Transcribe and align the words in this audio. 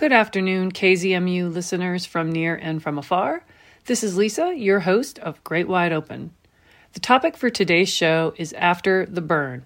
Good 0.00 0.12
afternoon, 0.14 0.72
KZMU 0.72 1.52
listeners 1.52 2.06
from 2.06 2.32
near 2.32 2.56
and 2.56 2.82
from 2.82 2.96
afar. 2.96 3.44
This 3.84 4.02
is 4.02 4.16
Lisa, 4.16 4.54
your 4.56 4.80
host 4.80 5.18
of 5.18 5.44
Great 5.44 5.68
Wide 5.68 5.92
Open. 5.92 6.30
The 6.94 7.00
topic 7.00 7.36
for 7.36 7.50
today's 7.50 7.90
show 7.90 8.32
is 8.38 8.54
After 8.54 9.04
the 9.04 9.20
Burn. 9.20 9.64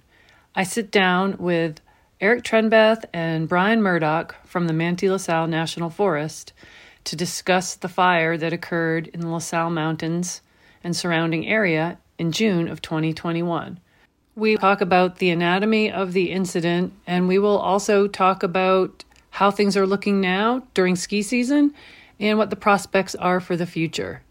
I 0.52 0.64
sit 0.64 0.90
down 0.90 1.36
with 1.38 1.80
Eric 2.20 2.42
Trenbeth 2.42 3.04
and 3.12 3.48
Brian 3.48 3.80
Murdoch 3.80 4.34
from 4.44 4.66
the 4.66 4.72
Manti 4.72 5.08
La 5.08 5.18
Sal 5.18 5.46
National 5.46 5.88
Forest 5.88 6.52
to 7.04 7.14
discuss 7.14 7.76
the 7.76 7.88
fire 7.88 8.36
that 8.36 8.52
occurred 8.52 9.06
in 9.06 9.20
the 9.20 9.28
La 9.28 9.38
Sal 9.38 9.70
Mountains 9.70 10.40
and 10.82 10.96
surrounding 10.96 11.46
area 11.46 11.96
in 12.18 12.32
June 12.32 12.66
of 12.66 12.82
2021. 12.82 13.78
We 14.34 14.56
talk 14.56 14.80
about 14.80 15.18
the 15.18 15.30
anatomy 15.30 15.92
of 15.92 16.12
the 16.12 16.32
incident, 16.32 16.92
and 17.06 17.28
we 17.28 17.38
will 17.38 17.58
also 17.58 18.08
talk 18.08 18.42
about 18.42 19.04
how 19.34 19.50
things 19.50 19.76
are 19.76 19.84
looking 19.84 20.20
now 20.20 20.62
during 20.74 20.94
ski 20.94 21.20
season 21.20 21.74
and 22.20 22.38
what 22.38 22.50
the 22.50 22.56
prospects 22.56 23.16
are 23.16 23.40
for 23.40 23.56
the 23.56 23.66
future. 23.66 24.22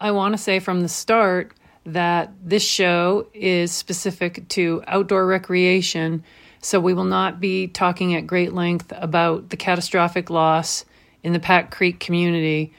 I 0.00 0.10
want 0.10 0.34
to 0.34 0.38
say 0.38 0.58
from 0.58 0.80
the 0.80 0.88
start 0.88 1.52
that 1.84 2.32
this 2.42 2.64
show 2.64 3.28
is 3.32 3.70
specific 3.70 4.48
to 4.48 4.82
outdoor 4.88 5.26
recreation, 5.26 6.24
so 6.60 6.80
we 6.80 6.92
will 6.92 7.04
not 7.04 7.38
be 7.38 7.68
talking 7.68 8.16
at 8.16 8.26
great 8.26 8.52
length 8.52 8.92
about 8.96 9.50
the 9.50 9.56
catastrophic 9.56 10.28
loss 10.28 10.84
in 11.22 11.32
the 11.32 11.38
Pack 11.38 11.70
Creek 11.70 12.00
community. 12.00 12.72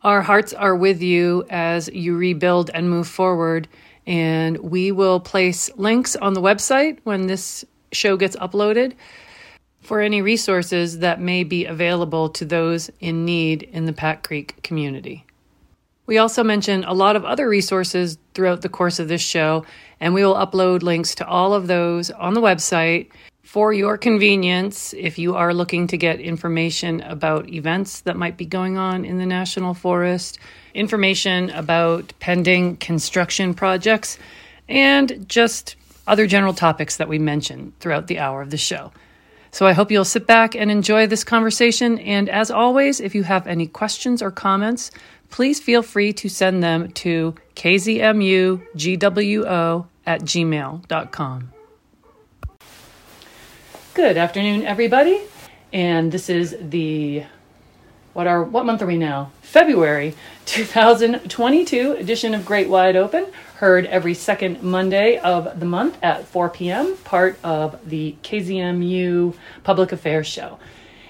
Our 0.00 0.22
hearts 0.22 0.54
are 0.54 0.74
with 0.74 1.02
you 1.02 1.44
as 1.50 1.90
you 1.90 2.16
rebuild 2.16 2.70
and 2.72 2.88
move 2.88 3.08
forward, 3.08 3.68
and 4.06 4.56
we 4.56 4.90
will 4.90 5.20
place 5.20 5.68
links 5.76 6.16
on 6.16 6.32
the 6.32 6.40
website 6.40 6.98
when 7.04 7.26
this 7.26 7.62
show 7.92 8.16
gets 8.16 8.36
uploaded 8.36 8.94
for 9.88 10.02
any 10.02 10.20
resources 10.20 10.98
that 10.98 11.18
may 11.18 11.42
be 11.42 11.64
available 11.64 12.28
to 12.28 12.44
those 12.44 12.90
in 13.00 13.24
need 13.24 13.62
in 13.62 13.86
the 13.86 13.92
Pack 13.94 14.22
Creek 14.22 14.62
community. 14.62 15.24
We 16.04 16.18
also 16.18 16.44
mention 16.44 16.84
a 16.84 16.92
lot 16.92 17.16
of 17.16 17.24
other 17.24 17.48
resources 17.48 18.18
throughout 18.34 18.60
the 18.60 18.68
course 18.68 18.98
of 18.98 19.08
this 19.08 19.22
show, 19.22 19.64
and 19.98 20.12
we 20.12 20.22
will 20.22 20.34
upload 20.34 20.82
links 20.82 21.14
to 21.14 21.26
all 21.26 21.54
of 21.54 21.68
those 21.68 22.10
on 22.10 22.34
the 22.34 22.42
website 22.42 23.08
for 23.42 23.72
your 23.72 23.96
convenience 23.96 24.92
if 24.92 25.18
you 25.18 25.36
are 25.36 25.54
looking 25.54 25.86
to 25.86 25.96
get 25.96 26.20
information 26.20 27.00
about 27.00 27.48
events 27.48 28.02
that 28.02 28.14
might 28.14 28.36
be 28.36 28.44
going 28.44 28.76
on 28.76 29.06
in 29.06 29.16
the 29.16 29.24
National 29.24 29.72
Forest, 29.72 30.38
information 30.74 31.48
about 31.48 32.12
pending 32.20 32.76
construction 32.76 33.54
projects, 33.54 34.18
and 34.68 35.26
just 35.30 35.76
other 36.06 36.26
general 36.26 36.52
topics 36.52 36.98
that 36.98 37.08
we 37.08 37.18
mention 37.18 37.72
throughout 37.80 38.06
the 38.06 38.18
hour 38.18 38.42
of 38.42 38.50
the 38.50 38.58
show. 38.58 38.92
So 39.50 39.66
I 39.66 39.72
hope 39.72 39.90
you'll 39.90 40.04
sit 40.04 40.26
back 40.26 40.54
and 40.54 40.70
enjoy 40.70 41.06
this 41.06 41.24
conversation. 41.24 41.98
And 41.98 42.28
as 42.28 42.50
always, 42.50 43.00
if 43.00 43.14
you 43.14 43.22
have 43.22 43.46
any 43.46 43.66
questions 43.66 44.22
or 44.22 44.30
comments, 44.30 44.90
please 45.30 45.60
feel 45.60 45.82
free 45.82 46.12
to 46.14 46.28
send 46.28 46.62
them 46.62 46.92
to 46.92 47.34
kzmugwo 47.56 48.66
at 50.06 50.20
gmail.com. 50.22 51.52
Good 53.94 54.16
afternoon, 54.16 54.64
everybody. 54.64 55.20
And 55.72 56.12
this 56.12 56.30
is 56.30 56.56
the 56.60 57.24
what 58.18 58.26
are 58.26 58.42
what 58.42 58.66
month 58.66 58.82
are 58.82 58.86
we 58.86 58.96
now? 58.96 59.30
February 59.42 60.12
2022 60.46 61.92
edition 61.92 62.34
of 62.34 62.44
Great 62.44 62.68
Wide 62.68 62.96
Open, 62.96 63.24
heard 63.54 63.86
every 63.86 64.12
second 64.12 64.60
Monday 64.60 65.18
of 65.18 65.60
the 65.60 65.66
month 65.66 65.96
at 66.02 66.26
4 66.26 66.50
p.m., 66.50 66.96
part 67.04 67.38
of 67.44 67.78
the 67.88 68.16
KZMU 68.24 69.36
Public 69.62 69.92
Affairs 69.92 70.26
Show. 70.26 70.58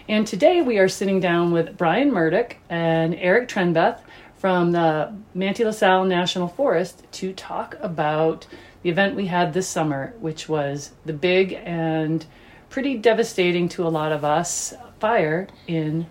And 0.06 0.26
today 0.26 0.60
we 0.60 0.76
are 0.76 0.86
sitting 0.86 1.18
down 1.18 1.50
with 1.50 1.78
Brian 1.78 2.12
Murdoch 2.12 2.56
and 2.68 3.14
Eric 3.14 3.48
Trenbeth 3.48 4.00
from 4.36 4.72
the 4.72 5.14
Manti 5.32 5.64
La 5.64 5.70
Sal 5.70 6.04
National 6.04 6.48
Forest 6.48 7.04
to 7.12 7.32
talk 7.32 7.74
about 7.80 8.46
the 8.82 8.90
event 8.90 9.16
we 9.16 9.28
had 9.28 9.54
this 9.54 9.66
summer, 9.66 10.12
which 10.20 10.46
was 10.46 10.90
the 11.06 11.14
big 11.14 11.54
and 11.64 12.26
pretty 12.68 12.98
devastating 12.98 13.66
to 13.70 13.86
a 13.86 13.88
lot 13.88 14.12
of 14.12 14.26
us 14.26 14.74
fire 15.00 15.48
in 15.66 16.06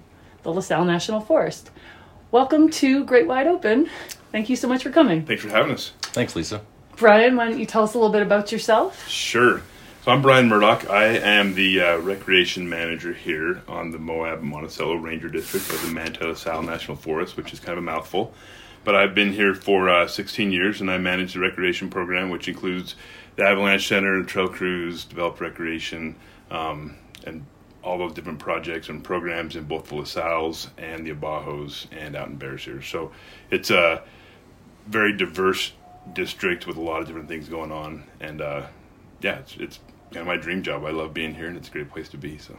the 0.48 0.54
La 0.54 0.62
Sal 0.62 0.86
National 0.86 1.20
Forest. 1.20 1.72
Welcome 2.32 2.70
to 2.70 3.04
Great 3.04 3.28
Wide 3.28 3.48
Open. 3.48 3.90
Thank 4.32 4.50
you 4.50 4.56
so 4.56 4.70
much 4.70 4.82
for 4.82 4.90
coming. 4.90 5.26
Thanks 5.26 5.44
for 5.44 5.50
having 5.50 5.74
us. 5.74 5.92
Thanks, 6.02 6.38
Lisa. 6.38 6.62
Brian, 6.96 7.36
why 7.36 7.50
don't 7.50 7.60
you 7.60 7.66
tell 7.66 7.84
us 7.84 7.94
a 7.94 7.98
little 7.98 8.14
bit 8.14 8.22
about 8.22 8.50
yourself? 8.50 9.10
Sure. 9.10 9.62
So 10.06 10.12
I'm 10.14 10.22
Brian 10.22 10.48
Murdoch. 10.48 10.90
I 10.90 11.18
am 11.18 11.54
the 11.56 11.82
uh, 11.82 11.98
recreation 11.98 12.70
manager 12.70 13.12
here 13.12 13.62
on 13.68 13.92
the 13.92 14.00
Moab 14.00 14.42
Monticello 14.42 14.96
Ranger 14.96 15.28
District 15.28 15.70
of 15.70 15.82
the 15.82 15.92
Manti 15.92 16.24
La 16.24 16.34
Sal 16.34 16.64
National 16.64 16.96
Forest, 16.96 17.36
which 17.36 17.52
is 17.52 17.60
kind 17.60 17.74
of 17.74 17.80
a 17.80 17.82
mouthful. 17.82 18.34
But 18.86 18.96
I've 18.96 19.14
been 19.14 19.34
here 19.34 19.54
for 19.54 19.90
uh, 19.90 20.08
16 20.08 20.54
years, 20.54 20.80
and 20.80 20.90
I 20.90 20.98
manage 20.98 21.34
the 21.34 21.42
recreation 21.42 21.90
program, 21.90 22.30
which 22.30 22.48
includes 22.48 22.96
the 23.36 23.44
Avalanche 23.44 23.86
Center, 23.86 24.24
Trail 24.24 24.48
Crews, 24.48 25.04
Developed 25.04 25.42
Recreation, 25.42 26.16
um, 26.50 26.96
and 27.26 27.46
all 27.88 27.98
those 27.98 28.14
different 28.14 28.38
projects 28.38 28.90
and 28.90 29.02
programs 29.02 29.56
in 29.56 29.64
both 29.64 29.88
the 29.88 29.96
La 29.96 30.04
Sal's 30.04 30.70
and 30.78 31.08
the 31.08 31.12
Abajos 31.12 31.88
and 31.92 32.18
out 32.18 32.28
in 32.28 32.36
Bears 32.36 32.68
Ears. 32.68 32.86
So 32.86 33.12
it's 33.50 33.72
a 33.72 34.04
very 34.88 35.16
diverse 35.16 35.72
district 36.14 36.68
with 36.68 36.76
a 36.76 36.82
lot 36.82 37.02
of 37.02 37.08
different 37.08 37.30
things 37.30 37.48
going 37.48 37.72
on, 37.72 38.04
and 38.20 38.42
uh, 38.42 38.68
yeah, 39.22 39.38
it's 39.38 39.56
it's 39.58 39.80
kind 40.12 40.22
of 40.22 40.28
my 40.28 40.38
dream 40.38 40.64
job. 40.64 40.84
I 40.84 40.92
love 40.92 41.14
being 41.14 41.34
here, 41.34 41.48
and 41.48 41.56
it's 41.56 41.70
a 41.70 41.72
great 41.72 41.90
place 41.90 42.10
to 42.10 42.18
be. 42.18 42.38
So. 42.38 42.58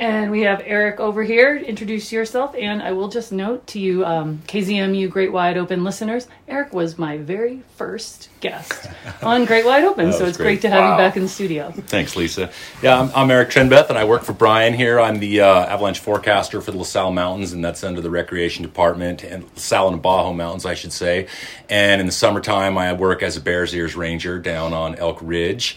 And 0.00 0.30
we 0.30 0.40
have 0.40 0.62
Eric 0.64 0.98
over 0.98 1.22
here. 1.22 1.54
Introduce 1.54 2.10
yourself. 2.10 2.54
And 2.54 2.82
I 2.82 2.92
will 2.92 3.08
just 3.08 3.32
note 3.32 3.66
to 3.66 3.78
you, 3.78 4.02
um, 4.06 4.40
KZMU 4.46 5.10
Great 5.10 5.30
Wide 5.30 5.58
Open 5.58 5.84
listeners, 5.84 6.26
Eric 6.48 6.72
was 6.72 6.96
my 6.96 7.18
very 7.18 7.62
first 7.76 8.30
guest 8.40 8.88
on 9.22 9.44
Great 9.44 9.66
Wide 9.66 9.84
Open. 9.84 10.10
so 10.14 10.24
it's 10.24 10.38
great. 10.38 10.46
great, 10.46 10.62
to 10.62 10.70
have 10.70 10.80
wow. 10.80 10.92
you 10.92 10.96
back 10.96 11.16
in 11.16 11.22
the 11.22 11.28
studio. 11.28 11.70
Thanks, 11.70 12.16
Lisa. 12.16 12.50
Yeah, 12.82 12.98
I'm, 12.98 13.10
I'm, 13.14 13.30
Eric 13.30 13.50
Trenbeth, 13.50 13.90
and 13.90 13.98
I 13.98 14.04
work 14.04 14.22
for 14.22 14.32
Brian 14.32 14.72
here. 14.72 14.98
I'm 14.98 15.18
the 15.18 15.42
uh, 15.42 15.66
avalanche 15.66 15.98
forecaster 15.98 16.62
for 16.62 16.70
the 16.70 16.78
La 16.78 16.84
Sal 16.84 17.12
Mountains, 17.12 17.52
and 17.52 17.62
that's 17.62 17.84
under 17.84 18.00
the 18.00 18.10
Recreation 18.10 18.62
Department, 18.62 19.22
and 19.22 19.42
La 19.42 19.50
Sal 19.56 19.88
and 19.88 19.98
Abajo 19.98 20.32
Mountains, 20.32 20.64
I 20.64 20.72
should 20.72 20.94
say. 20.94 21.26
And 21.68 22.00
in 22.00 22.06
the 22.06 22.12
summertime, 22.12 22.78
I 22.78 22.94
work 22.94 23.22
as 23.22 23.36
a 23.36 23.40
Bears 23.42 23.74
Ears 23.74 23.94
Ranger 23.94 24.38
down 24.38 24.72
on 24.72 24.94
Elk 24.94 25.18
Ridge 25.20 25.76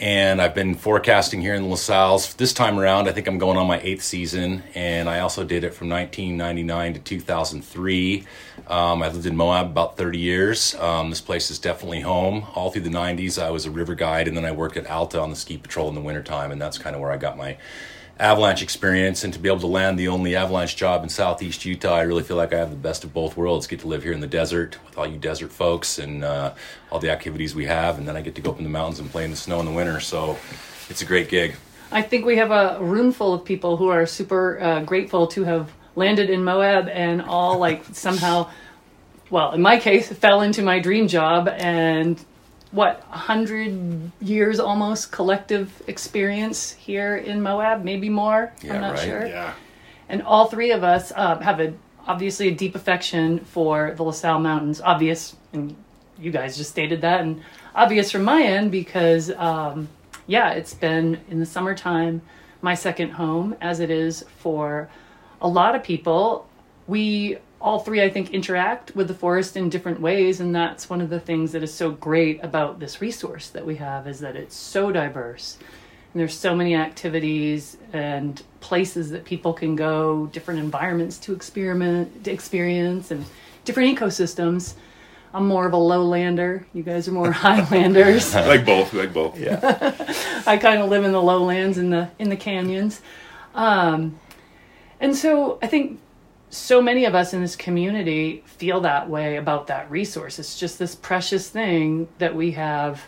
and 0.00 0.42
I've 0.42 0.54
been 0.54 0.74
forecasting 0.74 1.40
here 1.40 1.54
in 1.54 1.68
La 1.68 1.76
Sal's. 1.76 2.34
This 2.34 2.52
time 2.52 2.78
around, 2.78 3.08
I 3.08 3.12
think 3.12 3.26
I'm 3.26 3.38
going 3.38 3.56
on 3.56 3.66
my 3.66 3.80
eighth 3.80 4.02
season, 4.02 4.62
and 4.74 5.08
I 5.08 5.20
also 5.20 5.44
did 5.44 5.64
it 5.64 5.74
from 5.74 5.88
1999 5.88 6.94
to 6.94 7.00
2003. 7.00 8.24
Um, 8.66 9.02
I 9.02 9.08
lived 9.08 9.26
in 9.26 9.36
Moab 9.36 9.66
about 9.66 9.96
30 9.96 10.18
years. 10.18 10.74
Um, 10.76 11.10
this 11.10 11.20
place 11.20 11.50
is 11.50 11.58
definitely 11.58 12.00
home. 12.00 12.46
All 12.54 12.70
through 12.70 12.82
the 12.82 12.90
90s, 12.90 13.40
I 13.40 13.50
was 13.50 13.66
a 13.66 13.70
river 13.70 13.94
guide, 13.94 14.26
and 14.26 14.36
then 14.36 14.44
I 14.44 14.52
worked 14.52 14.76
at 14.76 14.86
Alta 14.86 15.20
on 15.20 15.30
the 15.30 15.36
ski 15.36 15.58
patrol 15.58 15.88
in 15.88 15.94
the 15.94 16.00
wintertime, 16.00 16.50
and 16.50 16.60
that's 16.60 16.78
kind 16.78 16.96
of 16.96 17.00
where 17.00 17.12
I 17.12 17.16
got 17.16 17.36
my 17.36 17.56
avalanche 18.18 18.62
experience 18.62 19.24
and 19.24 19.32
to 19.32 19.40
be 19.40 19.48
able 19.48 19.58
to 19.58 19.66
land 19.66 19.98
the 19.98 20.06
only 20.06 20.36
avalanche 20.36 20.76
job 20.76 21.02
in 21.02 21.08
southeast 21.08 21.64
utah 21.64 21.96
i 21.96 22.02
really 22.02 22.22
feel 22.22 22.36
like 22.36 22.52
i 22.52 22.56
have 22.56 22.70
the 22.70 22.76
best 22.76 23.02
of 23.02 23.12
both 23.12 23.36
worlds. 23.36 23.66
Get 23.66 23.80
to 23.80 23.88
live 23.88 24.04
here 24.04 24.12
in 24.12 24.20
the 24.20 24.28
desert 24.28 24.78
with 24.86 24.96
all 24.96 25.06
you 25.06 25.18
desert 25.18 25.50
folks 25.50 25.98
and 25.98 26.22
uh, 26.22 26.54
all 26.90 27.00
the 27.00 27.10
activities 27.10 27.54
we 27.54 27.64
have 27.64 27.98
and 27.98 28.06
then 28.06 28.16
i 28.16 28.22
get 28.22 28.34
to 28.36 28.40
go 28.40 28.50
up 28.50 28.58
in 28.58 28.64
the 28.64 28.70
mountains 28.70 29.00
and 29.00 29.10
play 29.10 29.24
in 29.24 29.30
the 29.30 29.36
snow 29.36 29.58
in 29.60 29.66
the 29.66 29.72
winter. 29.72 30.00
So 30.00 30.38
it's 30.88 31.02
a 31.02 31.04
great 31.04 31.28
gig. 31.28 31.56
I 31.90 32.02
think 32.02 32.24
we 32.24 32.36
have 32.36 32.50
a 32.50 32.78
room 32.80 33.12
full 33.12 33.34
of 33.34 33.44
people 33.44 33.76
who 33.76 33.88
are 33.88 34.06
super 34.06 34.60
uh, 34.60 34.80
grateful 34.82 35.26
to 35.28 35.44
have 35.44 35.70
landed 35.96 36.30
in 36.30 36.42
moab 36.42 36.88
and 36.88 37.22
all 37.22 37.58
like 37.58 37.84
somehow 37.92 38.50
well 39.30 39.52
in 39.52 39.62
my 39.62 39.78
case 39.78 40.12
fell 40.12 40.42
into 40.42 40.62
my 40.62 40.80
dream 40.80 41.06
job 41.08 41.48
and 41.48 42.24
what 42.74 43.00
100 43.08 44.10
years 44.20 44.58
almost 44.58 45.12
collective 45.12 45.82
experience 45.86 46.72
here 46.72 47.16
in 47.16 47.40
moab 47.40 47.84
maybe 47.84 48.08
more? 48.08 48.52
Yeah, 48.62 48.74
i'm 48.74 48.80
not 48.80 48.94
right. 48.94 49.04
sure. 49.04 49.26
Yeah. 49.26 49.54
And 50.08 50.22
all 50.22 50.46
three 50.48 50.72
of 50.72 50.84
us 50.84 51.12
uh, 51.14 51.38
have 51.38 51.60
a 51.60 51.72
obviously 52.06 52.48
a 52.48 52.54
deep 52.54 52.74
affection 52.74 53.38
for 53.38 53.94
the 53.96 54.02
La 54.02 54.10
Sal 54.10 54.38
mountains. 54.38 54.80
Obvious 54.80 55.36
and 55.52 55.76
you 56.18 56.30
guys 56.30 56.56
just 56.56 56.70
stated 56.70 57.00
that 57.00 57.20
and 57.20 57.42
obvious 57.74 58.10
from 58.10 58.24
my 58.24 58.42
end 58.42 58.70
because 58.70 59.30
um, 59.30 59.88
yeah 60.26 60.50
it's 60.50 60.74
been 60.74 61.20
in 61.30 61.40
the 61.40 61.46
summertime 61.46 62.22
my 62.60 62.74
second 62.74 63.10
home 63.10 63.54
as 63.60 63.78
it 63.78 63.90
is 63.90 64.24
for 64.38 64.88
a 65.40 65.48
lot 65.48 65.74
of 65.74 65.84
people. 65.84 66.48
We 66.86 67.38
all 67.64 67.78
three, 67.78 68.02
I 68.02 68.10
think, 68.10 68.30
interact 68.30 68.94
with 68.94 69.08
the 69.08 69.14
forest 69.14 69.56
in 69.56 69.70
different 69.70 69.98
ways, 69.98 70.38
and 70.38 70.54
that's 70.54 70.90
one 70.90 71.00
of 71.00 71.08
the 71.08 71.18
things 71.18 71.52
that 71.52 71.62
is 71.62 71.72
so 71.72 71.90
great 71.90 72.44
about 72.44 72.78
this 72.78 73.00
resource 73.00 73.48
that 73.48 73.64
we 73.64 73.76
have 73.76 74.06
is 74.06 74.20
that 74.20 74.36
it's 74.36 74.54
so 74.54 74.92
diverse, 74.92 75.56
and 76.12 76.20
there's 76.20 76.36
so 76.36 76.54
many 76.54 76.74
activities 76.74 77.78
and 77.94 78.42
places 78.60 79.10
that 79.12 79.24
people 79.24 79.54
can 79.54 79.76
go, 79.76 80.26
different 80.26 80.60
environments 80.60 81.16
to 81.20 81.32
experiment, 81.32 82.22
to 82.24 82.30
experience, 82.30 83.10
and 83.10 83.24
different 83.64 83.98
ecosystems. 83.98 84.74
I'm 85.32 85.48
more 85.48 85.66
of 85.66 85.72
a 85.72 85.78
lowlander. 85.78 86.66
You 86.74 86.82
guys 86.82 87.08
are 87.08 87.12
more 87.12 87.32
highlanders. 87.46 88.34
like 88.34 88.66
both. 88.66 88.92
Like 88.92 89.14
both. 89.14 89.40
Yeah. 89.40 89.58
I 90.46 90.58
kind 90.58 90.82
of 90.82 90.90
live 90.90 91.04
in 91.04 91.12
the 91.12 91.22
lowlands 91.22 91.78
in 91.78 91.88
the 91.88 92.10
in 92.18 92.28
the 92.28 92.36
canyons. 92.36 93.00
Um, 93.54 94.20
and 95.00 95.16
so 95.16 95.58
I 95.62 95.66
think 95.66 95.98
so 96.54 96.80
many 96.80 97.04
of 97.04 97.14
us 97.14 97.34
in 97.34 97.40
this 97.40 97.56
community 97.56 98.42
feel 98.46 98.80
that 98.82 99.08
way 99.08 99.36
about 99.36 99.66
that 99.66 99.90
resource. 99.90 100.38
It's 100.38 100.58
just 100.58 100.78
this 100.78 100.94
precious 100.94 101.48
thing 101.48 102.08
that 102.18 102.34
we 102.34 102.52
have. 102.52 103.02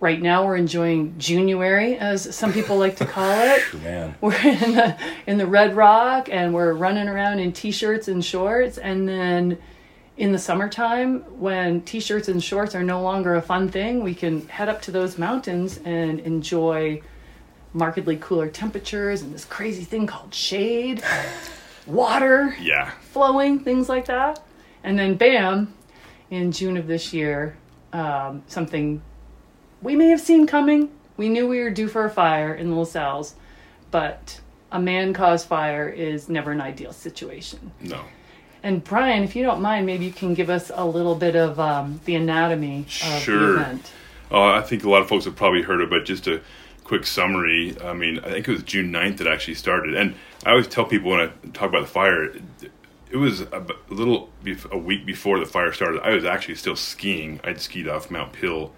Right 0.00 0.20
now, 0.20 0.44
we're 0.44 0.56
enjoying 0.56 1.18
January, 1.18 1.96
as 1.96 2.34
some 2.34 2.52
people 2.52 2.76
like 2.76 2.96
to 2.96 3.06
call 3.06 3.30
it. 3.30 3.62
Man. 3.82 4.14
We're 4.20 4.36
in 4.36 4.74
the 4.74 4.98
in 5.26 5.38
the 5.38 5.46
Red 5.46 5.76
Rock, 5.76 6.28
and 6.30 6.52
we're 6.52 6.74
running 6.74 7.08
around 7.08 7.38
in 7.38 7.52
t-shirts 7.52 8.08
and 8.08 8.22
shorts. 8.22 8.76
And 8.76 9.08
then 9.08 9.56
in 10.16 10.32
the 10.32 10.38
summertime, 10.38 11.20
when 11.40 11.80
t-shirts 11.82 12.28
and 12.28 12.42
shorts 12.42 12.74
are 12.74 12.82
no 12.82 13.02
longer 13.02 13.34
a 13.34 13.42
fun 13.42 13.68
thing, 13.68 14.02
we 14.02 14.14
can 14.14 14.46
head 14.48 14.68
up 14.68 14.82
to 14.82 14.90
those 14.90 15.16
mountains 15.16 15.78
and 15.84 16.20
enjoy 16.20 17.00
markedly 17.74 18.16
cooler 18.16 18.48
temperatures 18.48 19.20
and 19.20 19.34
this 19.34 19.44
crazy 19.44 19.84
thing 19.84 20.06
called 20.06 20.32
shade, 20.32 21.02
water 21.86 22.54
Yeah. 22.60 22.90
flowing, 23.12 23.58
things 23.60 23.88
like 23.88 24.06
that. 24.06 24.40
And 24.82 24.98
then, 24.98 25.14
bam, 25.14 25.72
in 26.30 26.52
June 26.52 26.76
of 26.76 26.86
this 26.86 27.12
year, 27.12 27.56
um, 27.92 28.42
something 28.46 29.02
we 29.82 29.94
may 29.96 30.08
have 30.08 30.20
seen 30.20 30.46
coming. 30.46 30.90
We 31.16 31.28
knew 31.28 31.46
we 31.46 31.60
were 31.60 31.70
due 31.70 31.88
for 31.88 32.04
a 32.04 32.10
fire 32.10 32.54
in 32.54 32.70
the 32.70 32.76
La 32.76 32.84
Sal's, 32.84 33.34
but 33.90 34.40
a 34.72 34.80
man 34.80 35.12
caused 35.12 35.46
fire 35.46 35.88
is 35.88 36.28
never 36.28 36.50
an 36.52 36.60
ideal 36.60 36.92
situation. 36.92 37.70
No. 37.80 38.00
And 38.62 38.82
Brian, 38.82 39.22
if 39.22 39.36
you 39.36 39.42
don't 39.44 39.60
mind, 39.60 39.84
maybe 39.86 40.06
you 40.06 40.10
can 40.12 40.32
give 40.34 40.48
us 40.50 40.70
a 40.74 40.84
little 40.86 41.14
bit 41.14 41.36
of 41.36 41.60
um, 41.60 42.00
the 42.06 42.14
anatomy 42.16 42.80
of 42.80 43.20
Sure. 43.22 43.38
the 43.54 43.60
event. 43.60 43.92
Uh, 44.32 44.52
I 44.54 44.62
think 44.62 44.84
a 44.84 44.90
lot 44.90 45.02
of 45.02 45.08
folks 45.08 45.26
have 45.26 45.36
probably 45.36 45.62
heard 45.62 45.80
of 45.82 45.88
it. 45.88 45.90
But 45.90 46.04
just 46.06 46.26
a 46.26 46.40
quick 46.84 47.06
summary. 47.06 47.76
I 47.82 47.94
mean, 47.94 48.18
I 48.20 48.30
think 48.30 48.46
it 48.46 48.52
was 48.52 48.62
June 48.62 48.92
9th 48.92 49.18
that 49.18 49.26
actually 49.26 49.54
started. 49.54 49.94
And 49.94 50.14
I 50.44 50.50
always 50.50 50.68
tell 50.68 50.84
people 50.84 51.10
when 51.10 51.20
I 51.20 51.48
talk 51.48 51.70
about 51.70 51.80
the 51.80 51.88
fire, 51.88 52.24
it, 53.10 53.16
was 53.16 53.40
a 53.40 53.66
little, 53.88 54.30
a 54.70 54.78
week 54.78 55.06
before 55.06 55.40
the 55.40 55.46
fire 55.46 55.72
started. 55.72 56.02
I 56.02 56.14
was 56.14 56.24
actually 56.24 56.56
still 56.56 56.76
skiing. 56.76 57.40
I'd 57.42 57.60
skied 57.60 57.88
off 57.88 58.10
Mount 58.10 58.34
Peale 58.34 58.72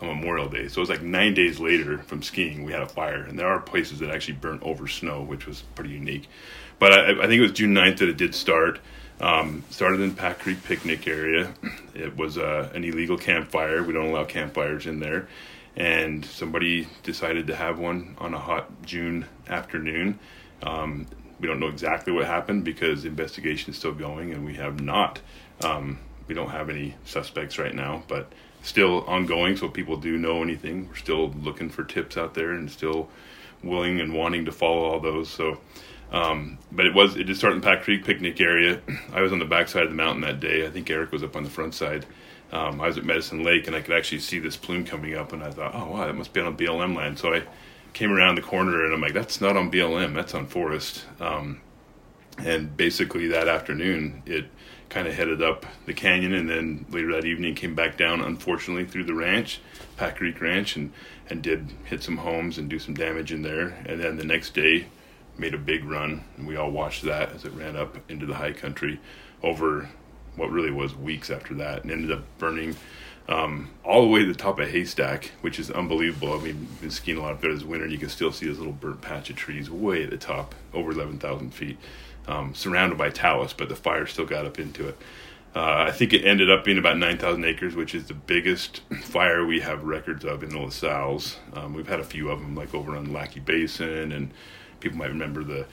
on 0.00 0.08
Memorial 0.08 0.48
Day. 0.48 0.66
So 0.68 0.78
it 0.78 0.82
was 0.82 0.90
like 0.90 1.02
nine 1.02 1.34
days 1.34 1.60
later 1.60 1.98
from 1.98 2.22
skiing, 2.22 2.64
we 2.64 2.72
had 2.72 2.82
a 2.82 2.88
fire. 2.88 3.22
And 3.22 3.38
there 3.38 3.46
are 3.46 3.60
places 3.60 4.00
that 4.00 4.10
actually 4.10 4.34
burnt 4.34 4.62
over 4.62 4.88
snow, 4.88 5.22
which 5.22 5.46
was 5.46 5.62
pretty 5.74 5.90
unique. 5.90 6.28
But 6.80 6.92
I, 6.92 7.10
I 7.10 7.26
think 7.26 7.34
it 7.34 7.42
was 7.42 7.52
June 7.52 7.74
9th 7.74 7.98
that 7.98 8.08
it 8.08 8.16
did 8.16 8.34
start. 8.34 8.80
Um, 9.20 9.62
started 9.70 10.00
in 10.00 10.14
Pack 10.16 10.40
Creek 10.40 10.64
picnic 10.64 11.06
area. 11.06 11.54
It 11.94 12.16
was 12.16 12.38
uh, 12.38 12.72
an 12.74 12.82
illegal 12.82 13.16
campfire. 13.16 13.84
We 13.84 13.92
don't 13.92 14.06
allow 14.06 14.24
campfires 14.24 14.86
in 14.86 14.98
there. 14.98 15.28
And 15.76 16.24
somebody 16.24 16.88
decided 17.02 17.46
to 17.46 17.56
have 17.56 17.78
one 17.78 18.16
on 18.18 18.34
a 18.34 18.38
hot 18.38 18.70
June 18.84 19.26
afternoon. 19.48 20.18
Um, 20.62 21.06
we 21.40 21.48
don't 21.48 21.58
know 21.58 21.68
exactly 21.68 22.12
what 22.12 22.26
happened 22.26 22.64
because 22.64 23.02
the 23.02 23.08
investigation 23.08 23.70
is 23.70 23.78
still 23.78 23.94
going, 23.94 24.32
and 24.32 24.44
we 24.44 24.54
have 24.54 24.80
not. 24.80 25.20
Um, 25.64 25.98
we 26.28 26.34
don't 26.34 26.50
have 26.50 26.68
any 26.68 26.94
suspects 27.04 27.58
right 27.58 27.74
now, 27.74 28.04
but 28.06 28.32
still 28.62 29.04
ongoing. 29.06 29.56
So 29.56 29.68
people 29.68 29.96
do 29.96 30.18
know 30.18 30.42
anything, 30.42 30.88
we're 30.88 30.96
still 30.96 31.30
looking 31.30 31.68
for 31.70 31.84
tips 31.84 32.16
out 32.16 32.34
there, 32.34 32.52
and 32.52 32.70
still 32.70 33.08
willing 33.62 34.00
and 34.00 34.14
wanting 34.14 34.44
to 34.44 34.52
follow 34.52 34.84
all 34.84 35.00
those. 35.00 35.28
So 35.28 35.58
um, 36.12 36.58
but 36.70 36.84
it 36.84 36.94
was 36.94 37.16
it 37.16 37.24
did 37.24 37.36
start 37.36 37.54
in 37.54 37.62
Pack 37.62 37.82
Creek 37.82 38.04
picnic 38.04 38.40
area. 38.40 38.80
I 39.12 39.22
was 39.22 39.32
on 39.32 39.38
the 39.38 39.46
backside 39.46 39.84
of 39.84 39.88
the 39.88 39.96
mountain 39.96 40.20
that 40.22 40.40
day. 40.40 40.66
I 40.66 40.70
think 40.70 40.90
Eric 40.90 41.10
was 41.10 41.22
up 41.22 41.34
on 41.34 41.42
the 41.42 41.50
front 41.50 41.74
side. 41.74 42.06
Um, 42.52 42.80
I 42.80 42.86
was 42.86 42.98
at 42.98 43.04
Medicine 43.04 43.42
Lake 43.42 43.66
and 43.66 43.74
I 43.74 43.80
could 43.80 43.96
actually 43.96 44.18
see 44.18 44.38
this 44.38 44.56
plume 44.56 44.84
coming 44.84 45.14
up, 45.14 45.32
and 45.32 45.42
I 45.42 45.50
thought, 45.50 45.74
oh 45.74 45.90
wow, 45.90 46.06
that 46.06 46.14
must 46.14 46.32
be 46.32 46.40
on 46.40 46.56
BLM 46.56 46.96
land. 46.96 47.18
So 47.18 47.32
I 47.32 47.42
came 47.94 48.12
around 48.12 48.34
the 48.34 48.42
corner 48.42 48.84
and 48.84 48.94
I'm 48.94 49.00
like, 49.00 49.14
that's 49.14 49.40
not 49.40 49.56
on 49.56 49.70
BLM, 49.70 50.14
that's 50.14 50.34
on 50.34 50.46
forest. 50.46 51.04
Um, 51.18 51.60
and 52.38 52.76
basically 52.76 53.28
that 53.28 53.48
afternoon, 53.48 54.22
it 54.26 54.46
kind 54.88 55.08
of 55.08 55.14
headed 55.14 55.42
up 55.42 55.64
the 55.86 55.94
canyon, 55.94 56.34
and 56.34 56.48
then 56.48 56.86
later 56.90 57.12
that 57.12 57.24
evening 57.24 57.54
came 57.54 57.74
back 57.74 57.96
down, 57.96 58.20
unfortunately, 58.20 58.84
through 58.84 59.04
the 59.04 59.14
ranch, 59.14 59.60
Pack 59.96 60.16
Creek 60.16 60.40
Ranch, 60.40 60.76
and 60.76 60.92
and 61.30 61.42
did 61.42 61.70
hit 61.84 62.02
some 62.02 62.18
homes 62.18 62.58
and 62.58 62.68
do 62.68 62.78
some 62.78 62.92
damage 62.92 63.32
in 63.32 63.40
there. 63.40 63.68
And 63.86 64.02
then 64.02 64.18
the 64.18 64.24
next 64.24 64.52
day, 64.52 64.86
made 65.38 65.54
a 65.54 65.58
big 65.58 65.84
run, 65.84 66.24
and 66.36 66.46
we 66.46 66.56
all 66.56 66.70
watched 66.70 67.04
that 67.04 67.32
as 67.32 67.44
it 67.44 67.52
ran 67.52 67.76
up 67.76 67.98
into 68.10 68.26
the 68.26 68.34
high 68.34 68.52
country 68.52 69.00
over 69.42 69.88
what 70.36 70.50
really 70.50 70.70
was 70.70 70.94
weeks 70.94 71.30
after 71.30 71.54
that, 71.54 71.82
and 71.82 71.90
ended 71.90 72.12
up 72.12 72.22
burning 72.38 72.76
um, 73.28 73.70
all 73.84 74.02
the 74.02 74.08
way 74.08 74.20
to 74.20 74.26
the 74.26 74.38
top 74.38 74.58
of 74.58 74.68
Haystack, 74.68 75.26
which 75.40 75.58
is 75.58 75.70
unbelievable. 75.70 76.32
I 76.32 76.36
mean, 76.38 76.60
we've 76.60 76.80
been 76.80 76.90
skiing 76.90 77.18
a 77.18 77.22
lot 77.22 77.40
there 77.40 77.54
this 77.54 77.62
winter, 77.62 77.84
and 77.84 77.92
you 77.92 77.98
can 77.98 78.08
still 78.08 78.32
see 78.32 78.46
this 78.46 78.58
little 78.58 78.72
burnt 78.72 79.00
patch 79.00 79.30
of 79.30 79.36
trees 79.36 79.70
way 79.70 80.02
at 80.02 80.10
the 80.10 80.16
top, 80.16 80.54
over 80.74 80.90
11,000 80.90 81.52
feet, 81.52 81.78
um, 82.26 82.54
surrounded 82.54 82.98
by 82.98 83.10
talus, 83.10 83.52
but 83.52 83.68
the 83.68 83.76
fire 83.76 84.06
still 84.06 84.26
got 84.26 84.44
up 84.44 84.58
into 84.58 84.88
it. 84.88 84.98
Uh, 85.54 85.84
I 85.86 85.90
think 85.90 86.14
it 86.14 86.24
ended 86.24 86.50
up 86.50 86.64
being 86.64 86.78
about 86.78 86.96
9,000 86.96 87.44
acres, 87.44 87.76
which 87.76 87.94
is 87.94 88.06
the 88.06 88.14
biggest 88.14 88.80
fire 89.02 89.44
we 89.44 89.60
have 89.60 89.84
records 89.84 90.24
of 90.24 90.42
in 90.42 90.48
the 90.48 90.58
La 90.58 90.70
Sal's. 90.70 91.36
Um, 91.52 91.74
we've 91.74 91.88
had 91.88 92.00
a 92.00 92.04
few 92.04 92.30
of 92.30 92.40
them, 92.40 92.56
like 92.56 92.74
over 92.74 92.96
on 92.96 93.12
Lackey 93.12 93.40
Basin, 93.40 94.12
and 94.12 94.32
people 94.80 94.98
might 94.98 95.10
remember 95.10 95.44
the 95.44 95.66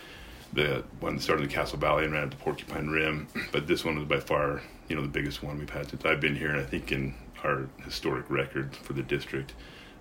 the 0.54 0.84
one 1.00 1.16
that 1.16 1.22
started 1.22 1.44
in 1.44 1.50
the 1.50 1.54
Castle 1.54 1.78
Valley 1.78 2.06
and 2.06 2.14
ran 2.14 2.24
up 2.24 2.32
to 2.32 2.38
Porcupine 2.38 2.90
Rim. 2.90 3.28
But 3.52 3.68
this 3.68 3.84
one 3.86 3.98
was 3.98 4.08
by 4.08 4.20
far, 4.20 4.62
you 4.88 4.96
know, 4.96 5.02
the 5.02 5.08
biggest 5.08 5.44
one 5.44 5.60
we've 5.60 5.70
had 5.70 5.90
since 5.90 6.06
I've 6.06 6.22
been 6.22 6.36
here, 6.36 6.50
and 6.50 6.60
I 6.60 6.64
think 6.64 6.92
in 6.92 7.14
our 7.44 7.68
historic 7.84 8.30
record 8.30 8.76
for 8.76 8.94
the 8.94 9.04
district. 9.04 9.54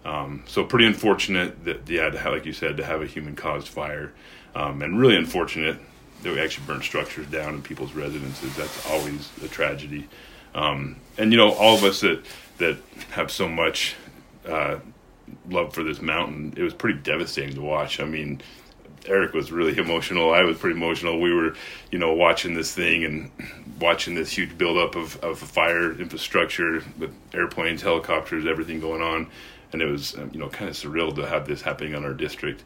Um, 0.04 0.44
so 0.46 0.64
pretty 0.64 0.86
unfortunate 0.86 1.64
that, 1.64 1.88
yeah, 1.88 2.08
to 2.08 2.18
have, 2.18 2.32
like 2.32 2.46
you 2.46 2.52
said, 2.52 2.76
to 2.78 2.84
have 2.84 3.02
a 3.02 3.06
human-caused 3.06 3.68
fire, 3.68 4.12
um, 4.54 4.82
and 4.82 4.98
really 4.98 5.16
unfortunate 5.16 5.78
that 6.22 6.32
we 6.32 6.40
actually 6.40 6.66
burned 6.66 6.82
structures 6.82 7.26
down 7.26 7.54
in 7.54 7.62
people's 7.62 7.92
residences. 7.92 8.54
That's 8.56 8.90
always 8.90 9.30
a 9.44 9.48
tragedy. 9.48 10.08
Um, 10.54 10.96
and 11.16 11.32
you 11.32 11.38
know, 11.38 11.52
all 11.52 11.76
of 11.76 11.84
us 11.84 12.00
that 12.00 12.24
that 12.58 12.78
have 13.10 13.30
so 13.30 13.48
much 13.48 13.94
uh, 14.46 14.78
love 15.48 15.74
for 15.74 15.82
this 15.82 16.00
mountain, 16.00 16.54
it 16.56 16.62
was 16.62 16.74
pretty 16.74 16.98
devastating 16.98 17.54
to 17.54 17.60
watch. 17.60 18.00
I 18.00 18.04
mean, 18.04 18.40
Eric 19.06 19.32
was 19.32 19.50
really 19.52 19.76
emotional. 19.78 20.32
I 20.32 20.42
was 20.42 20.58
pretty 20.58 20.76
emotional. 20.76 21.20
We 21.20 21.32
were, 21.32 21.54
you 21.90 21.98
know, 21.98 22.12
watching 22.12 22.54
this 22.54 22.74
thing 22.74 23.04
and 23.04 23.30
watching 23.80 24.14
this 24.14 24.30
huge 24.30 24.56
buildup 24.58 24.96
of, 24.96 25.16
of 25.22 25.38
fire 25.38 25.92
infrastructure 25.92 26.82
with 26.98 27.14
airplanes, 27.32 27.82
helicopters, 27.82 28.46
everything 28.46 28.80
going 28.80 29.02
on. 29.02 29.28
And 29.72 29.82
it 29.82 29.86
was, 29.86 30.16
um, 30.16 30.30
you 30.32 30.40
know, 30.40 30.48
kind 30.48 30.68
of 30.68 30.76
surreal 30.76 31.14
to 31.14 31.26
have 31.26 31.46
this 31.46 31.62
happening 31.62 31.94
on 31.94 32.04
our 32.04 32.14
district. 32.14 32.64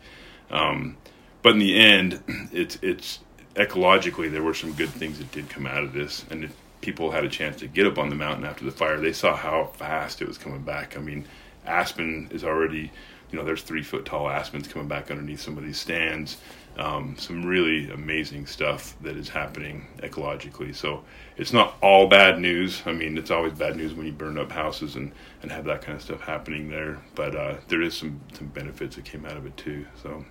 Um, 0.51 0.97
but 1.43 1.53
in 1.53 1.59
the 1.59 1.79
end, 1.79 2.23
it's, 2.53 2.79
it's 2.83 3.21
ecologically, 3.55 4.31
there 4.31 4.43
were 4.43 4.55
some 4.55 4.73
good 4.73 4.91
things 4.91 5.19
that 5.19 5.31
did 5.33 5.49
come 5.49 5.67
out 5.67 5.83
of 5.83 5.93
this. 5.93 6.25
And 6.31 6.45
if 6.45 6.57
people 6.81 7.11
had 7.11 7.25
a 7.25 7.29
chance 7.29 7.57
to 7.57 7.67
get 7.67 7.87
up 7.87 7.99
on 7.99 8.09
the 8.09 8.15
mountain 8.15 8.45
after 8.45 8.65
the 8.65 8.71
fire, 8.71 9.01
they 9.01 9.13
saw 9.13 9.37
how 9.37 9.67
fast 9.75 10.23
it 10.23 10.29
was 10.29 10.39
coming 10.39 10.63
back. 10.63 10.97
I 10.97 11.01
mean, 11.01 11.27
aspen 11.67 12.29
is 12.31 12.45
already 12.45 12.91
you 13.33 13.39
know, 13.39 13.45
there's 13.45 13.63
three 13.63 13.83
foot 13.83 14.05
tall 14.05 14.29
aspens 14.29 14.69
coming 14.69 14.89
back 14.89 15.11
underneath 15.11 15.41
some 15.41 15.57
of 15.59 15.65
these 15.65 15.79
stands. 15.79 16.37
Um, 16.79 17.17
some 17.19 17.45
really 17.45 17.91
amazing 17.91 18.47
stuff 18.47 18.97
that 19.03 19.17
is 19.17 19.29
happening 19.29 19.87
ecologically. 19.99 20.75
So 20.75 21.05
it's 21.37 21.53
not 21.53 21.75
all 21.83 22.09
bad 22.09 22.39
news. 22.39 22.83
I 22.87 22.93
mean, 22.93 23.19
it's 23.19 23.31
always 23.31 23.53
bad 23.53 23.77
news 23.77 23.93
when 23.93 24.07
you 24.07 24.13
burn 24.13 24.39
up 24.39 24.51
houses 24.51 24.97
and, 24.97 25.13
and 25.43 25.53
have 25.53 25.65
that 25.67 25.83
kind 25.83 25.97
of 25.97 26.03
stuff 26.03 26.23
happening 26.23 26.71
there. 26.71 26.99
But 27.15 27.37
uh, 27.37 27.57
there 27.69 27.83
is 27.83 27.95
some, 27.95 28.21
some 28.33 28.47
benefits 28.49 28.97
that 28.97 29.05
came 29.05 29.27
out 29.27 29.37
of 29.37 29.45
it 29.45 29.55
too. 29.59 29.85
So 30.03 30.25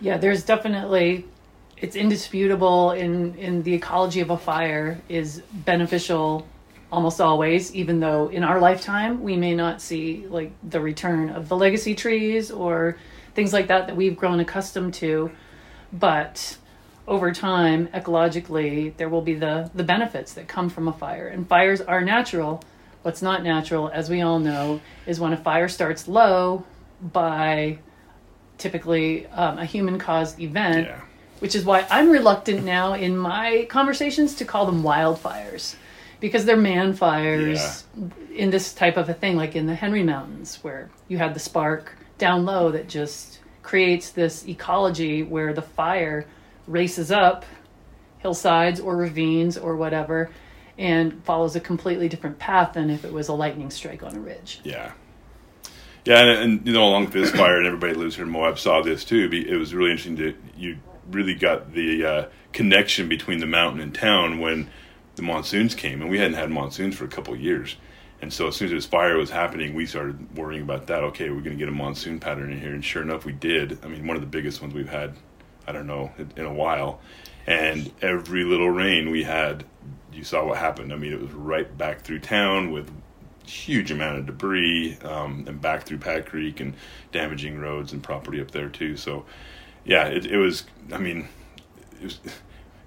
Yeah, 0.00 0.18
there's 0.18 0.42
definitely 0.42 1.24
it's 1.76 1.94
indisputable 1.94 2.92
in 2.92 3.34
in 3.36 3.62
the 3.62 3.74
ecology 3.74 4.20
of 4.20 4.30
a 4.30 4.38
fire 4.38 5.00
is 5.08 5.42
beneficial 5.52 6.46
almost 6.90 7.20
always 7.20 7.74
even 7.74 8.00
though 8.00 8.28
in 8.28 8.42
our 8.42 8.60
lifetime 8.60 9.22
we 9.22 9.36
may 9.36 9.54
not 9.54 9.80
see 9.80 10.26
like 10.28 10.52
the 10.68 10.80
return 10.80 11.28
of 11.30 11.48
the 11.48 11.56
legacy 11.56 11.94
trees 11.94 12.50
or 12.50 12.96
things 13.34 13.52
like 13.52 13.68
that 13.68 13.86
that 13.86 13.96
we've 13.96 14.16
grown 14.16 14.40
accustomed 14.40 14.94
to. 14.94 15.30
But 15.92 16.56
over 17.06 17.32
time 17.32 17.88
ecologically 17.88 18.96
there 18.96 19.08
will 19.08 19.22
be 19.22 19.34
the 19.34 19.70
the 19.74 19.84
benefits 19.84 20.32
that 20.34 20.48
come 20.48 20.68
from 20.70 20.88
a 20.88 20.92
fire. 20.92 21.28
And 21.28 21.46
fires 21.46 21.80
are 21.80 22.00
natural. 22.00 22.62
What's 23.02 23.22
not 23.22 23.42
natural 23.42 23.88
as 23.90 24.10
we 24.10 24.22
all 24.22 24.38
know 24.38 24.80
is 25.06 25.20
when 25.20 25.32
a 25.32 25.36
fire 25.36 25.68
starts 25.68 26.08
low 26.08 26.64
by 27.00 27.78
typically 28.56 29.26
um, 29.28 29.58
a 29.58 29.64
human 29.64 29.98
caused 29.98 30.40
event 30.40 30.88
yeah, 30.88 31.00
which 31.38 31.54
is 31.54 31.64
why 31.64 31.86
I'm 31.90 32.10
reluctant 32.10 32.64
now 32.64 32.94
in 32.94 33.16
my 33.16 33.66
conversations 33.68 34.34
to 34.36 34.44
call 34.44 34.66
them 34.66 34.82
wildfires 34.82 35.76
because 36.20 36.44
they're 36.44 36.56
man 36.56 36.94
fires 36.94 37.84
in 38.34 38.50
this 38.50 38.72
type 38.72 38.96
of 38.96 39.08
a 39.08 39.14
thing, 39.14 39.36
like 39.36 39.56
in 39.56 39.66
the 39.66 39.74
Henry 39.74 40.02
Mountains, 40.02 40.58
where 40.62 40.90
you 41.08 41.18
have 41.18 41.34
the 41.34 41.40
spark 41.40 41.96
down 42.18 42.44
low 42.44 42.70
that 42.72 42.88
just 42.88 43.40
creates 43.62 44.10
this 44.10 44.46
ecology 44.48 45.22
where 45.22 45.52
the 45.52 45.62
fire 45.62 46.26
races 46.66 47.10
up 47.12 47.44
hillsides 48.18 48.80
or 48.80 48.96
ravines 48.96 49.56
or 49.56 49.76
whatever 49.76 50.30
and 50.76 51.22
follows 51.24 51.56
a 51.56 51.60
completely 51.60 52.08
different 52.08 52.38
path 52.38 52.72
than 52.74 52.88
if 52.90 53.04
it 53.04 53.12
was 53.12 53.28
a 53.28 53.32
lightning 53.32 53.70
strike 53.70 54.02
on 54.02 54.14
a 54.14 54.20
ridge. 54.20 54.60
yeah. 54.64 54.92
Yeah, 56.04 56.20
and, 56.20 56.30
and 56.30 56.66
you 56.66 56.72
know, 56.72 56.84
along 56.88 57.06
with 57.06 57.12
this 57.12 57.30
fire, 57.32 57.58
and 57.58 57.66
everybody 57.66 57.92
lives 57.92 58.16
here 58.16 58.24
in 58.24 58.30
Moab 58.30 58.58
saw 58.58 58.80
this 58.80 59.04
too. 59.04 59.28
It 59.30 59.56
was 59.56 59.74
really 59.74 59.90
interesting 59.90 60.16
that 60.16 60.36
you 60.56 60.78
really 61.10 61.34
got 61.34 61.74
the 61.74 62.04
uh, 62.04 62.26
connection 62.54 63.10
between 63.10 63.40
the 63.40 63.46
mountain 63.46 63.80
and 63.82 63.94
town 63.94 64.38
when 64.38 64.70
the 65.18 65.22
monsoons 65.22 65.74
came, 65.74 66.00
and 66.00 66.10
we 66.10 66.18
hadn't 66.18 66.34
had 66.34 66.50
monsoons 66.50 66.96
for 66.96 67.04
a 67.04 67.08
couple 67.08 67.36
years. 67.36 67.76
And 68.22 68.32
so 68.32 68.48
as 68.48 68.56
soon 68.56 68.66
as 68.66 68.72
this 68.72 68.86
fire 68.86 69.16
was 69.16 69.30
happening, 69.30 69.74
we 69.74 69.84
started 69.84 70.36
worrying 70.36 70.62
about 70.62 70.86
that. 70.86 71.04
Okay, 71.04 71.28
we're 71.30 71.40
going 71.40 71.56
to 71.56 71.58
get 71.58 71.68
a 71.68 71.72
monsoon 71.72 72.18
pattern 72.18 72.52
in 72.52 72.60
here, 72.60 72.72
and 72.72 72.84
sure 72.84 73.02
enough, 73.02 73.24
we 73.24 73.32
did. 73.32 73.78
I 73.84 73.88
mean, 73.88 74.06
one 74.06 74.16
of 74.16 74.22
the 74.22 74.28
biggest 74.28 74.62
ones 74.62 74.74
we've 74.74 74.88
had, 74.88 75.14
I 75.66 75.72
don't 75.72 75.86
know, 75.86 76.12
in 76.36 76.46
a 76.46 76.52
while. 76.52 77.00
And 77.46 77.92
every 78.00 78.44
little 78.44 78.70
rain 78.70 79.10
we 79.10 79.24
had, 79.24 79.64
you 80.12 80.24
saw 80.24 80.46
what 80.46 80.58
happened. 80.58 80.92
I 80.92 80.96
mean, 80.96 81.12
it 81.12 81.20
was 81.20 81.32
right 81.32 81.76
back 81.76 82.02
through 82.02 82.20
town 82.20 82.72
with 82.72 82.90
huge 83.46 83.90
amount 83.90 84.18
of 84.18 84.26
debris 84.26 84.98
um, 85.02 85.44
and 85.48 85.60
back 85.60 85.84
through 85.84 85.98
Pack 85.98 86.26
Creek 86.26 86.60
and 86.60 86.74
damaging 87.12 87.58
roads 87.58 87.92
and 87.92 88.02
property 88.02 88.40
up 88.40 88.50
there 88.50 88.68
too. 88.68 88.96
So, 88.96 89.24
yeah, 89.84 90.06
it, 90.06 90.26
it 90.26 90.36
was. 90.36 90.64
I 90.92 90.98
mean, 90.98 91.28
it 92.00 92.04
was 92.04 92.20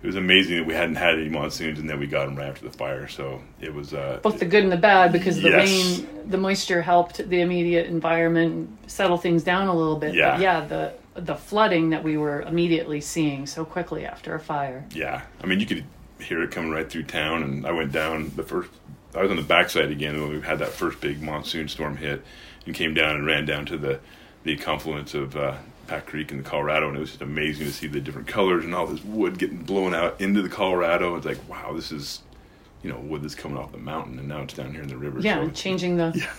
it 0.03 0.07
was 0.07 0.15
amazing 0.15 0.57
that 0.57 0.65
we 0.65 0.73
hadn't 0.73 0.95
had 0.95 1.15
any 1.15 1.29
monsoons 1.29 1.79
and 1.79 1.89
then 1.89 1.99
we 1.99 2.07
got 2.07 2.25
them 2.25 2.35
right 2.35 2.47
after 2.49 2.67
the 2.67 2.75
fire. 2.75 3.07
So 3.07 3.41
it 3.59 3.73
was 3.73 3.93
uh, 3.93 4.19
both 4.23 4.39
the 4.39 4.45
good 4.45 4.63
and 4.63 4.71
the 4.71 4.77
bad 4.77 5.11
because 5.11 5.41
the 5.41 5.49
Yes. 5.49 5.69
rain, 5.69 6.29
the 6.29 6.37
moisture 6.37 6.81
helped 6.81 7.17
the 7.29 7.41
immediate 7.41 7.87
environment 7.87 8.69
settle 8.87 9.17
things 9.17 9.43
down 9.43 9.67
a 9.67 9.75
little 9.75 9.97
bit. 9.97 10.13
Yeah. 10.15 10.31
But 10.31 10.39
yeah, 10.41 10.65
the 10.65 10.93
the 11.13 11.35
flooding 11.35 11.89
that 11.89 12.03
we 12.03 12.15
were 12.17 12.41
immediately 12.43 13.01
seeing 13.01 13.45
so 13.45 13.65
quickly 13.65 14.05
after 14.05 14.33
a 14.33 14.39
fire. 14.39 14.85
yeah. 14.91 15.21
I 15.43 15.45
mean, 15.45 15.59
you 15.59 15.65
could 15.65 15.83
hear 16.19 16.41
it 16.43 16.51
coming 16.51 16.71
right 16.71 16.89
through 16.89 17.03
town. 17.03 17.43
And 17.43 17.65
I 17.67 17.71
went 17.71 17.91
down 17.91 18.31
the 18.35 18.43
first. 18.43 18.69
I 19.13 19.21
was 19.21 19.29
on 19.29 19.35
the 19.37 19.43
backside 19.43 19.91
again 19.91 20.19
when 20.21 20.29
we 20.29 20.41
had 20.41 20.59
that 20.59 20.69
first 20.69 21.01
big 21.01 21.21
monsoon 21.21 21.67
storm 21.67 21.97
hit, 21.97 22.23
and 22.65 22.73
came 22.73 22.93
down 22.93 23.15
and 23.17 23.25
ran 23.25 23.45
down 23.45 23.65
to 23.67 23.77
the 23.77 23.99
the 24.43 24.55
confluence 24.55 25.13
of 25.13 25.35
uh, 25.35 25.57
Pack 25.91 26.05
Creek 26.05 26.31
in 26.31 26.37
the 26.37 26.43
Colorado, 26.43 26.87
and 26.87 26.95
it 26.95 27.01
was 27.01 27.09
just 27.09 27.21
amazing 27.21 27.65
to 27.65 27.73
see 27.73 27.85
the 27.87 27.99
different 27.99 28.25
colors 28.25 28.63
and 28.63 28.73
all 28.73 28.87
this 28.87 29.03
wood 29.03 29.37
getting 29.37 29.57
blown 29.57 29.93
out 29.93 30.21
into 30.21 30.41
the 30.41 30.47
Colorado. 30.47 31.17
It's 31.17 31.25
like, 31.25 31.49
wow, 31.49 31.73
this 31.73 31.91
is 31.91 32.21
you 32.81 32.89
know 32.89 32.97
wood 32.97 33.21
that's 33.21 33.35
coming 33.35 33.57
off 33.57 33.73
the 33.73 33.77
mountain, 33.77 34.17
and 34.17 34.29
now 34.29 34.41
it's 34.43 34.53
down 34.53 34.71
here 34.71 34.81
in 34.83 34.87
the 34.87 34.95
river. 34.95 35.19
Yeah, 35.19 35.43
so 35.43 35.49
changing 35.51 35.97
the. 35.97 36.13
Yeah. 36.15 36.31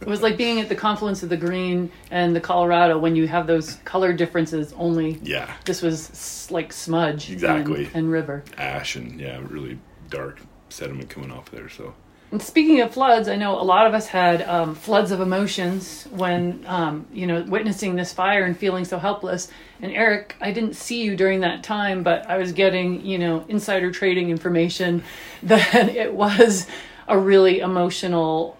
It 0.00 0.06
was 0.06 0.22
like 0.22 0.38
being 0.38 0.60
at 0.60 0.68
the 0.68 0.76
confluence 0.76 1.24
of 1.24 1.28
the 1.28 1.36
green 1.36 1.90
and 2.12 2.34
the 2.36 2.40
Colorado 2.40 2.98
when 2.98 3.16
you 3.16 3.26
have 3.26 3.48
those 3.48 3.74
color 3.84 4.12
differences. 4.12 4.72
Only 4.74 5.18
yeah, 5.24 5.52
this 5.64 5.82
was 5.82 6.48
like 6.52 6.72
smudge 6.72 7.24
and- 7.26 7.34
Exactly. 7.34 7.90
and 7.92 8.12
river. 8.12 8.44
ash 8.58 8.94
and 8.94 9.20
yeah, 9.20 9.40
really 9.48 9.76
dark 10.08 10.38
sediment 10.68 11.10
coming 11.10 11.32
off 11.32 11.50
there. 11.50 11.68
So 11.68 11.94
And 12.32 12.40
speaking 12.40 12.80
of 12.80 12.92
floods, 12.92 13.28
I 13.28 13.34
know 13.34 13.60
a 13.60 13.62
lot 13.62 13.88
of 13.88 13.94
us 13.94 14.06
had 14.06 14.42
um, 14.42 14.76
floods 14.76 15.10
of 15.10 15.20
emotions 15.20 16.04
when, 16.10 16.64
um, 16.66 17.06
you 17.12 17.26
know, 17.26 17.42
witnessing 17.42 17.96
this 17.96 18.12
fire 18.12 18.44
and 18.44 18.56
feeling 18.56 18.84
so 18.84 18.98
helpless. 18.98 19.48
And 19.82 19.90
Eric, 19.90 20.36
I 20.40 20.52
didn't 20.52 20.74
see 20.74 21.02
you 21.02 21.16
during 21.16 21.40
that 21.40 21.64
time, 21.64 22.04
but 22.04 22.30
I 22.30 22.38
was 22.38 22.52
getting, 22.52 23.04
you 23.04 23.18
know, 23.18 23.44
insider 23.48 23.90
trading 23.90 24.30
information 24.30 25.02
that 25.42 25.88
it 25.88 26.14
was 26.14 26.68
a 27.08 27.18
really 27.18 27.58
emotional 27.58 28.56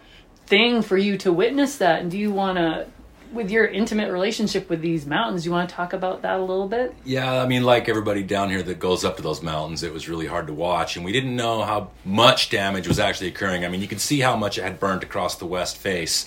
thing 0.47 0.83
for 0.83 0.97
you 0.97 1.17
to 1.19 1.33
witness 1.33 1.77
that. 1.79 2.03
And 2.03 2.11
do 2.11 2.19
you 2.19 2.33
want 2.33 2.59
to, 2.59 2.89
with 3.32 3.50
your 3.50 3.66
intimate 3.66 4.10
relationship 4.10 4.68
with 4.68 4.80
these 4.80 5.06
mountains, 5.06 5.46
you 5.46 5.52
want 5.52 5.68
to 5.68 5.75
talk 5.75 5.92
about 5.92 6.22
that 6.22 6.38
a 6.38 6.42
little 6.42 6.68
bit? 6.68 6.94
Yeah, 7.04 7.42
I 7.42 7.46
mean, 7.46 7.62
like 7.62 7.88
everybody 7.88 8.22
down 8.22 8.50
here 8.50 8.62
that 8.62 8.78
goes 8.78 9.04
up 9.04 9.16
to 9.16 9.22
those 9.22 9.42
mountains, 9.42 9.82
it 9.82 9.92
was 9.92 10.08
really 10.08 10.26
hard 10.26 10.46
to 10.49 10.52
watch, 10.52 10.96
and 10.96 11.04
we 11.04 11.12
didn't 11.12 11.37
know 11.37 11.62
how 11.62 11.90
much 12.04 12.50
damage 12.50 12.88
was 12.88 12.99
actually 12.99 13.28
occurring. 13.28 13.64
I 13.64 13.68
mean, 13.68 13.80
you 13.80 13.88
could 13.88 14.00
see 14.00 14.20
how 14.20 14.37
much 14.37 14.58
it 14.58 14.62
had 14.62 14.80
burned 14.80 15.02
across 15.02 15.37
the 15.37 15.46
west 15.46 15.76
face. 15.76 16.26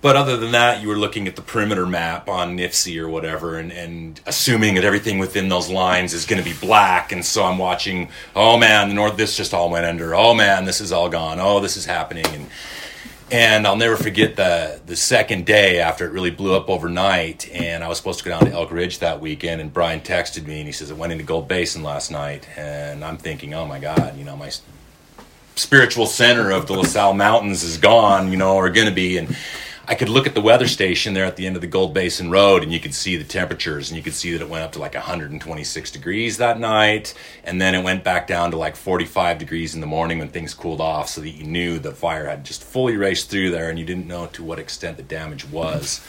But 0.00 0.14
other 0.14 0.36
than 0.36 0.52
that, 0.52 0.80
you 0.80 0.88
were 0.88 0.96
looking 0.96 1.26
at 1.26 1.34
the 1.34 1.42
perimeter 1.42 1.84
map 1.84 2.28
on 2.28 2.56
NIFC 2.56 3.00
or 3.00 3.08
whatever, 3.08 3.58
and, 3.58 3.72
and 3.72 4.20
assuming 4.26 4.76
that 4.76 4.84
everything 4.84 5.18
within 5.18 5.48
those 5.48 5.68
lines 5.68 6.14
is 6.14 6.24
going 6.24 6.42
to 6.42 6.48
be 6.48 6.56
black. 6.56 7.10
And 7.10 7.24
so 7.24 7.42
I'm 7.44 7.58
watching, 7.58 8.08
oh 8.36 8.56
man, 8.56 8.88
the 8.88 8.94
north, 8.94 9.16
this 9.16 9.36
just 9.36 9.52
all 9.52 9.70
went 9.70 9.86
under. 9.86 10.14
Oh 10.14 10.34
man, 10.34 10.66
this 10.66 10.80
is 10.80 10.92
all 10.92 11.08
gone. 11.08 11.40
Oh, 11.40 11.58
this 11.58 11.76
is 11.76 11.84
happening. 11.84 12.26
And 12.26 12.46
and 13.30 13.66
I'll 13.66 13.76
never 13.76 13.96
forget 13.96 14.36
the 14.36 14.80
the 14.86 14.96
second 14.96 15.44
day 15.44 15.80
after 15.80 16.06
it 16.06 16.12
really 16.12 16.30
blew 16.30 16.54
up 16.54 16.68
overnight, 16.68 17.48
and 17.52 17.84
I 17.84 17.88
was 17.88 17.98
supposed 17.98 18.18
to 18.20 18.24
go 18.24 18.30
down 18.30 18.46
to 18.46 18.52
Elk 18.52 18.70
Ridge 18.70 19.00
that 19.00 19.20
weekend. 19.20 19.60
And 19.60 19.72
Brian 19.72 20.00
texted 20.00 20.46
me, 20.46 20.58
and 20.58 20.66
he 20.66 20.72
says, 20.72 20.90
"I 20.90 20.94
went 20.94 21.12
into 21.12 21.24
Gold 21.24 21.48
Basin 21.48 21.82
last 21.82 22.10
night," 22.10 22.48
and 22.56 23.04
I'm 23.04 23.18
thinking, 23.18 23.54
"Oh 23.54 23.66
my 23.66 23.78
God, 23.78 24.16
you 24.16 24.24
know, 24.24 24.36
my 24.36 24.50
spiritual 25.56 26.06
center 26.06 26.50
of 26.50 26.66
the 26.66 26.74
La 26.74 26.84
Sal 26.84 27.12
Mountains 27.12 27.62
is 27.62 27.76
gone, 27.76 28.30
you 28.30 28.38
know, 28.38 28.56
or 28.56 28.70
going 28.70 28.88
to 28.88 28.94
be." 28.94 29.18
And 29.18 29.36
I 29.90 29.94
could 29.94 30.10
look 30.10 30.26
at 30.26 30.34
the 30.34 30.42
weather 30.42 30.68
station 30.68 31.14
there 31.14 31.24
at 31.24 31.36
the 31.36 31.46
end 31.46 31.56
of 31.56 31.62
the 31.62 31.66
Gold 31.66 31.94
Basin 31.94 32.30
Road, 32.30 32.62
and 32.62 32.70
you 32.70 32.78
could 32.78 32.92
see 32.92 33.16
the 33.16 33.24
temperatures, 33.24 33.88
and 33.88 33.96
you 33.96 34.02
could 34.02 34.12
see 34.12 34.32
that 34.32 34.42
it 34.42 34.48
went 34.48 34.62
up 34.62 34.72
to 34.72 34.78
like 34.78 34.92
126 34.92 35.90
degrees 35.90 36.36
that 36.36 36.60
night, 36.60 37.14
and 37.42 37.58
then 37.58 37.74
it 37.74 37.82
went 37.82 38.04
back 38.04 38.26
down 38.26 38.50
to 38.50 38.58
like 38.58 38.76
45 38.76 39.38
degrees 39.38 39.74
in 39.74 39.80
the 39.80 39.86
morning 39.86 40.18
when 40.18 40.28
things 40.28 40.52
cooled 40.52 40.82
off, 40.82 41.08
so 41.08 41.22
that 41.22 41.30
you 41.30 41.44
knew 41.44 41.78
the 41.78 41.92
fire 41.92 42.28
had 42.28 42.44
just 42.44 42.62
fully 42.62 42.98
raced 42.98 43.30
through 43.30 43.50
there, 43.50 43.70
and 43.70 43.78
you 43.78 43.86
didn't 43.86 44.06
know 44.06 44.26
to 44.26 44.44
what 44.44 44.58
extent 44.58 44.98
the 44.98 45.02
damage 45.02 45.48
was. 45.48 46.06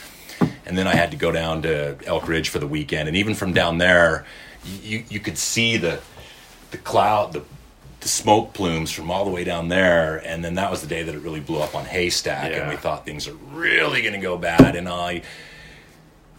And 0.66 0.76
then 0.76 0.86
I 0.86 0.94
had 0.94 1.10
to 1.12 1.16
go 1.16 1.32
down 1.32 1.62
to 1.62 1.96
Elk 2.04 2.28
Ridge 2.28 2.50
for 2.50 2.58
the 2.58 2.66
weekend, 2.66 3.08
and 3.08 3.16
even 3.16 3.34
from 3.34 3.54
down 3.54 3.78
there, 3.78 4.26
you 4.82 5.04
you 5.08 5.20
could 5.20 5.38
see 5.38 5.78
the 5.78 6.00
the 6.70 6.78
cloud, 6.78 7.32
the 7.32 7.44
the 8.00 8.08
smoke 8.08 8.54
plumes 8.54 8.90
from 8.90 9.10
all 9.10 9.24
the 9.24 9.30
way 9.30 9.44
down 9.44 9.68
there, 9.68 10.16
and 10.26 10.44
then 10.44 10.54
that 10.54 10.70
was 10.70 10.80
the 10.80 10.86
day 10.86 11.02
that 11.02 11.14
it 11.14 11.20
really 11.20 11.40
blew 11.40 11.60
up 11.60 11.74
on 11.74 11.84
Haystack, 11.84 12.52
and 12.52 12.68
we 12.68 12.76
thought 12.76 13.04
things 13.04 13.28
are 13.28 13.34
really 13.52 14.02
going 14.02 14.14
to 14.14 14.20
go 14.20 14.38
bad. 14.38 14.74
And 14.74 14.88
I 14.88 15.22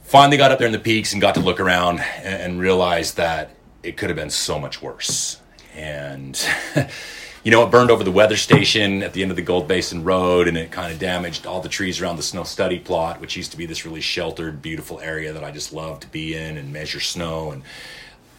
finally 0.04 0.38
got 0.38 0.52
up 0.52 0.58
there 0.58 0.68
in 0.68 0.74
the 0.74 0.80
peaks 0.80 1.14
and 1.14 1.22
got 1.22 1.36
to 1.36 1.42
look 1.42 1.60
around 1.60 2.00
and, 2.00 2.42
and 2.42 2.60
realized 2.60 3.18
that 3.18 3.56
it 3.84 3.98
could 3.98 4.10
have 4.10 4.18
been 4.18 4.30
so 4.30 4.60
much 4.60 4.82
worse. 4.82 5.40
And 5.76 6.40
you 7.44 7.52
know, 7.52 7.64
it 7.64 7.72
burned 7.72 7.90
over 7.90 8.04
the 8.04 8.12
weather 8.12 8.38
station 8.38 9.02
at 9.04 9.14
the 9.14 9.22
end 9.22 9.32
of 9.32 9.38
the 9.38 9.44
Gold 9.44 9.68
Basin 9.68 10.04
Road, 10.04 10.48
and 10.48 10.58
it 10.58 10.72
kind 10.72 10.92
of 10.92 11.00
damaged 11.00 11.48
all 11.48 11.62
the 11.62 11.70
trees 11.70 12.02
around 12.02 12.18
the 12.18 12.24
snow 12.24 12.44
study 12.44 12.80
plot, 12.80 13.22
which 13.22 13.36
used 13.36 13.52
to 13.52 13.58
be 13.58 13.66
this 13.66 13.86
really 13.86 14.02
sheltered, 14.02 14.62
beautiful 14.62 15.00
area 15.00 15.34
that 15.34 15.44
I 15.44 15.52
just 15.52 15.74
love 15.74 16.00
to 16.02 16.08
be 16.08 16.36
in 16.36 16.58
and 16.58 16.74
measure 16.74 17.00
snow 17.00 17.52
and 17.52 17.64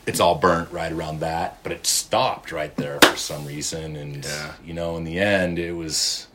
it's 0.06 0.20
all 0.20 0.34
burnt 0.34 0.70
right 0.72 0.90
around 0.92 1.20
that, 1.20 1.62
but 1.62 1.72
it 1.72 1.86
stopped 1.86 2.50
right 2.52 2.74
there 2.76 2.98
for 3.00 3.16
some 3.16 3.46
reason. 3.46 3.96
And 3.96 4.24
Yeah. 4.24 4.52
you 4.64 4.74
know, 4.74 4.96
in 4.96 5.04
the 5.04 5.18
end, 5.18 5.58
it 5.58 5.72
was 5.72 6.26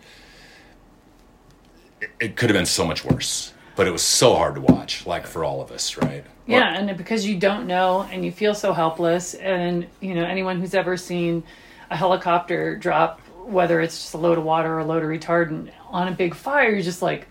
it, 2.02 2.10
it 2.20 2.36
could 2.36 2.50
have 2.50 2.56
been 2.58 2.66
so 2.66 2.86
much 2.86 3.04
worse, 3.04 3.54
but 3.76 3.88
it 3.88 3.92
was 3.92 4.04
so 4.04 4.36
hard 4.36 4.56
to 4.56 4.62
watch, 4.62 5.06
like 5.06 5.26
for 5.26 5.44
all 5.44 5.62
of 5.62 5.72
us, 5.72 5.98
right? 5.98 6.24
Yeah, 6.46 6.74
and 6.78 6.96
because 6.98 7.26
you 7.26 7.36
don't 7.38 7.68
know 7.68 8.08
and 8.12 8.24
you 8.24 8.32
feel 8.32 8.54
so 8.56 8.72
helpless, 8.72 9.34
and 9.34 9.86
you 10.00 10.16
know 10.16 10.24
anyone 10.24 10.60
who's 10.62 10.74
ever 10.74 10.96
seen 10.96 11.44
a 11.90 11.96
helicopter 11.98 12.76
drop, 12.78 13.20
whether 13.46 13.82
it's 13.82 14.00
just 14.02 14.14
a 14.14 14.18
load 14.18 14.38
of 14.38 14.44
water 14.46 14.74
or 14.76 14.80
a 14.80 14.86
load 14.86 15.04
of 15.04 15.10
retardant 15.10 15.72
on 15.90 16.08
a 16.08 16.12
big 16.12 16.36
fire, 16.36 16.70
you're 16.70 16.82
just 16.82 17.02
like, 17.02 17.28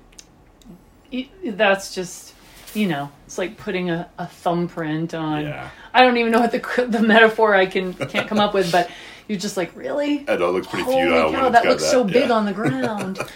that's 1.45 1.95
just, 1.95 2.35
you 2.77 2.87
know, 2.89 3.11
it's 3.27 3.39
like 3.39 3.57
putting 3.57 3.91
a, 3.91 4.09
a 4.19 4.27
thumbprint 4.27 5.15
on. 5.15 5.45
Yeah. 5.45 5.71
I 5.95 6.03
don't 6.03 6.17
even 6.19 6.33
know 6.33 6.41
what 6.41 6.53
the 6.53 6.87
the 6.89 7.03
metaphor 7.03 7.55
I 7.55 7.67
can 7.67 7.95
can't 7.95 8.29
come 8.29 8.39
up 8.39 8.55
with, 8.55 8.71
but 8.71 8.91
you're 9.29 9.39
just 9.39 9.57
like, 9.57 9.75
really? 9.75 10.19
that 10.25 10.41
all 10.41 10.53
looks 10.53 10.67
pretty 10.67 10.85
Holy 10.85 11.03
futile. 11.03 11.33
cow, 11.33 11.45
when 11.45 11.45
it's 11.47 11.53
that 11.53 11.65
got 11.65 11.71
looks 11.71 11.91
so 11.91 12.05
big 12.05 12.29
yeah. 12.29 12.33
on 12.33 12.45
the 12.45 12.53
ground. 12.53 13.19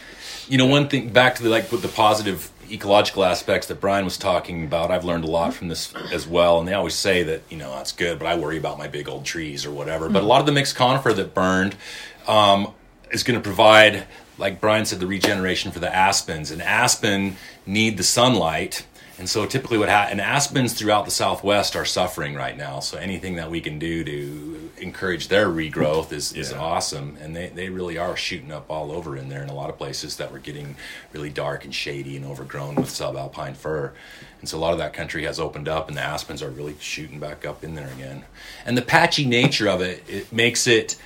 You 0.49 0.59
know, 0.59 0.67
one 0.67 0.89
thing 0.89 1.11
back 1.11 1.37
to 1.37 1.45
the 1.45 1.49
like 1.49 1.71
with 1.71 1.81
the 1.81 1.87
positive 1.87 2.51
ecological 2.73 3.25
aspects 3.25 3.69
that 3.69 3.81
Brian 3.81 4.05
was 4.05 4.17
talking 4.17 4.65
about. 4.65 4.91
I've 4.91 5.05
learned 5.05 5.25
a 5.25 5.29
lot 5.29 5.55
from 5.55 5.69
this 5.69 5.95
as 6.13 6.27
well. 6.27 6.59
And 6.59 6.69
they 6.69 6.75
always 6.75 6.95
say 6.95 7.23
that 7.23 7.43
you 7.51 7.57
know 7.57 7.71
that's 7.77 7.93
good, 7.93 8.19
but 8.19 8.27
I 8.27 8.37
worry 8.37 8.59
about 8.59 8.79
my 8.79 8.89
big 8.89 9.09
old 9.09 9.25
trees 9.25 9.67
or 9.67 9.71
whatever. 9.71 10.09
But 10.09 10.23
a 10.23 10.27
lot 10.27 10.41
of 10.41 10.47
the 10.47 10.53
mixed 10.53 10.77
conifer 10.77 11.13
that 11.13 11.35
burned 11.35 11.77
um, 12.27 12.73
is 13.11 13.23
going 13.23 13.39
to 13.39 13.45
provide, 13.45 14.07
like 14.39 14.61
Brian 14.61 14.87
said, 14.87 15.01
the 15.01 15.07
regeneration 15.07 15.73
for 15.73 15.79
the 15.79 15.95
aspens. 15.95 16.51
And 16.51 16.63
aspen 16.63 17.37
need 17.67 17.97
the 17.97 18.05
sunlight. 18.05 18.87
And 19.21 19.29
so 19.29 19.45
typically 19.45 19.77
what 19.77 19.91
happens, 19.91 20.13
and 20.13 20.21
aspens 20.23 20.73
throughout 20.73 21.05
the 21.05 21.11
Southwest 21.11 21.77
are 21.77 21.85
suffering 21.85 22.35
right 22.35 22.57
now. 22.57 22.81
So 22.81 22.97
anything 22.97 23.37
that 23.37 23.51
we 23.51 23.61
can 23.61 23.79
do 23.79 24.03
to 24.03 24.71
encourage 24.79 25.29
their 25.29 25.49
regrowth 25.49 26.11
is, 26.11 26.33
is 26.33 26.53
Yeah. 26.53 26.59
awesome. 26.59 27.19
And 27.21 27.37
they, 27.37 27.49
they 27.51 27.69
really 27.69 27.99
are 27.99 28.17
shooting 28.17 28.51
up 28.51 28.65
all 28.71 28.91
over 28.91 29.19
in 29.19 29.29
there 29.29 29.43
in 29.43 29.51
a 29.51 29.55
lot 29.55 29.69
of 29.69 29.77
places 29.77 30.17
that 30.17 30.33
were 30.33 30.39
getting 30.39 30.75
really 31.13 31.29
dark 31.29 31.67
and 31.67 31.75
shady 31.75 32.17
and 32.17 32.25
overgrown 32.25 32.77
with 32.77 32.89
subalpine 32.89 33.55
fir. 33.57 33.93
And 34.41 34.49
so 34.49 34.57
a 34.57 34.61
lot 34.61 34.73
of 34.73 34.79
that 34.79 34.95
country 34.95 35.25
has 35.25 35.39
opened 35.39 35.69
up 35.69 35.89
and 35.89 35.99
the 35.99 36.03
aspens 36.03 36.43
are 36.43 36.49
really 36.49 36.75
shooting 36.81 37.21
back 37.21 37.45
up 37.45 37.63
in 37.63 37.75
there 37.75 37.89
again. 37.89 38.25
And 38.65 38.75
the 38.75 38.83
patchy 38.83 39.27
nature 39.27 39.69
of 39.69 39.83
it, 39.83 40.03
it 40.09 40.33
makes 40.33 40.67
it 40.67 40.97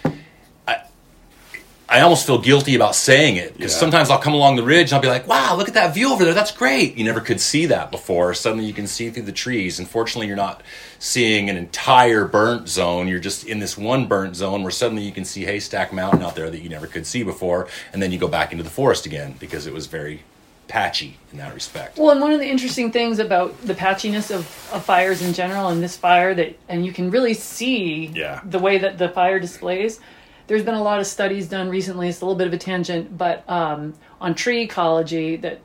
I 1.94 2.00
almost 2.00 2.26
feel 2.26 2.38
guilty 2.38 2.74
about 2.74 2.96
saying 2.96 3.36
it 3.36 3.56
because 3.56 3.72
Yeah. 3.72 3.78
sometimes 3.78 4.10
I'll 4.10 4.18
come 4.18 4.34
along 4.34 4.56
the 4.56 4.64
ridge 4.64 4.88
and 4.90 4.94
I'll 4.94 5.00
be 5.00 5.06
like, 5.06 5.28
"Wow, 5.28 5.54
look 5.56 5.68
at 5.68 5.74
that 5.74 5.94
view 5.94 6.10
over 6.12 6.24
there! 6.24 6.34
That's 6.34 6.50
great." 6.50 6.96
You 6.96 7.04
never 7.04 7.20
could 7.20 7.40
see 7.40 7.66
that 7.66 7.92
before. 7.92 8.34
Suddenly, 8.34 8.64
you 8.64 8.72
can 8.72 8.88
see 8.88 9.10
through 9.10 9.22
the 9.22 9.30
trees. 9.32 9.78
Unfortunately, 9.78 10.26
you're 10.26 10.34
not 10.36 10.60
seeing 10.98 11.48
an 11.48 11.56
entire 11.56 12.24
burnt 12.24 12.68
zone. 12.68 13.06
You're 13.06 13.20
just 13.20 13.46
in 13.46 13.60
this 13.60 13.78
one 13.78 14.06
burnt 14.06 14.34
zone 14.34 14.62
where 14.64 14.72
suddenly 14.72 15.04
you 15.04 15.12
can 15.12 15.24
see 15.24 15.44
Haystack 15.44 15.92
Mountain 15.92 16.22
out 16.24 16.34
there 16.34 16.50
that 16.50 16.62
you 16.62 16.68
never 16.68 16.88
could 16.88 17.06
see 17.06 17.22
before, 17.22 17.68
and 17.92 18.02
then 18.02 18.10
you 18.10 18.18
go 18.18 18.26
back 18.28 18.50
into 18.50 18.64
the 18.64 18.70
forest 18.70 19.06
again 19.06 19.36
because 19.38 19.64
it 19.68 19.72
was 19.72 19.86
very 19.86 20.22
patchy 20.66 21.16
in 21.30 21.38
that 21.38 21.54
respect. 21.54 21.96
Well, 21.96 22.10
and 22.10 22.20
one 22.20 22.32
of 22.32 22.40
the 22.40 22.48
interesting 22.48 22.90
things 22.90 23.20
about 23.20 23.54
the 23.64 23.74
patchiness 23.74 24.34
of, 24.34 24.40
of 24.72 24.84
fires 24.84 25.22
in 25.22 25.32
general, 25.32 25.68
and 25.68 25.80
this 25.80 25.96
fire 25.96 26.34
that, 26.34 26.58
and 26.68 26.84
you 26.84 26.92
can 26.92 27.12
really 27.12 27.34
see 27.34 28.10
Yeah. 28.12 28.40
the 28.44 28.58
way 28.58 28.78
that 28.78 28.98
the 28.98 29.10
fire 29.10 29.38
displays. 29.38 30.00
There's 30.46 30.62
been 30.62 30.74
a 30.74 30.82
lot 30.82 31.00
of 31.00 31.06
studies 31.06 31.48
done 31.48 31.70
recently. 31.70 32.08
It's 32.08 32.20
a 32.20 32.24
little 32.24 32.36
bit 32.36 32.46
of 32.46 32.52
a 32.52 32.58
tangent, 32.58 33.16
but 33.16 33.48
um, 33.48 33.94
on 34.20 34.34
tree 34.34 34.62
ecology 34.62 35.36
that 35.36 35.60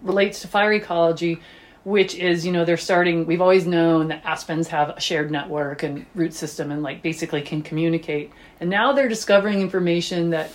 relates 0.00 0.40
to 0.42 0.48
fire 0.48 0.72
ecology, 0.72 1.40
which 1.84 2.14
is 2.14 2.46
you 2.46 2.52
know 2.52 2.64
they're 2.64 2.76
starting. 2.76 3.26
We've 3.26 3.40
always 3.40 3.66
known 3.66 4.08
that 4.08 4.24
aspens 4.24 4.68
have 4.68 4.90
a 4.90 5.00
shared 5.00 5.30
network 5.30 5.82
and 5.82 6.06
root 6.14 6.34
system, 6.34 6.70
and 6.70 6.82
like 6.82 7.02
basically 7.02 7.42
can 7.42 7.62
communicate. 7.62 8.30
And 8.60 8.70
now 8.70 8.92
they're 8.92 9.08
discovering 9.08 9.60
information 9.60 10.30
that 10.30 10.54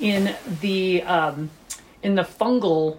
in 0.00 0.34
the 0.60 1.02
um, 1.02 1.50
in 2.02 2.16
the 2.16 2.22
fungal 2.22 2.98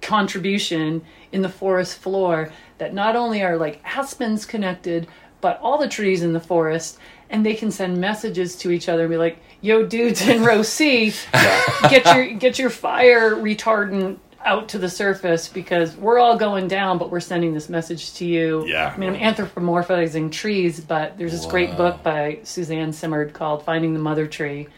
contribution 0.00 1.02
in 1.32 1.42
the 1.42 1.48
forest 1.48 1.98
floor 1.98 2.52
that 2.78 2.94
not 2.94 3.16
only 3.16 3.42
are 3.42 3.56
like 3.56 3.80
aspens 3.84 4.46
connected 4.46 5.08
but 5.40 5.58
all 5.60 5.78
the 5.78 5.88
trees 5.88 6.22
in 6.22 6.32
the 6.32 6.40
forest 6.40 6.98
and 7.30 7.44
they 7.44 7.54
can 7.54 7.70
send 7.70 8.00
messages 8.00 8.56
to 8.56 8.70
each 8.70 8.88
other 8.88 9.02
and 9.02 9.10
be 9.10 9.16
like 9.16 9.38
yo 9.60 9.84
dudes 9.84 10.26
in 10.26 10.42
row 10.42 10.62
c 10.62 11.12
get 11.88 12.04
your 12.14 12.34
get 12.38 12.58
your 12.58 12.70
fire 12.70 13.34
retardant 13.34 14.18
out 14.44 14.68
to 14.68 14.78
the 14.78 14.88
surface 14.88 15.48
because 15.48 15.96
we're 15.96 16.18
all 16.18 16.36
going 16.36 16.68
down 16.68 16.96
but 16.96 17.10
we're 17.10 17.20
sending 17.20 17.52
this 17.52 17.68
message 17.68 18.14
to 18.14 18.24
you. 18.24 18.64
Yeah. 18.66 18.92
i 18.94 18.96
mean 18.96 19.14
i'm 19.14 19.34
anthropomorphizing 19.34 20.30
trees 20.30 20.80
but 20.80 21.18
there's 21.18 21.32
this 21.32 21.44
great 21.46 21.76
book 21.76 22.02
by 22.02 22.38
suzanne 22.44 22.92
Simard 22.92 23.32
called 23.32 23.64
finding 23.64 23.94
the 23.94 24.00
mother 24.00 24.26
tree 24.26 24.68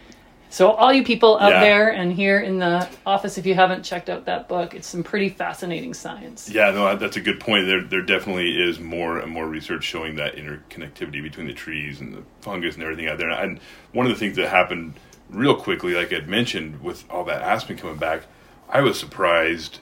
so 0.51 0.73
all 0.73 0.93
you 0.93 1.05
people 1.05 1.39
out 1.39 1.51
Yeah. 1.53 1.61
there 1.61 1.89
and 1.91 2.13
here 2.13 2.41
in 2.41 2.59
the 2.59 2.87
office, 3.07 3.39
if 3.39 3.47
you 3.47 3.55
haven't 3.55 3.85
checked 3.85 4.11
out 4.11 4.27
that 4.27 4.49
book, 4.49 4.75
it's 4.75 4.87
some 4.89 5.03
pretty 5.03 5.29
fascinating 5.29 5.95
science. 5.95 6.51
Yeah, 6.51 6.71
no, 6.73 6.97
that's 6.97 7.17
a 7.17 7.21
good 7.21 7.41
point. 7.41 7.67
There, 7.67 7.83
there 7.83 8.03
definitely 8.03 8.51
is 8.61 8.79
more 8.81 9.19
and 9.19 9.31
more 9.31 9.47
research 9.47 9.85
showing 9.85 10.17
that 10.17 10.35
interconnectivity 10.37 11.23
between 11.23 11.47
the 11.47 11.55
trees 11.55 12.01
and 12.01 12.13
the 12.13 12.23
fungus 12.41 12.75
and 12.75 12.83
everything 12.83 13.07
out 13.09 13.19
there. 13.19 13.31
And 13.31 13.61
one 13.93 14.07
of 14.07 14.13
the 14.13 14.19
things 14.19 14.37
that 14.37 14.49
happened 14.49 14.95
real 15.31 15.55
quickly, 15.55 15.95
like 15.95 16.13
I'd 16.13 16.29
mentioned, 16.29 16.83
with 16.83 17.05
all 17.09 17.25
that 17.25 17.43
aspen 17.43 17.77
coming 17.77 17.97
back, 17.97 18.23
I 18.69 18.81
was 18.81 18.99
surprised. 18.99 19.79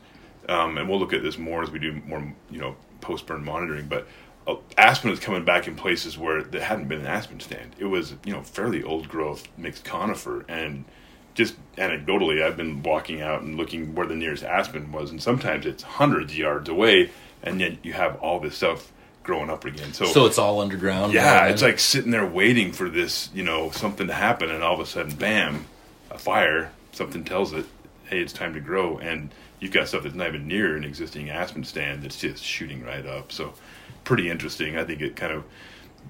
Um, 0.49 0.79
and 0.79 0.89
we'll 0.89 0.99
look 0.99 1.13
at 1.13 1.23
this 1.23 1.37
more 1.39 1.63
as 1.63 1.71
we 1.71 1.79
do 1.79 2.01
more, 2.07 2.33
you 2.51 2.59
know, 2.61 2.77
post 3.01 3.27
burn 3.27 3.45
monitoring. 3.45 3.87
But 3.87 4.07
Uh, 4.49 4.57
aspen 4.79 5.11
is 5.11 5.21
coming 5.21 5.45
back 5.45 5.69
in 5.69 5.77
places 5.77 6.17
where 6.17 6.43
there 6.43 6.65
hadn't 6.65 6.89
been 6.89 7.01
an 7.01 7.07
aspen 7.07 7.39
stand. 7.39 7.77
It 7.79 7.85
was, 7.85 8.15
you 8.25 8.33
know, 8.33 8.43
fairly 8.43 8.83
old 8.83 9.09
growth 9.09 9.47
mixed 9.59 9.85
conifer 9.85 10.45
and 10.49 10.87
just 11.35 11.55
anecdotally, 11.77 12.43
I've 12.43 12.57
been 12.57 12.83
walking 12.83 13.21
out 13.23 13.43
and 13.43 13.57
looking 13.57 13.95
where 13.95 14.07
the 14.09 14.17
nearest 14.17 14.43
aspen 14.43 14.91
was, 14.91 15.13
and 15.13 15.23
sometimes 15.23 15.67
it's 15.67 15.85
hundreds 15.85 16.33
of 16.33 16.39
yards 16.39 16.69
away, 16.69 17.11
and 17.45 17.61
yet 17.61 17.85
you 17.85 17.93
have 17.93 18.17
all 18.17 18.41
this 18.41 18.57
stuff 18.57 18.91
growing 19.23 19.49
up 19.49 19.65
again. 19.65 19.93
So, 19.93 20.07
So 20.07 20.27
it's 20.27 20.37
all 20.39 20.61
underground. 20.61 21.13
yeah, 21.13 21.23
now, 21.23 21.47
it's 21.47 21.63
like 21.63 21.79
sitting 21.79 22.11
there 22.11 22.27
waiting 22.27 22.73
for 22.73 22.89
this, 22.89 23.31
you 23.33 23.45
know, 23.45 23.71
something 23.71 24.09
to 24.09 24.15
happen, 24.15 24.51
and 24.51 24.65
all 24.65 24.75
of 24.75 24.81
a 24.81 24.87
sudden, 24.87 25.15
bam, 25.15 25.67
a 26.11 26.19
fire. 26.19 26.73
Something 26.91 27.23
tells 27.23 27.53
it, 27.53 27.67
hey, 28.07 28.19
it's 28.19 28.33
time 28.33 28.55
to 28.55 28.61
grow, 28.61 28.99
and 28.99 29.31
you've 29.61 29.73
got 29.73 29.87
stuff 29.87 30.03
that's 30.03 30.17
not 30.17 30.27
even 30.29 30.49
near 30.49 30.77
an 30.77 30.83
existing 30.83 31.31
aspen 31.31 31.63
stand 31.63 32.03
that's 32.03 32.19
just 32.19 32.43
shooting 32.43 32.83
right 32.85 33.07
up. 33.07 33.31
So, 33.31 33.55
pretty 34.09 34.31
interesting. 34.31 34.79
I 34.79 34.85
think 34.85 35.03
it 35.03 35.17
kind 35.17 35.35
of 35.35 35.45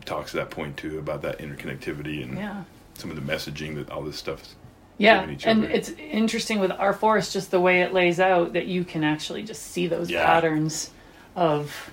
talks 0.05 0.31
to 0.31 0.37
that 0.37 0.50
point 0.50 0.76
too 0.76 1.00
about 1.00 1.21
that 1.23 1.40
interconnectivity 1.40 2.23
and 2.23 2.38
Yeah. 2.38 2.62
some 2.95 3.11
of 3.11 3.17
the 3.17 3.33
messaging 3.33 3.75
that 3.75 3.90
all 3.90 4.02
this 4.02 4.17
stuff 4.17 4.40
is 4.40 4.55
Yeah, 4.99 5.23
and 5.45 5.64
other. 5.64 5.69
it's 5.73 5.90
interesting 5.99 6.61
with 6.61 6.71
our 6.71 6.93
forest, 6.93 7.33
just 7.33 7.50
the 7.50 7.59
way 7.59 7.83
it 7.83 7.93
lays 7.93 8.21
out, 8.21 8.52
that 8.52 8.67
you 8.67 8.85
can 8.85 9.02
actually 9.02 9.43
just 9.43 9.64
see 9.73 9.88
those 9.88 10.09
Yeah. 10.09 10.25
patterns 10.25 10.90
of 11.35 11.90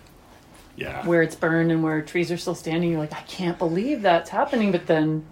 yeah. 0.76 1.04
where 1.08 1.24
it's 1.24 1.34
burned 1.36 1.72
and 1.72 1.82
where 1.82 2.04
trees 2.04 2.32
are 2.32 2.38
still 2.38 2.54
standing. 2.54 2.92
You're 2.92 3.00
like, 3.00 3.14
I 3.14 3.22
can't 3.28 3.58
believe 3.58 4.04
that's 4.04 4.30
happening. 4.30 4.72
But 4.72 4.86
then, 4.86 5.26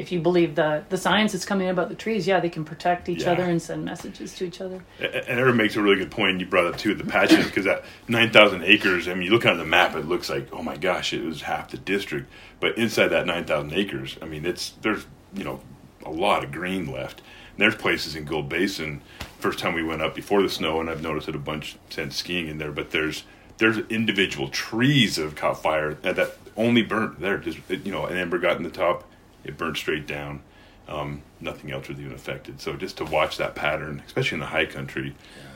if 0.00 0.10
you 0.10 0.18
believe 0.20 0.54
the 0.54 0.82
the 0.88 0.96
science 0.96 1.32
that's 1.32 1.44
coming 1.44 1.68
about 1.68 1.88
the 1.90 1.94
trees, 1.94 2.26
yeah, 2.26 2.40
they 2.40 2.48
can 2.48 2.64
protect 2.64 3.08
each 3.08 3.22
Yeah. 3.22 3.32
other 3.32 3.42
and 3.44 3.60
send 3.60 3.84
messages 3.84 4.34
to 4.36 4.46
each 4.46 4.60
other. 4.60 4.82
And 4.98 5.38
Eric 5.38 5.54
makes 5.56 5.76
a 5.76 5.82
really 5.82 5.96
good 5.96 6.10
point. 6.10 6.40
You 6.40 6.46
brought 6.46 6.66
up 6.66 6.78
too 6.78 6.94
the 6.94 7.04
patches 7.04 7.44
because 7.44 7.66
that 7.66 7.84
nine 8.08 8.30
thousand 8.30 8.64
acres. 8.64 9.06
I 9.08 9.14
mean, 9.14 9.24
you 9.24 9.30
look 9.30 9.44
on 9.44 9.58
the 9.58 9.64
map, 9.66 9.94
it 9.94 10.06
looks 10.06 10.30
like 10.30 10.48
oh 10.52 10.62
my 10.62 10.76
gosh, 10.76 11.12
it 11.12 11.22
was 11.22 11.42
half 11.42 11.70
the 11.70 11.76
district. 11.76 12.30
But 12.60 12.78
inside 12.78 13.08
that 13.08 13.26
nine 13.26 13.44
thousand 13.44 13.74
acres, 13.74 14.16
I 14.22 14.24
mean, 14.24 14.46
it's 14.46 14.70
there's 14.82 15.06
you 15.34 15.44
know 15.44 15.60
a 16.04 16.10
lot 16.10 16.42
of 16.42 16.50
green 16.50 16.90
left. 16.90 17.20
And 17.20 17.58
there's 17.58 17.74
places 17.74 18.16
in 18.16 18.24
Gold 18.24 18.48
Basin. 18.48 19.02
First 19.38 19.58
time 19.58 19.74
we 19.74 19.82
went 19.82 20.00
up 20.00 20.14
before 20.14 20.42
the 20.42 20.48
snow, 20.48 20.80
and 20.80 20.88
I've 20.88 21.02
noticed 21.02 21.28
it 21.28 21.34
a 21.34 21.38
bunch 21.38 21.76
since 21.90 22.16
skiing 22.16 22.48
in 22.48 22.56
there. 22.58 22.72
But 22.72 22.90
there's 22.90 23.24
there's 23.58 23.78
individual 23.90 24.48
trees 24.48 25.16
that 25.16 25.22
have 25.24 25.34
caught 25.36 25.62
fire 25.62 25.92
that, 25.92 26.16
that 26.16 26.36
only 26.56 26.80
burnt 26.82 27.20
there. 27.20 27.36
Just 27.36 27.58
you 27.68 27.92
know, 27.92 28.06
an 28.06 28.16
ember 28.16 28.38
got 28.38 28.56
in 28.56 28.62
the 28.62 28.70
top, 28.70 29.04
it 29.44 29.56
burned 29.56 29.76
straight 29.76 30.06
down. 30.06 30.42
Um, 30.88 31.22
nothing 31.40 31.70
else 31.70 31.88
was 31.88 32.00
even 32.00 32.12
affected. 32.12 32.60
So 32.60 32.74
just 32.74 32.96
to 32.98 33.04
watch 33.04 33.36
that 33.36 33.54
pattern, 33.54 34.02
especially 34.06 34.36
in 34.36 34.40
the 34.40 34.46
high 34.46 34.66
country, 34.66 35.14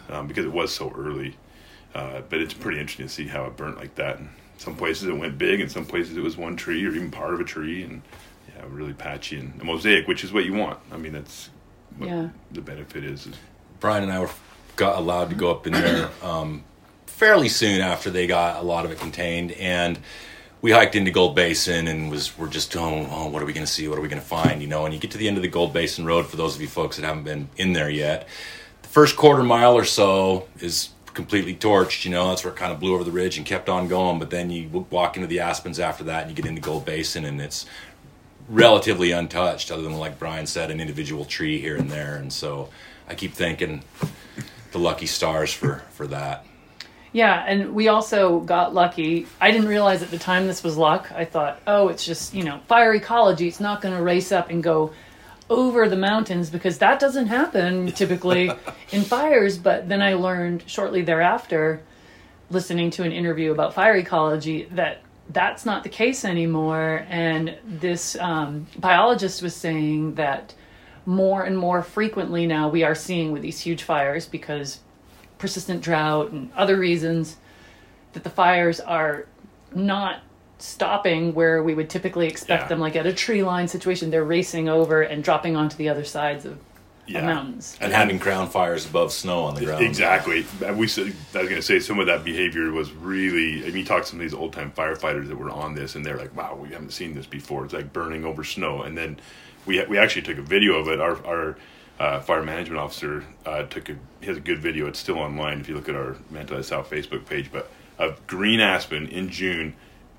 um, 0.08 0.28
because 0.28 0.44
it 0.44 0.52
was 0.52 0.72
so 0.72 0.92
early. 0.96 1.36
Uh, 1.94 2.22
but 2.28 2.40
it's 2.40 2.54
pretty 2.54 2.78
interesting 2.80 3.06
to 3.06 3.12
see 3.12 3.26
how 3.26 3.44
it 3.46 3.56
burnt 3.56 3.76
like 3.76 3.94
that. 3.96 4.18
And 4.18 4.28
some 4.58 4.76
places 4.76 5.08
it 5.08 5.16
went 5.16 5.38
big, 5.38 5.60
and 5.60 5.70
some 5.70 5.84
places 5.86 6.16
it 6.16 6.22
was 6.22 6.36
one 6.36 6.56
tree 6.56 6.84
or 6.84 6.90
even 6.90 7.10
part 7.10 7.34
of 7.34 7.40
a 7.40 7.44
tree, 7.44 7.82
and 7.82 8.02
yeah, 8.54 8.64
really 8.68 8.92
patchy 8.92 9.38
and 9.38 9.60
a 9.60 9.64
mosaic, 9.64 10.06
which 10.06 10.22
is 10.24 10.32
what 10.32 10.44
you 10.44 10.52
want. 10.54 10.78
I 10.92 10.96
mean, 10.96 11.12
that's 11.12 11.50
what 11.98 12.08
Yeah. 12.08 12.28
the 12.52 12.60
benefit 12.60 13.04
is. 13.04 13.26
is 13.26 13.36
Brian 13.80 14.02
and 14.04 14.12
I 14.12 14.20
were 14.20 14.30
got 14.76 14.98
allowed 14.98 15.30
to 15.30 15.36
go 15.36 15.50
up 15.50 15.66
in 15.66 15.72
there 15.72 16.10
um, 16.22 16.64
fairly 17.06 17.48
soon 17.48 17.80
after 17.80 18.10
they 18.10 18.26
got 18.26 18.60
a 18.60 18.62
lot 18.66 18.84
of 18.84 18.90
it 18.90 18.98
contained, 18.98 19.52
and 19.52 19.98
we 20.64 20.70
hiked 20.70 20.96
into 20.96 21.10
Gold 21.10 21.34
Basin 21.34 21.88
and 21.88 22.10
was 22.10 22.38
we're 22.38 22.48
just 22.48 22.74
oh, 22.74 23.06
oh 23.10 23.28
what 23.28 23.42
are 23.42 23.44
we 23.44 23.52
going 23.52 23.66
to 23.66 23.70
see? 23.70 23.86
What 23.86 23.98
are 23.98 24.00
we 24.00 24.08
going 24.08 24.22
to 24.22 24.26
find? 24.26 24.62
You 24.62 24.66
know, 24.66 24.86
and 24.86 24.94
you 24.94 24.98
get 24.98 25.10
to 25.10 25.18
the 25.18 25.28
end 25.28 25.36
of 25.36 25.42
the 25.42 25.48
Gold 25.48 25.74
Basin 25.74 26.06
Road. 26.06 26.24
For 26.24 26.38
those 26.38 26.56
of 26.56 26.62
you 26.62 26.68
folks 26.68 26.96
that 26.96 27.04
haven't 27.04 27.24
been 27.24 27.50
in 27.58 27.74
there 27.74 27.90
yet, 27.90 28.26
the 28.80 28.88
first 28.88 29.14
quarter 29.14 29.42
mile 29.42 29.74
or 29.74 29.84
so 29.84 30.48
is 30.60 30.88
completely 31.12 31.54
torched. 31.54 32.06
You 32.06 32.12
know, 32.12 32.30
that's 32.30 32.44
where 32.44 32.52
it 32.54 32.56
kind 32.56 32.72
of 32.72 32.80
blew 32.80 32.94
over 32.94 33.04
the 33.04 33.10
ridge 33.10 33.36
and 33.36 33.44
kept 33.44 33.68
on 33.68 33.88
going. 33.88 34.18
But 34.18 34.30
then 34.30 34.48
you 34.48 34.86
walk 34.88 35.16
into 35.16 35.26
the 35.26 35.40
Aspens 35.40 35.78
after 35.78 36.02
that, 36.04 36.22
and 36.22 36.30
you 36.30 36.34
get 36.34 36.48
into 36.48 36.62
Gold 36.62 36.86
Basin, 36.86 37.26
and 37.26 37.42
it's 37.42 37.66
relatively 38.48 39.10
untouched, 39.10 39.70
other 39.70 39.82
than 39.82 39.98
like 39.98 40.18
Brian 40.18 40.46
said, 40.46 40.70
an 40.70 40.80
individual 40.80 41.26
tree 41.26 41.60
here 41.60 41.76
and 41.76 41.90
there. 41.90 42.16
And 42.16 42.32
so 42.32 42.70
I 43.06 43.14
keep 43.16 43.34
thinking 43.34 43.84
the 44.72 44.78
lucky 44.78 45.04
stars 45.04 45.52
for 45.52 45.82
for 45.90 46.06
that. 46.06 46.46
Yeah, 47.14 47.44
and 47.46 47.76
we 47.76 47.86
also 47.86 48.40
got 48.40 48.74
lucky. 48.74 49.28
I 49.40 49.52
didn't 49.52 49.68
realize 49.68 50.02
at 50.02 50.10
the 50.10 50.18
time 50.18 50.48
this 50.48 50.64
was 50.64 50.76
luck. 50.76 51.12
I 51.12 51.24
thought, 51.24 51.60
oh, 51.64 51.86
it's 51.86 52.04
just, 52.04 52.34
you 52.34 52.42
know, 52.42 52.58
fire 52.66 52.92
ecology. 52.92 53.46
It's 53.46 53.60
not 53.60 53.80
going 53.80 53.94
to 53.96 54.02
race 54.02 54.32
up 54.32 54.50
and 54.50 54.60
go 54.60 54.92
over 55.48 55.88
the 55.88 55.96
mountains 55.96 56.50
because 56.50 56.78
that 56.78 56.98
doesn't 56.98 57.28
happen 57.28 57.92
typically 57.92 58.50
in 58.90 59.02
fires. 59.02 59.56
But 59.56 59.88
then 59.88 60.02
I 60.02 60.14
learned 60.14 60.64
shortly 60.66 61.02
thereafter, 61.02 61.82
listening 62.50 62.90
to 62.90 63.04
an 63.04 63.12
interview 63.12 63.52
about 63.52 63.74
fire 63.74 63.94
ecology, 63.94 64.64
that 64.72 64.98
that's 65.30 65.64
not 65.64 65.84
the 65.84 65.90
case 65.90 66.24
anymore. 66.24 67.06
And 67.08 67.56
this 67.64 68.16
um, 68.16 68.66
biologist 68.76 69.40
was 69.40 69.54
saying 69.54 70.16
that 70.16 70.52
more 71.06 71.44
and 71.44 71.56
more 71.56 71.80
frequently 71.80 72.48
now 72.48 72.70
we 72.70 72.82
are 72.82 72.96
seeing 72.96 73.30
with 73.30 73.42
these 73.42 73.60
huge 73.60 73.84
fires 73.84 74.26
because 74.26 74.80
persistent 75.38 75.82
drought 75.82 76.30
and 76.32 76.50
other 76.54 76.76
reasons 76.76 77.36
that 78.12 78.24
the 78.24 78.30
fires 78.30 78.80
are 78.80 79.26
not 79.74 80.20
stopping 80.58 81.34
where 81.34 81.62
we 81.62 81.74
would 81.74 81.90
typically 81.90 82.26
expect 82.28 82.62
Yeah. 82.64 82.68
them 82.68 82.80
like 82.80 82.96
at 82.96 83.06
a 83.06 83.12
tree 83.12 83.42
line 83.42 83.68
situation 83.68 84.10
they're 84.10 84.24
racing 84.24 84.68
over 84.68 85.02
and 85.02 85.22
dropping 85.22 85.56
onto 85.56 85.76
the 85.76 85.88
other 85.88 86.04
sides 86.04 86.44
of, 86.44 86.52
of 86.52 86.58
Yeah. 87.06 87.26
mountains 87.26 87.76
And 87.80 87.92
having 87.92 88.18
crown 88.20 88.48
fires 88.48 88.86
above 88.86 89.12
snow 89.12 89.42
on 89.42 89.56
the 89.56 89.64
ground. 89.64 89.84
Exactly. 89.84 90.46
We 90.74 90.86
said, 90.86 91.12
I 91.34 91.40
was 91.40 91.48
going 91.48 91.60
to 91.60 91.62
say 91.62 91.80
some 91.80 91.98
of 91.98 92.06
that 92.06 92.24
behavior 92.24 92.70
was 92.70 92.92
really. 92.92 93.62
I 93.62 93.66
mean, 93.66 93.78
you 93.78 93.84
talk 93.84 94.02
to 94.04 94.08
some 94.08 94.20
of 94.20 94.22
these 94.22 94.32
old 94.32 94.52
time 94.54 94.72
firefighters 94.74 95.26
that 95.28 95.36
were 95.36 95.50
on 95.50 95.74
this, 95.74 95.96
and 95.96 96.06
they're 96.06 96.16
like, 96.16 96.34
"Wow, 96.34 96.56
we 96.62 96.68
haven't 96.70 96.92
seen 96.92 97.14
this 97.14 97.26
before." 97.26 97.64
It's 97.64 97.74
like 97.74 97.92
burning 97.92 98.24
over 98.24 98.42
snow, 98.44 98.82
and 98.82 98.96
then 98.96 99.18
we 99.66 99.84
we 99.86 99.98
actually 99.98 100.22
took 100.22 100.38
a 100.38 100.42
video 100.42 100.76
of 100.76 100.88
it. 100.88 100.98
Our 101.00 101.18
our 101.26 101.56
uh, 101.98 102.20
fire 102.20 102.42
management 102.42 102.80
officer 102.80 103.24
uh, 103.46 103.62
took 103.64 103.88
a 103.88 103.96
has 104.22 104.36
a 104.36 104.40
good 104.40 104.58
video. 104.58 104.86
It's 104.86 104.98
still 104.98 105.18
online 105.18 105.60
if 105.60 105.68
you 105.68 105.74
look 105.74 105.88
at 105.88 105.94
our 105.94 106.16
Manti 106.30 106.54
La 106.54 106.62
Sal 106.62 106.82
Facebook 106.82 107.26
page, 107.26 107.50
but 107.52 107.70
of 107.98 108.26
green 108.26 108.60
aspen 108.60 109.06
in 109.08 109.30
June, 109.30 109.74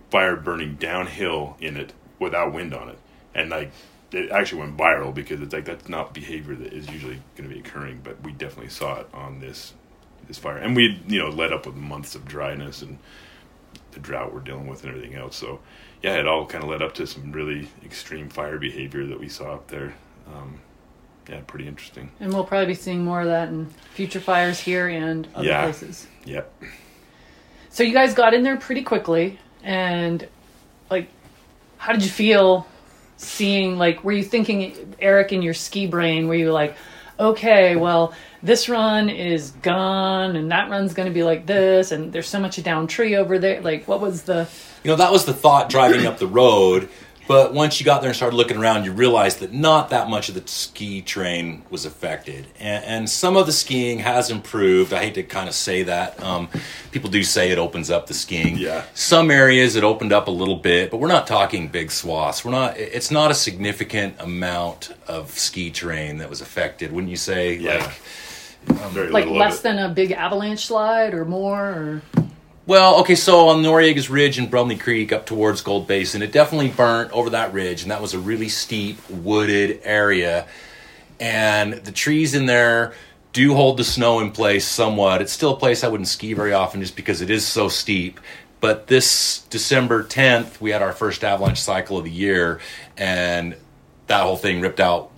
fire 0.10 0.36
burning 0.36 0.76
downhill 0.76 1.58
in 1.60 1.76
it 1.76 1.94
without 2.20 2.54
wind 2.54 2.74
on 2.74 2.90
it, 2.90 3.00
and 3.34 3.50
like 3.50 3.72
it 4.12 4.32
actually 4.32 4.62
went 4.62 4.78
viral 4.78 5.14
because 5.14 5.42
it's 5.42 5.54
like 5.54 5.66
that's 5.66 5.90
not 5.90 6.14
behavior 6.14 6.56
that 6.56 6.72
is 6.72 6.90
usually 6.90 7.22
going 7.36 7.50
to 7.50 7.54
be 7.54 7.60
occurring, 7.60 8.00
but 8.04 8.22
we 8.24 8.32
definitely 8.32 8.70
saw 8.70 9.00
it 9.00 9.08
on 9.14 9.40
this 9.40 9.74
this 10.28 10.38
fire, 10.38 10.58
and 10.58 10.76
we 10.76 11.02
you 11.08 11.20
know 11.20 11.30
led 11.30 11.52
up 11.52 11.66
with 11.66 11.76
months 11.76 12.16
of 12.16 12.26
dryness 12.26 12.82
and 12.82 12.98
the 13.92 14.00
drought 14.00 14.34
we're 14.34 14.40
dealing 14.40 14.68
with 14.68 14.84
and 14.84 14.94
everything 14.94 15.16
else. 15.16 15.36
So 15.36 15.60
yeah, 16.02 16.16
it 16.16 16.28
all 16.28 16.46
kind 16.46 16.64
of 16.64 16.70
led 16.70 16.82
up 16.82 16.94
to 16.96 17.08
some 17.08 17.32
really 17.32 17.68
extreme 17.84 18.30
fire 18.30 18.58
behavior 18.58 19.06
that 19.08 19.20
we 19.20 19.28
saw 19.28 19.56
up 19.56 19.68
there. 19.68 19.94
Um, 20.34 20.60
yeah, 21.30 21.40
pretty 21.48 21.68
interesting. 21.68 22.12
And 22.20 22.34
we'll 22.34 22.44
probably 22.44 22.68
be 22.68 22.74
seeing 22.76 23.04
more 23.04 23.22
of 23.22 23.28
that 23.28 23.50
in 23.50 23.68
future 23.94 24.20
fires 24.20 24.60
here 24.60 24.88
and 24.88 25.28
other 25.36 25.48
Yeah. 25.48 25.64
places. 25.64 26.08
Yep. 26.26 26.64
So 27.70 27.84
you 27.84 27.94
guys 27.94 28.14
got 28.14 28.34
in 28.34 28.44
there 28.44 28.58
pretty 28.58 28.84
quickly, 28.84 29.40
and 29.64 30.28
like, 30.90 31.10
how 31.78 31.92
did 31.94 32.04
you 32.04 32.10
feel 32.10 32.66
seeing? 33.18 33.78
Like, 33.78 34.04
were 34.04 34.12
you 34.14 34.24
thinking, 34.24 34.96
Eric, 35.00 35.34
in 35.34 35.42
your 35.42 35.54
ski 35.54 35.88
brain, 35.88 36.28
were 36.28 36.36
you 36.36 36.52
like, 36.52 36.76
okay, 37.20 37.76
well, 37.76 38.14
this 38.44 38.70
run 38.70 39.10
is 39.10 39.52
gone, 39.62 40.36
and 40.36 40.52
that 40.52 40.70
run's 40.70 40.94
going 40.94 41.08
to 41.08 41.14
be 41.14 41.24
like 41.24 41.46
this, 41.46 41.92
and 41.92 42.14
there's 42.14 42.28
so 42.28 42.40
much 42.40 42.58
a 42.58 42.62
down 42.62 42.88
tree 42.88 43.16
over 43.16 43.40
there. 43.40 43.62
Like, 43.62 43.88
what 43.88 44.00
was 44.00 44.24
the? 44.24 44.48
You 44.84 44.92
know, 44.92 44.98
that 44.98 45.12
was 45.12 45.26
the 45.26 45.34
thought 45.34 45.70
driving 45.70 46.06
up 46.06 46.18
the 46.20 46.28
road. 46.28 46.90
But 47.28 47.54
once 47.54 47.80
you 47.80 47.86
got 47.86 48.02
there 48.02 48.10
and 48.10 48.16
started 48.16 48.36
looking 48.36 48.58
around, 48.58 48.86
you 48.86 48.92
realized 48.92 49.40
that 49.40 49.52
not 49.52 49.90
that 49.90 50.10
much 50.10 50.30
of 50.30 50.36
the 50.36 50.48
ski 50.48 51.02
terrain 51.02 51.64
was 51.70 51.86
affected. 51.86 52.46
And, 52.60 52.86
and 52.86 53.10
some 53.10 53.36
of 53.36 53.48
the 53.48 53.52
skiing 53.52 54.00
has 54.00 54.30
improved. 54.30 54.94
I 54.94 55.02
hate 55.02 55.16
to 55.16 55.24
kind 55.24 55.50
of 55.50 55.56
say 55.56 55.84
that. 55.84 56.22
Um, 56.22 56.50
people 56.92 57.10
do 57.10 57.24
say 57.24 57.52
it 57.52 57.58
opens 57.58 57.90
up 57.90 58.08
the 58.08 58.14
skiing. 58.14 58.58
Yeah. 58.58 58.84
Some 58.94 59.32
areas 59.32 59.76
it 59.76 59.84
opened 59.84 60.14
up 60.14 60.28
a 60.28 60.32
little 60.32 60.58
bit, 60.58 60.92
but 60.92 60.98
we're 60.98 61.08
not 61.08 61.26
talking 61.26 61.68
big 61.68 61.92
swaths. 61.92 62.46
We're 62.46 62.52
not. 62.52 62.78
It's 62.78 63.10
not 63.10 63.32
a 63.32 63.36
significant 63.36 64.16
amount 64.20 64.92
of 65.08 65.32
ski 65.32 65.72
terrain 65.72 66.18
that 66.20 66.30
was 66.30 66.42
affected. 66.42 66.92
Wouldn't 66.92 67.10
you 67.10 67.18
say? 67.18 67.56
Yeah. 67.56 67.92
Like, 68.68 68.92
Very 68.92 69.10
Like 69.10 69.28
less 69.28 69.62
than 69.62 69.80
a 69.80 69.90
big 69.90 70.12
avalanche 70.12 70.66
slide 70.66 71.14
or 71.14 71.26
more 71.26 71.64
or 71.64 72.02
Well, 72.68 73.02
okay, 73.02 73.14
so 73.14 73.50
on 73.50 73.62
Noriega's 73.62 74.10
Ridge 74.10 74.40
and 74.40 74.50
Brumley 74.50 74.76
Creek 74.76 75.12
up 75.12 75.28
towards 75.28 75.62
Gold 75.62 75.86
Basin, 75.86 76.24
it 76.24 76.32
definitely 76.32 76.70
burnt 76.70 77.12
over 77.12 77.30
that 77.30 77.54
ridge, 77.54 77.84
and 77.84 77.92
that 77.92 78.02
was 78.02 78.16
a 78.16 78.20
really 78.20 78.50
steep, 78.50 78.98
wooded 79.08 79.82
area. 79.84 80.48
And 81.20 81.74
the 81.74 81.92
trees 81.92 82.34
in 82.34 82.48
there 82.48 82.96
do 83.34 83.54
hold 83.54 83.78
the 83.78 83.84
snow 83.84 84.20
in 84.20 84.32
place 84.32 84.68
somewhat. 84.68 85.22
It's 85.22 85.32
still 85.32 85.54
a 85.54 85.58
place 85.58 85.84
I 85.84 85.90
wouldn't 85.90 86.08
ski 86.08 86.34
very 86.34 86.54
often 86.54 86.82
just 86.82 86.96
because 86.96 87.22
it 87.22 87.30
is 87.30 87.46
so 87.46 87.70
steep. 87.70 88.20
But 88.62 88.88
this 88.88 89.42
December 89.52 90.04
10th, 90.04 90.60
we 90.60 90.72
had 90.72 90.82
our 90.82 90.92
first 90.92 91.24
avalanche 91.24 91.62
cycle 91.62 92.00
of 92.00 92.04
the 92.04 92.10
year, 92.10 92.60
and 92.98 93.56
that 94.08 94.24
whole 94.24 94.38
thing 94.38 94.60
ripped 94.60 94.80
out 94.80 95.12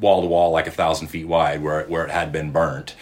wall 0.00 0.22
to 0.22 0.26
wall 0.26 0.50
like 0.50 0.66
a 0.66 0.72
thousand 0.72 1.06
feet 1.06 1.28
wide 1.28 1.62
where, 1.62 1.84
where 1.84 2.04
it 2.04 2.10
had 2.10 2.32
been 2.32 2.50
burnt 2.50 2.96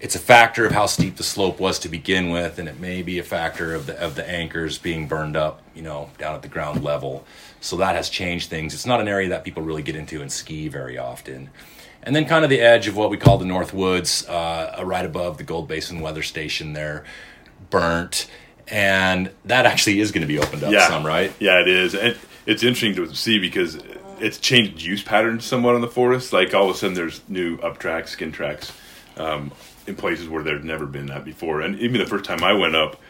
it's 0.00 0.14
a 0.14 0.18
factor 0.18 0.64
of 0.64 0.72
how 0.72 0.86
steep 0.86 1.16
the 1.16 1.22
slope 1.22 1.60
was 1.60 1.78
to 1.80 1.88
begin 1.88 2.30
with, 2.30 2.58
and 2.58 2.68
it 2.68 2.80
may 2.80 3.02
be 3.02 3.18
a 3.18 3.22
factor 3.22 3.74
of 3.74 3.86
the 3.86 4.00
of 4.02 4.14
the 4.14 4.28
anchors 4.28 4.78
being 4.78 5.06
burned 5.06 5.36
up, 5.36 5.62
you 5.74 5.82
know, 5.82 6.10
down 6.18 6.34
at 6.34 6.42
the 6.42 6.48
ground 6.48 6.82
level. 6.82 7.24
So 7.60 7.76
that 7.76 7.94
has 7.94 8.08
changed 8.08 8.48
things. 8.48 8.72
It's 8.72 8.86
not 8.86 9.00
an 9.00 9.08
area 9.08 9.28
that 9.28 9.44
people 9.44 9.62
really 9.62 9.82
get 9.82 9.96
into 9.96 10.22
and 10.22 10.32
ski 10.32 10.68
very 10.68 10.96
often. 10.96 11.50
And 12.02 12.16
then 12.16 12.24
kind 12.24 12.44
of 12.44 12.50
the 12.50 12.60
edge 12.60 12.88
of 12.88 12.96
what 12.96 13.10
we 13.10 13.18
call 13.18 13.36
the 13.36 13.44
North 13.44 13.74
Woods, 13.74 14.26
uh, 14.26 14.82
right 14.82 15.04
above 15.04 15.36
the 15.36 15.44
Gold 15.44 15.68
Basin 15.68 16.00
weather 16.00 16.22
station 16.22 16.72
there, 16.72 17.04
burnt, 17.68 18.26
and 18.68 19.30
that 19.44 19.66
actually 19.66 20.00
is 20.00 20.10
going 20.10 20.22
to 20.22 20.26
be 20.26 20.38
opened 20.38 20.64
up 20.64 20.72
yeah. 20.72 20.88
some, 20.88 21.04
right? 21.04 21.30
Yeah, 21.38 21.60
it 21.60 21.68
is, 21.68 21.94
and 21.94 22.16
it's 22.46 22.62
interesting 22.62 22.94
to 22.94 23.14
see 23.14 23.38
because 23.38 23.78
it's 24.18 24.38
changed 24.38 24.82
use 24.82 25.02
patterns 25.02 25.44
somewhat 25.44 25.74
in 25.74 25.82
the 25.82 25.88
forest. 25.88 26.32
Like 26.32 26.54
all 26.54 26.70
of 26.70 26.76
a 26.76 26.78
sudden, 26.78 26.94
there's 26.94 27.20
new 27.28 27.58
up 27.58 27.76
tracks, 27.78 28.12
skin 28.12 28.32
tracks, 28.32 28.72
um, 29.18 29.52
in 29.86 29.96
places 29.96 30.28
where 30.28 30.42
there's 30.42 30.64
never 30.64 30.86
been 30.86 31.06
that 31.06 31.24
before. 31.24 31.60
And 31.60 31.78
even 31.80 31.98
the 31.98 32.06
first 32.06 32.24
time 32.24 32.42
I 32.44 32.52
went 32.52 32.76
up, 32.76 33.00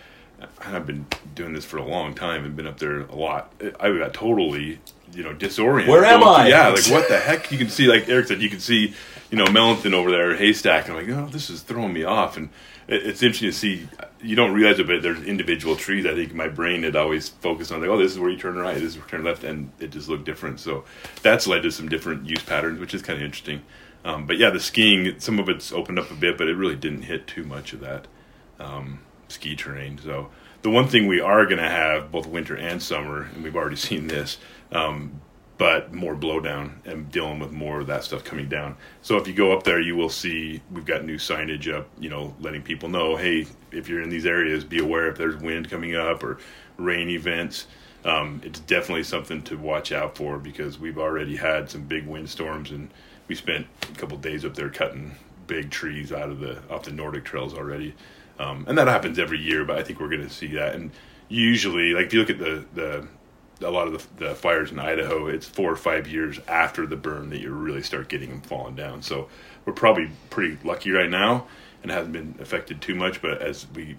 and 0.64 0.76
I've 0.76 0.86
been 0.86 1.06
doing 1.34 1.52
this 1.52 1.64
for 1.64 1.76
a 1.76 1.84
long 1.84 2.14
time 2.14 2.44
and 2.44 2.56
been 2.56 2.66
up 2.66 2.78
there 2.78 3.00
a 3.00 3.14
lot. 3.14 3.52
I 3.78 3.96
got 3.96 4.14
totally, 4.14 4.78
you 5.12 5.22
know, 5.22 5.32
disoriented. 5.34 5.90
Where 5.90 6.04
am 6.04 6.20
through- 6.20 6.28
I? 6.28 6.48
Yeah, 6.48 6.68
like 6.68 6.86
what 6.86 7.08
the 7.08 7.18
heck? 7.18 7.52
You 7.52 7.58
can 7.58 7.68
see, 7.68 7.86
like 7.88 8.08
Eric 8.08 8.28
said, 8.28 8.40
you 8.40 8.48
can 8.48 8.60
see, 8.60 8.94
you 9.30 9.36
know, 9.36 9.44
Mellenthin 9.44 9.92
over 9.92 10.10
there, 10.10 10.34
haystack. 10.36 10.88
And 10.88 10.96
I'm 10.96 11.06
like, 11.06 11.16
oh, 11.16 11.28
this 11.30 11.50
is 11.50 11.60
throwing 11.62 11.92
me 11.92 12.04
off. 12.04 12.38
And 12.38 12.48
it, 12.88 13.06
it's 13.06 13.22
interesting 13.22 13.50
to 13.50 13.56
see. 13.56 13.88
You 14.22 14.34
don't 14.36 14.52
realize 14.52 14.78
it, 14.78 14.86
but 14.86 15.02
there's 15.02 15.22
individual 15.24 15.76
trees. 15.76 16.06
I 16.06 16.14
think 16.14 16.32
my 16.34 16.48
brain 16.48 16.82
had 16.84 16.96
always 16.96 17.28
focused 17.28 17.70
on 17.72 17.80
like, 17.80 17.90
oh, 17.90 17.98
this 17.98 18.12
is 18.12 18.18
where 18.18 18.30
you 18.30 18.38
turn 18.38 18.56
right, 18.56 18.74
this 18.74 18.84
is 18.84 18.96
where 18.96 19.04
you 19.04 19.10
turn 19.10 19.24
left, 19.24 19.44
and 19.44 19.70
it 19.78 19.90
just 19.90 20.08
looked 20.08 20.24
different. 20.24 20.60
So 20.60 20.84
that's 21.22 21.46
led 21.46 21.62
to 21.64 21.70
some 21.70 21.88
different 21.88 22.26
use 22.26 22.42
patterns, 22.42 22.80
which 22.80 22.94
is 22.94 23.02
kind 23.02 23.18
of 23.18 23.24
interesting. 23.24 23.62
Um, 24.04 24.26
but 24.26 24.38
yeah, 24.38 24.50
the 24.50 24.60
skiing, 24.60 25.18
some 25.20 25.38
of 25.38 25.48
it's 25.48 25.72
opened 25.72 25.98
up 25.98 26.10
a 26.10 26.14
bit, 26.14 26.38
but 26.38 26.48
it 26.48 26.54
really 26.54 26.76
didn't 26.76 27.02
hit 27.02 27.26
too 27.26 27.44
much 27.44 27.72
of 27.72 27.80
that 27.80 28.06
um, 28.58 29.00
ski 29.28 29.54
terrain. 29.54 29.98
So 29.98 30.30
the 30.62 30.70
one 30.70 30.88
thing 30.88 31.06
we 31.06 31.20
are 31.20 31.44
going 31.44 31.58
to 31.58 31.68
have 31.68 32.10
both 32.10 32.26
winter 32.26 32.56
and 32.56 32.82
summer, 32.82 33.28
and 33.34 33.42
we've 33.42 33.56
already 33.56 33.76
seen 33.88 34.06
this, 34.06 34.38
um, 34.72 35.20
but 35.58 35.92
more 35.92 36.16
blowdown 36.16 36.72
and 36.86 37.12
dealing 37.12 37.38
with 37.38 37.52
more 37.52 37.80
of 37.80 37.86
that 37.88 38.02
stuff 38.02 38.24
coming 38.24 38.48
down. 38.48 38.76
So 39.02 39.18
if 39.18 39.28
you 39.28 39.34
go 39.34 39.52
up 39.52 39.64
there, 39.64 39.78
you 39.78 39.94
will 39.94 40.08
see 40.08 40.62
we've 40.72 40.86
got 40.86 41.04
new 41.04 41.18
signage 41.18 41.70
up, 41.70 41.86
you 41.98 42.08
know, 42.08 42.34
letting 42.40 42.62
people 42.62 42.88
know, 42.88 43.16
hey, 43.16 43.46
if 43.70 43.86
you're 43.86 44.00
in 44.00 44.08
these 44.08 44.24
areas, 44.24 44.64
be 44.64 44.78
aware 44.78 45.08
if 45.08 45.18
there's 45.18 45.36
wind 45.36 45.68
coming 45.68 45.94
up 45.94 46.24
or 46.24 46.38
rain 46.78 47.10
events. 47.10 47.66
Um, 48.06 48.40
it's 48.42 48.60
definitely 48.60 49.02
something 49.02 49.42
to 49.42 49.58
watch 49.58 49.92
out 49.92 50.16
for 50.16 50.38
because 50.38 50.78
we've 50.78 50.96
already 50.96 51.36
had 51.36 51.68
some 51.68 51.82
big 51.82 52.06
windstorms 52.06 52.70
and 52.70 52.90
we 53.30 53.36
spent 53.36 53.64
a 53.82 53.94
couple 53.94 54.16
days 54.18 54.44
up 54.44 54.56
there 54.56 54.68
cutting 54.68 55.14
big 55.46 55.70
trees 55.70 56.10
out 56.10 56.30
of 56.30 56.40
the 56.40 56.58
off 56.68 56.82
the 56.82 56.90
Nordic 56.90 57.24
trails 57.24 57.54
already. 57.54 57.94
Um, 58.40 58.64
and 58.66 58.76
that 58.76 58.88
happens 58.88 59.20
every 59.20 59.38
year, 59.38 59.64
but 59.64 59.78
I 59.78 59.84
think 59.84 60.00
we're 60.00 60.08
going 60.08 60.26
to 60.26 60.34
see 60.34 60.48
that. 60.54 60.74
And 60.74 60.90
usually, 61.28 61.92
like 61.92 62.06
if 62.06 62.12
you 62.12 62.18
look 62.18 62.30
at 62.30 62.38
the 62.38 62.64
the 62.74 63.08
a 63.64 63.70
lot 63.70 63.86
of 63.86 64.16
the, 64.16 64.26
the 64.26 64.34
fires 64.34 64.72
in 64.72 64.80
Idaho, 64.80 65.28
it's 65.28 65.46
four 65.46 65.70
or 65.70 65.76
five 65.76 66.08
years 66.08 66.40
after 66.48 66.88
the 66.88 66.96
burn 66.96 67.30
that 67.30 67.38
you 67.38 67.52
really 67.52 67.82
start 67.82 68.08
getting 68.08 68.30
them 68.30 68.40
falling 68.40 68.74
down. 68.74 69.02
So 69.02 69.28
we're 69.64 69.74
probably 69.74 70.10
pretty 70.30 70.58
lucky 70.64 70.90
right 70.90 71.10
now, 71.10 71.46
and 71.84 71.92
hasn't 71.92 72.12
been 72.12 72.34
affected 72.40 72.80
too 72.80 72.96
much. 72.96 73.22
But 73.22 73.42
as 73.42 73.64
we, 73.76 73.96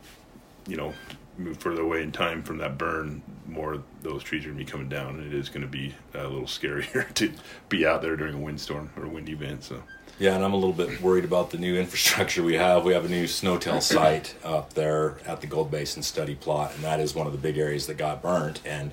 you 0.67 0.76
know, 0.76 0.94
move 1.38 1.58
further 1.58 1.82
away 1.82 2.04
in 2.04 2.12
time 2.12 2.44
from 2.44 2.58
that 2.60 2.78
burn, 2.78 3.22
more 3.48 3.84
those 4.02 4.24
trees 4.24 4.44
are 4.46 4.50
going 4.50 4.60
to 4.60 4.65
be 4.65 4.72
coming 4.72 4.89
down, 4.89 5.20
and 5.20 5.34
it 5.34 5.38
is 5.38 5.50
going 5.50 5.62
to 5.62 5.67
be 5.67 5.94
a 6.13 6.24
little 6.24 6.44
scarier 6.44 7.12
to 7.15 7.32
be 7.70 7.86
out 7.86 8.02
there 8.02 8.15
during 8.15 8.36
a 8.36 8.39
windstorm 8.39 8.91
or 8.96 9.06
a 9.06 9.10
wind 9.10 9.30
event. 9.30 9.63
So. 9.63 9.84
Yeah, 10.20 10.36
and 10.36 10.44
I'm 10.44 10.54
a 10.54 10.58
little 10.58 10.74
bit 10.74 11.02
worried 11.02 11.26
about 11.26 11.50
the 11.50 11.58
new 11.58 11.76
infrastructure 11.80 12.44
we 12.44 12.54
have. 12.54 12.86
We 12.86 12.94
have 12.94 13.06
a 13.06 13.10
new 13.10 13.26
SNOTEL 13.26 13.82
site 13.82 14.36
up 14.44 14.74
there 14.74 15.17
at 15.26 15.41
the 15.41 15.48
Gold 15.48 15.72
Basin 15.72 16.04
study 16.04 16.36
plot, 16.36 16.74
and 16.76 16.84
that 16.84 17.00
is 17.00 17.15
one 17.15 17.26
of 17.26 17.34
the 17.34 17.39
big 17.39 17.58
areas 17.58 17.88
that 17.88 17.98
got 17.98 18.22
burnt. 18.22 18.62
And 18.63 18.91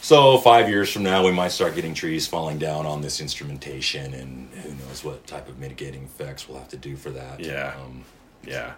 so, 0.00 0.38
five 0.38 0.68
years 0.68 0.92
from 0.92 1.02
now, 1.02 1.24
we 1.24 1.32
might 1.32 1.48
start 1.48 1.74
getting 1.74 1.92
trees 1.92 2.26
falling 2.26 2.58
down 2.58 2.86
on 2.86 3.00
this 3.02 3.20
instrumentation, 3.20 4.14
and 4.14 4.48
who 4.50 4.74
knows 4.86 5.02
what 5.02 5.26
type 5.26 5.48
of 5.48 5.58
mitigating 5.58 6.04
effects 6.04 6.48
we'll 6.48 6.58
have 6.58 6.68
to 6.68 6.76
do 6.76 6.94
for 6.94 7.10
that. 7.10 7.40
Yeah. 7.40 7.74
Um, 7.84 8.04
Yeah, 8.44 8.74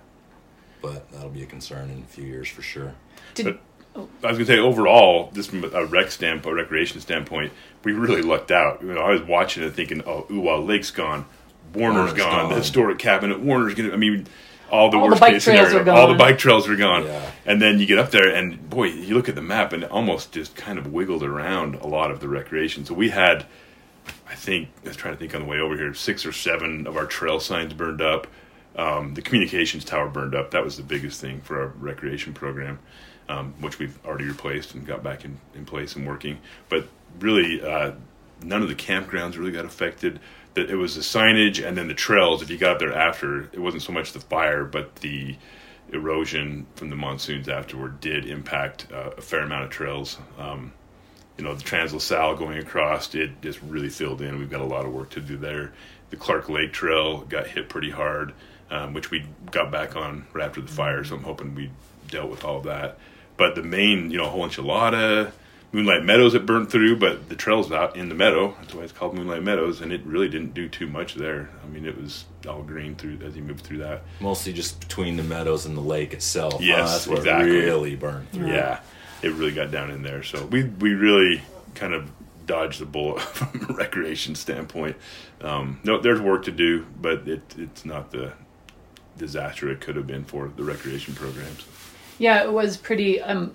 but 0.82 1.10
that'll 1.12 1.30
be 1.30 1.42
a 1.42 1.46
concern 1.46 1.90
in 1.90 1.98
a 2.02 2.06
few 2.06 2.24
years 2.24 2.48
for 2.48 2.62
sure. 2.62 2.94
did 3.34 3.44
But- 3.46 3.60
oh. 3.96 4.08
I 4.24 4.28
was 4.28 4.38
gonna 4.38 4.46
say 4.46 4.58
overall, 4.58 5.30
just 5.34 5.50
from 5.50 5.64
a 5.72 5.84
rec 5.84 6.10
standpoint, 6.10 6.56
recreation 6.56 7.00
standpoint, 7.00 7.52
we 7.84 7.92
really 7.92 8.22
lucked 8.22 8.50
out. 8.50 8.82
You 8.82 8.92
know, 8.94 9.00
I 9.00 9.10
was 9.10 9.22
watching 9.22 9.62
it 9.62 9.72
thinking, 9.74 10.02
"Oh, 10.06 10.26
Oowah 10.30 10.66
Lake's 10.66 10.90
gone, 10.90 11.24
Warner's, 11.74 11.96
Warner's 11.96 12.12
gone, 12.14 12.42
the 12.44 12.54
gone. 12.54 12.58
historic 12.58 12.98
cabinet, 12.98 13.40
Warner's 13.40 13.74
gonna." 13.74 13.92
I 13.92 13.96
mean, 13.96 14.26
all 14.70 14.90
the 14.90 14.96
All 14.98 15.04
the 15.04 15.10
worst 15.10 15.20
bike 15.20 15.32
case 15.34 15.44
trails 15.44 15.68
scenario, 15.70 15.92
are 15.92 15.96
all 15.96 16.06
the 16.08 16.12
gone. 16.14 16.18
bike 16.18 16.38
trails 16.38 16.68
are 16.68 16.76
gone, 16.76 17.04
Yeah. 17.04 17.30
and 17.46 17.60
then 17.60 17.80
you 17.80 17.86
get 17.86 17.98
up 17.98 18.10
there, 18.12 18.28
and 18.32 18.70
boy, 18.70 18.84
you 18.88 19.14
look 19.16 19.28
at 19.28 19.34
the 19.34 19.42
map, 19.42 19.72
and 19.72 19.82
it 19.82 19.90
almost 19.90 20.30
just 20.32 20.54
kind 20.54 20.78
of 20.78 20.92
wiggled 20.92 21.24
around 21.24 21.74
a 21.76 21.86
lot 21.88 22.10
of 22.12 22.20
the 22.20 22.28
recreation. 22.28 22.84
So 22.84 22.94
we 22.94 23.10
had, 23.10 23.46
I 24.30 24.34
think, 24.36 24.68
I 24.84 24.88
was 24.88 24.96
trying 24.96 25.14
to 25.14 25.18
think 25.18 25.34
on 25.34 25.40
the 25.42 25.46
way 25.48 25.58
over 25.58 25.76
here, 25.76 25.92
six 25.94 26.24
or 26.24 26.30
seven 26.32 26.86
of 26.86 26.96
our 26.96 27.06
trail 27.06 27.40
signs 27.40 27.72
burned 27.72 28.00
up. 28.00 28.28
Um, 28.76 29.14
the 29.14 29.22
communications 29.22 29.84
tower 29.84 30.08
burned 30.08 30.34
up. 30.34 30.52
That 30.52 30.64
was 30.64 30.76
the 30.76 30.82
biggest 30.82 31.20
thing 31.20 31.40
for 31.40 31.60
our 31.60 31.68
recreation 31.78 32.32
program, 32.32 32.78
um, 33.28 33.54
which 33.60 33.78
we've 33.78 33.98
already 34.06 34.24
replaced 34.24 34.74
and 34.74 34.86
got 34.86 35.02
back 35.02 35.24
in, 35.24 35.38
in 35.54 35.64
place 35.64 35.96
and 35.96 36.06
working. 36.06 36.38
But 36.68 36.86
really, 37.18 37.62
uh, 37.62 37.92
none 38.42 38.62
of 38.62 38.68
the 38.68 38.74
campgrounds 38.74 39.36
really 39.36 39.52
got 39.52 39.64
affected. 39.64 40.20
That 40.54 40.70
it 40.70 40.76
was 40.76 40.96
the 40.96 41.00
signage 41.00 41.64
and 41.64 41.76
then 41.76 41.88
the 41.88 41.94
trails. 41.94 42.42
If 42.42 42.50
you 42.50 42.58
got 42.58 42.78
there 42.78 42.92
after, 42.92 43.42
it 43.52 43.60
wasn't 43.60 43.82
so 43.82 43.92
much 43.92 44.12
the 44.12 44.20
fire, 44.20 44.64
but 44.64 44.96
the 44.96 45.36
erosion 45.92 46.66
from 46.74 46.90
the 46.90 46.96
monsoons 46.96 47.48
afterward 47.48 48.00
did 48.00 48.26
impact 48.26 48.86
uh, 48.92 49.10
a 49.16 49.20
fair 49.20 49.42
amount 49.42 49.64
of 49.64 49.70
trails. 49.70 50.18
Um, 50.38 50.72
you 51.36 51.44
know, 51.44 51.54
the 51.54 51.62
Trans 51.62 51.92
La 51.92 51.98
Sal 51.98 52.36
going 52.36 52.58
across, 52.58 53.14
it 53.14 53.40
just 53.40 53.60
really 53.62 53.88
filled 53.88 54.20
in. 54.20 54.38
We've 54.38 54.50
got 54.50 54.60
a 54.60 54.64
lot 54.64 54.84
of 54.84 54.92
work 54.92 55.10
to 55.10 55.20
do 55.20 55.36
there. 55.36 55.72
The 56.10 56.16
Clark 56.16 56.48
Lake 56.48 56.72
Trail 56.72 57.20
got 57.20 57.46
hit 57.46 57.68
pretty 57.68 57.90
hard, 57.90 58.34
um, 58.70 58.94
which 58.94 59.10
we 59.10 59.26
got 59.50 59.70
back 59.70 59.96
on 59.96 60.26
right 60.32 60.46
after 60.46 60.60
the 60.60 60.68
fire, 60.68 61.04
so 61.04 61.16
I'm 61.16 61.22
hoping 61.22 61.54
we 61.54 61.70
dealt 62.08 62.30
with 62.30 62.44
all 62.44 62.58
of 62.58 62.64
that. 62.64 62.98
But 63.36 63.54
the 63.54 63.62
main, 63.62 64.10
you 64.10 64.18
know, 64.18 64.28
whole 64.28 64.46
enchilada, 64.46 65.32
Moonlight 65.72 66.04
Meadows 66.04 66.34
it 66.34 66.46
burned 66.46 66.70
through, 66.70 66.96
but 66.96 67.28
the 67.28 67.36
trail's 67.36 67.70
out 67.70 67.96
in 67.96 68.08
the 68.08 68.14
meadow. 68.14 68.56
That's 68.60 68.74
why 68.74 68.82
it's 68.82 68.92
called 68.92 69.14
Moonlight 69.14 69.42
Meadows, 69.42 69.80
and 69.80 69.92
it 69.92 70.04
really 70.04 70.28
didn't 70.28 70.52
do 70.52 70.68
too 70.68 70.88
much 70.88 71.14
there. 71.14 71.48
I 71.62 71.68
mean, 71.68 71.86
it 71.86 72.00
was 72.00 72.24
all 72.48 72.62
green 72.62 72.96
through 72.96 73.20
as 73.24 73.36
you 73.36 73.42
moved 73.42 73.64
through 73.64 73.78
that. 73.78 74.02
Mostly 74.20 74.52
just 74.52 74.80
between 74.80 75.16
the 75.16 75.22
meadows 75.22 75.66
and 75.66 75.76
the 75.76 75.82
lake 75.82 76.12
itself. 76.12 76.54
huh? 76.54 76.58
Yes, 76.60 76.92
that's 76.92 77.06
where 77.06 77.18
exactly. 77.18 77.56
it 77.56 77.64
really 77.64 77.94
burned 77.94 78.30
through. 78.32 78.48
Yeah, 78.48 78.80
it 79.22 79.32
really 79.32 79.52
got 79.52 79.70
down 79.70 79.90
in 79.90 80.02
there. 80.02 80.24
So 80.24 80.44
we 80.46 80.64
we 80.64 80.94
really 80.94 81.42
kind 81.76 81.94
of 81.94 82.10
dodge 82.46 82.78
the 82.78 82.86
bullet 82.86 83.20
from 83.20 83.68
a 83.70 83.72
recreation 83.72 84.34
standpoint. 84.34 84.96
Um, 85.40 85.78
no, 85.84 86.00
there's 86.00 86.20
work 86.20 86.46
to 86.46 86.52
do, 86.52 86.84
but 87.00 87.28
it, 87.28 87.42
it's 87.56 87.84
not 87.84 88.10
the 88.10 88.32
disaster 89.20 89.70
it 89.70 89.80
could 89.80 89.94
have 89.94 90.06
been 90.06 90.24
for 90.24 90.50
the 90.56 90.64
recreation 90.64 91.14
programs. 91.14 91.64
Yeah, 92.18 92.42
it 92.42 92.52
was 92.52 92.76
pretty. 92.76 93.20
Um, 93.20 93.54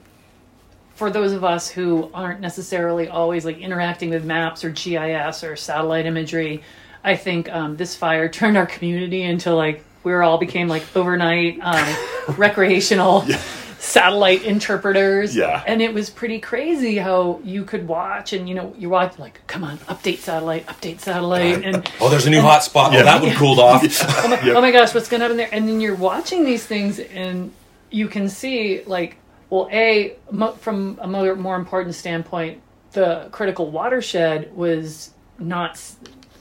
for 0.94 1.10
those 1.10 1.34
of 1.34 1.44
us 1.44 1.70
who 1.70 2.10
aren't 2.14 2.40
necessarily 2.40 3.10
always 3.10 3.44
like 3.44 3.58
interacting 3.58 4.12
with 4.12 4.24
maps 4.24 4.64
or 4.64 4.70
GIS 4.70 5.44
or 5.44 5.58
satellite 5.58 6.06
imagery, 6.06 6.64
I 7.04 7.18
think 7.18 7.52
um, 7.52 7.76
this 7.76 7.96
fire 7.96 8.30
turned 8.40 8.56
our 8.56 8.66
community 8.66 9.24
into 9.24 9.54
like 9.54 9.84
we 10.04 10.14
all 10.14 10.38
became 10.38 10.68
like 10.68 10.84
overnight 10.96 11.60
um, 11.62 12.36
recreational 12.38 13.26
Yeah. 13.28 13.42
Satellite 13.86 14.44
interpreters. 14.44 15.36
Yeah. 15.36 15.64
and 15.68 15.82
it 15.82 15.94
was 15.94 16.10
pretty 16.10 16.40
crazy 16.40 16.98
how 16.98 17.40
you 17.44 17.64
could 17.64 17.88
watch 17.88 18.34
and 18.34 18.50
you 18.50 18.56
know 18.56 18.74
you 18.78 18.90
watch 18.90 19.18
like 19.20 19.40
come 19.48 19.64
on 19.64 19.78
update 19.80 20.18
satellite 20.18 20.66
update 20.68 21.00
satellite 21.00 21.64
and 21.64 21.90
Oh, 22.02 22.10
there's 22.10 22.26
a 22.26 22.30
new 22.30 22.42
hot 22.42 22.64
spot. 22.64 22.92
Yeah. 22.94 23.02
Oh, 23.02 23.04
that 23.04 23.22
one 23.22 23.32
cooled 23.36 23.60
off. 23.60 23.84
oh 23.84 24.28
my, 24.28 24.42
Yep. 24.42 24.56
oh 24.58 24.62
my 24.62 24.72
gosh, 24.72 24.94
what's 24.94 25.08
going 25.08 25.20
to 25.20 25.26
happen 25.26 25.38
there? 25.38 25.50
And 25.52 25.68
then 25.68 25.80
you're 25.82 25.96
watching 25.96 26.44
these 26.46 26.66
things, 26.66 27.00
and 27.00 27.52
you 27.92 28.08
can 28.08 28.28
see, 28.28 28.84
like, 28.86 29.18
well, 29.50 29.70
a 29.72 30.16
mo- 30.32 30.54
from 30.54 30.98
a 31.02 31.08
more, 31.08 31.36
more 31.36 31.56
important 31.56 31.96
standpoint, 31.96 32.62
the 32.92 33.28
critical 33.32 33.70
watershed 33.72 34.56
was 34.56 35.12
not. 35.40 35.82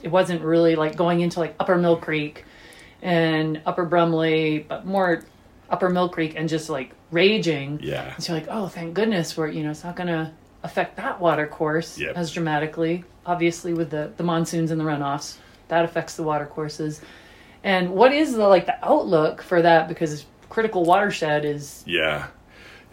It 0.01 0.09
wasn't 0.09 0.41
really 0.41 0.75
like 0.75 0.95
going 0.95 1.21
into 1.21 1.39
like 1.39 1.55
Upper 1.59 1.77
Mill 1.77 1.97
Creek 1.97 2.43
and 3.01 3.61
Upper 3.65 3.85
Brumley, 3.85 4.59
but 4.67 4.85
more 4.85 5.23
Upper 5.69 5.89
Mill 5.89 6.09
Creek 6.09 6.33
and 6.37 6.47
just 6.49 6.69
like 6.69 6.91
raging. 7.15 7.79
Yeah. 7.81 8.13
And 8.13 8.23
so 8.23 8.33
you're 8.33 8.41
like, 8.41 8.49
oh, 8.51 8.67
thank 8.67 8.93
goodness, 8.93 9.35
we're 9.37 9.47
you 9.49 9.63
know 9.63 9.71
it's 9.71 9.83
not 9.83 9.95
going 9.95 10.07
to 10.07 10.31
affect 10.63 10.97
that 10.97 11.19
water 11.19 11.47
course 11.47 11.97
Yep. 11.97 12.15
as 12.15 12.31
dramatically. 12.31 13.03
Obviously, 13.25 13.73
with 13.73 13.89
the 13.89 14.11
the 14.17 14.23
monsoons 14.23 14.69
and 14.71 14.79
the 14.79 14.85
runoffs, 14.85 15.37
that 15.69 15.83
affects 15.85 16.15
the 16.15 16.23
water 16.23 16.45
courses. 16.45 17.01
And 17.63 17.89
what 17.91 18.13
is 18.13 18.33
the 18.33 18.47
like 18.47 18.65
the 18.67 18.77
outlook 18.85 19.41
for 19.41 19.61
that? 19.61 19.87
Because 19.87 20.25
critical 20.49 20.83
watershed 20.85 21.45
is 21.45 21.83
Yeah. 21.87 22.27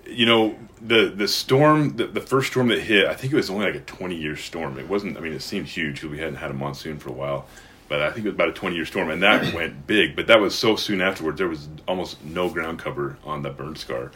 You 0.07 0.27
know, 0.27 0.57
the 0.81 1.13
the 1.15 1.29
storm, 1.29 1.97
the, 1.97 2.07
the 2.07 2.21
first 2.21 2.51
storm 2.53 2.69
that 2.69 2.81
hit, 2.81 3.07
I 3.07 3.15
think 3.15 3.33
it 3.33 3.37
was 3.37 3.51
only 3.51 3.67
like 3.67 3.77
a 3.77 3.81
20 3.81 4.15
year 4.17 4.37
storm. 4.37 4.79
It 4.79 4.89
wasn't, 4.89 5.17
I 5.17 5.21
mean, 5.21 5.33
it 5.33 5.43
seemed 5.43 5.67
huge 5.67 5.97
because 5.97 6.11
we 6.11 6.19
hadn't 6.19 6.37
had 6.37 6.51
a 6.51 6.55
monsoon 6.55 6.99
for 6.99 7.11
a 7.11 7.13
while. 7.13 7.47
But 7.93 8.01
I 8.01 8.11
think 8.11 8.25
it 8.25 8.31
was 8.31 8.37
about 8.37 8.49
a 8.49 8.53
20 8.55 8.75
year 8.75 8.87
storm, 8.87 9.11
and 9.11 9.23
that 9.23 9.53
went 9.55 9.87
big. 9.87 10.17
But 10.17 10.27
that 10.29 10.41
was 10.41 10.59
so 10.59 10.77
soon 10.77 11.03
afterwards, 11.03 11.37
there 11.37 11.47
was 11.47 11.69
almost 11.87 12.25
no 12.25 12.49
ground 12.49 12.79
cover 12.79 13.19
on 13.23 13.43
the 13.43 13.51
burn 13.51 13.77
scar. 13.77 14.13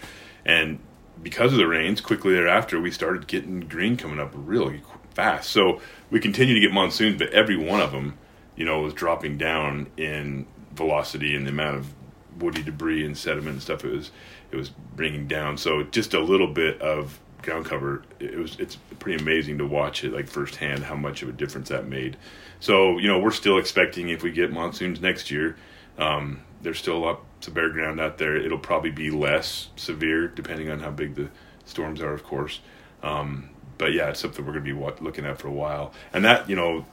And 0.47 0.79
because 1.23 1.53
of 1.53 1.59
the 1.59 1.67
rains, 1.67 2.01
quickly 2.01 2.33
thereafter, 2.33 2.81
we 2.81 2.91
started 2.91 3.27
getting 3.27 3.61
green 3.61 3.99
coming 3.99 4.19
up 4.19 4.33
really 4.35 4.81
fast. 5.12 5.51
So 5.51 5.83
we 6.09 6.21
continued 6.21 6.55
to 6.55 6.61
get 6.61 6.73
monsoons, 6.73 7.19
but 7.19 7.29
every 7.35 7.59
one 7.59 7.83
of 7.83 7.93
them, 7.93 8.17
you 8.57 8.65
know, 8.65 8.81
was 8.81 8.95
dropping 8.95 9.37
down 9.37 9.89
in 9.99 10.47
velocity 10.73 11.37
and 11.37 11.45
the 11.45 11.51
amount 11.51 11.77
of 11.77 11.93
woody 12.39 12.62
debris 12.62 13.05
and 13.05 13.15
sediment 13.15 13.57
and 13.57 13.62
stuff 13.62 13.85
it 13.85 13.93
was 13.93 14.11
it 14.51 14.57
was 14.57 14.71
bringing 14.71 15.27
down. 15.27 15.59
So 15.59 15.83
just 15.83 16.15
a 16.15 16.21
little 16.21 16.49
bit 16.49 16.81
of 16.81 17.21
ground 17.47 17.65
cover, 17.65 18.03
it 18.21 18.37
was 18.37 18.59
it's 18.59 18.77
pretty 18.99 19.23
amazing 19.23 19.59
to 19.59 19.67
watch 19.67 20.05
it 20.05 20.13
like 20.13 20.29
firsthand 20.29 20.85
how 20.85 20.95
much 20.95 21.23
of 21.23 21.29
a 21.29 21.33
difference 21.33 21.71
that 21.71 21.87
made. 21.87 22.17
So 22.61 22.99
you 22.99 23.09
know 23.09 23.19
we're 23.19 23.31
still 23.31 23.59
expecting 23.59 24.11
if 24.11 24.23
we 24.23 24.33
get 24.33 24.53
monsoons 24.53 25.01
next 25.01 25.31
year, 25.31 25.57
um, 25.99 26.43
there's 26.63 26.79
still 26.79 27.01
lots 27.01 27.47
of 27.47 27.55
bare 27.55 27.71
ground 27.71 28.01
out 28.01 28.19
there. 28.19 28.37
It'll 28.37 28.59
probably 28.59 28.91
be 28.91 29.11
less 29.11 29.69
severe 29.77 30.29
depending 30.29 30.71
on 30.71 30.81
how 30.81 30.91
big 30.91 31.15
the 31.15 31.31
storms 31.65 32.01
are, 32.01 32.13
of 32.13 32.25
course. 32.25 32.61
Um, 33.03 33.51
but 33.79 33.93
yeah, 33.93 34.11
it's 34.11 34.21
something 34.21 34.45
we're 34.45 34.53
going 34.53 34.65
to 34.65 34.75
be 34.75 35.05
looking 35.05 35.25
at 35.25 35.39
for 35.39 35.49
a 35.49 35.53
while. 35.53 35.93
And 36.13 36.25
that 36.25 36.51
you 36.51 36.57
know 36.57 36.85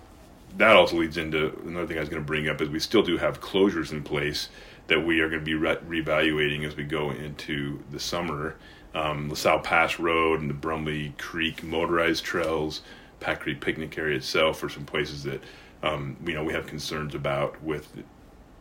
that 0.58 0.76
also 0.76 0.98
leads 0.98 1.18
into 1.18 1.58
another 1.66 1.88
thing 1.88 1.98
I 1.98 2.02
was 2.02 2.10
going 2.10 2.22
to 2.22 2.26
bring 2.26 2.48
up 2.48 2.62
is 2.62 2.70
we 2.70 2.80
still 2.80 3.04
do 3.04 3.18
have 3.18 3.42
closures 3.42 3.92
in 3.92 4.04
place 4.04 4.50
that 4.88 5.06
we 5.06 5.20
are 5.22 5.30
going 5.30 5.42
to 5.42 5.46
be 5.46 5.56
re- 5.56 5.78
reevaluating 5.78 6.66
as 6.68 6.76
we 6.76 6.84
go 6.84 7.10
into 7.12 7.80
the 7.92 8.00
summer. 8.00 8.56
Um, 8.96 9.30
La 9.30 9.36
Sal 9.36 9.60
Pass 9.60 10.00
Road 10.00 10.42
and 10.42 10.50
the 10.50 10.54
Brumley 10.54 11.14
Creek 11.18 11.64
motorized 11.64 12.24
trails, 12.24 12.82
Pack 13.20 13.42
Creek 13.42 13.62
picnic 13.62 13.98
area 13.98 14.18
itself 14.18 14.62
are 14.64 14.70
some 14.70 14.86
places 14.86 15.24
that 15.24 15.42
um, 15.82 16.18
you 16.26 16.34
know 16.34 16.44
we 16.44 16.54
have 16.54 16.68
concerns 16.68 17.16
about 17.16 17.62
with 17.64 17.88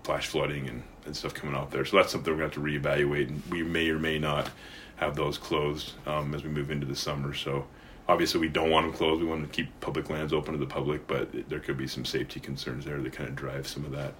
flash 0.05 0.27
flooding 0.27 0.69
and, 0.69 0.83
and 1.05 1.17
stuff 1.17 1.35
coming 1.35 1.55
out 1.55 1.71
there. 1.71 1.85
So 1.85 1.97
that's 1.97 2.13
something 2.13 2.33
we're 2.33 2.39
going 2.39 2.51
to 2.51 2.61
have 2.61 2.65
to 2.65 2.81
reevaluate, 2.81 3.29
and 3.29 3.43
we 3.51 3.63
may 3.63 3.89
or 3.91 3.99
may 3.99 4.19
not 4.19 4.51
have 4.97 5.17
those 5.17 5.39
closed 5.39 5.93
um, 6.07 6.35
as 6.35 6.45
we 6.45 6.51
move 6.51 6.71
into 6.71 6.87
the 6.87 6.97
summer. 6.97 7.35
So 7.35 7.67
obviously, 8.09 8.41
we 8.41 8.49
don't 8.49 8.71
want 8.71 8.87
them 8.87 8.95
closed. 8.95 9.21
We 9.21 9.27
want 9.27 9.43
to 9.43 9.49
keep 9.49 9.69
public 9.81 10.11
lands 10.11 10.33
open 10.33 10.53
to 10.53 10.59
the 10.59 10.67
public, 10.67 11.07
but 11.07 11.49
there 11.49 11.61
could 11.61 11.77
be 11.77 11.87
some 11.87 12.05
safety 12.05 12.41
concerns 12.41 12.85
there 12.85 13.01
that 13.01 13.13
kind 13.13 13.29
of 13.29 13.37
drive 13.37 13.67
some 13.67 13.85
of 13.85 13.93
that. 13.93 14.15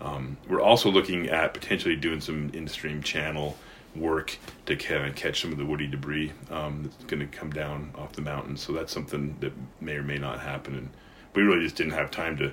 Um, 0.00 0.36
we're 0.48 0.60
also 0.60 0.90
looking 0.90 1.30
at 1.30 1.54
potentially 1.54 1.96
doing 1.96 2.20
some 2.20 2.50
in-stream 2.52 3.02
channel 3.02 3.56
work 4.00 4.38
to 4.66 4.76
kind 4.76 5.06
of 5.06 5.14
catch 5.14 5.40
some 5.42 5.52
of 5.52 5.58
the 5.58 5.66
woody 5.66 5.86
debris 5.86 6.32
um, 6.50 6.82
that's 6.84 7.04
going 7.04 7.20
to 7.20 7.26
come 7.26 7.50
down 7.50 7.92
off 7.96 8.12
the 8.12 8.22
mountain. 8.22 8.56
So 8.56 8.72
that's 8.72 8.92
something 8.92 9.36
that 9.40 9.52
may 9.80 9.96
or 9.96 10.02
may 10.02 10.18
not 10.18 10.40
happen. 10.40 10.74
And 10.74 10.90
we 11.34 11.42
really 11.42 11.64
just 11.64 11.76
didn't 11.76 11.92
have 11.92 12.10
time 12.10 12.36
to 12.38 12.52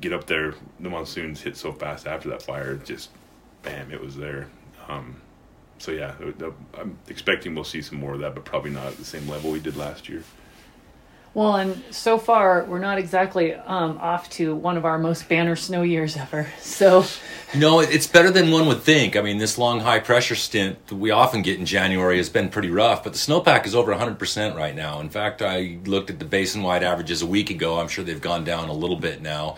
get 0.00 0.12
up 0.12 0.26
there. 0.26 0.54
The 0.80 0.90
monsoons 0.90 1.40
hit 1.40 1.56
so 1.56 1.72
fast 1.72 2.06
after 2.06 2.28
that 2.30 2.42
fire, 2.42 2.76
just 2.76 3.10
bam, 3.62 3.92
it 3.92 4.00
was 4.00 4.16
there. 4.16 4.48
Um, 4.88 5.20
so 5.78 5.90
yeah, 5.90 6.14
I'm 6.78 6.98
expecting 7.08 7.54
we'll 7.54 7.64
see 7.64 7.82
some 7.82 7.98
more 7.98 8.14
of 8.14 8.20
that, 8.20 8.34
but 8.34 8.44
probably 8.44 8.70
not 8.70 8.86
at 8.86 8.96
the 8.98 9.04
same 9.04 9.28
level 9.28 9.50
we 9.50 9.60
did 9.60 9.76
last 9.76 10.08
year. 10.08 10.22
Well, 11.34 11.56
and 11.56 11.82
so 11.90 12.18
far 12.18 12.64
we're 12.64 12.78
not 12.78 12.98
exactly 12.98 13.54
um, 13.54 13.98
off 13.98 14.28
to 14.30 14.54
one 14.54 14.76
of 14.76 14.84
our 14.84 14.98
most 14.98 15.28
banner 15.28 15.56
snow 15.56 15.82
years 15.82 16.16
ever. 16.16 16.46
So 16.60 17.04
No, 17.54 17.80
it's 17.80 18.06
better 18.06 18.30
than 18.30 18.50
one 18.50 18.66
would 18.66 18.82
think. 18.82 19.14
I 19.14 19.20
mean, 19.20 19.38
this 19.38 19.58
long 19.58 19.80
high 19.80 19.98
pressure 19.98 20.34
stint 20.34 20.86
that 20.86 20.94
we 20.96 21.10
often 21.10 21.42
get 21.42 21.58
in 21.58 21.66
January 21.66 22.16
has 22.16 22.28
been 22.28 22.48
pretty 22.48 22.70
rough, 22.70 23.04
but 23.04 23.12
the 23.12 23.18
snowpack 23.18 23.66
is 23.66 23.74
over 23.74 23.94
100% 23.94 24.56
right 24.56 24.74
now. 24.74 25.00
In 25.00 25.10
fact, 25.10 25.42
I 25.42 25.78
looked 25.84 26.10
at 26.10 26.18
the 26.18 26.24
basin 26.24 26.62
wide 26.62 26.82
averages 26.82 27.20
a 27.22 27.26
week 27.26 27.50
ago. 27.50 27.78
I'm 27.78 27.88
sure 27.88 28.04
they've 28.04 28.20
gone 28.20 28.44
down 28.44 28.68
a 28.68 28.72
little 28.72 28.96
bit 28.96 29.20
now. 29.20 29.56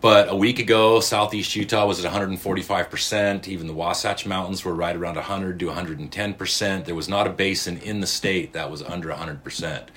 But 0.00 0.28
a 0.30 0.36
week 0.36 0.58
ago, 0.58 1.00
southeast 1.00 1.54
Utah 1.56 1.86
was 1.86 2.04
at 2.04 2.12
145%. 2.12 3.48
Even 3.48 3.66
the 3.66 3.72
Wasatch 3.72 4.26
Mountains 4.26 4.64
were 4.64 4.74
right 4.74 4.96
around 4.96 5.16
100 5.16 5.58
to 5.60 5.66
110%. 5.66 6.84
There 6.84 6.94
was 6.94 7.08
not 7.08 7.26
a 7.26 7.30
basin 7.30 7.78
in 7.78 8.00
the 8.00 8.06
state 8.06 8.52
that 8.52 8.70
was 8.70 8.82
under 8.82 9.08
100%. 9.08 9.88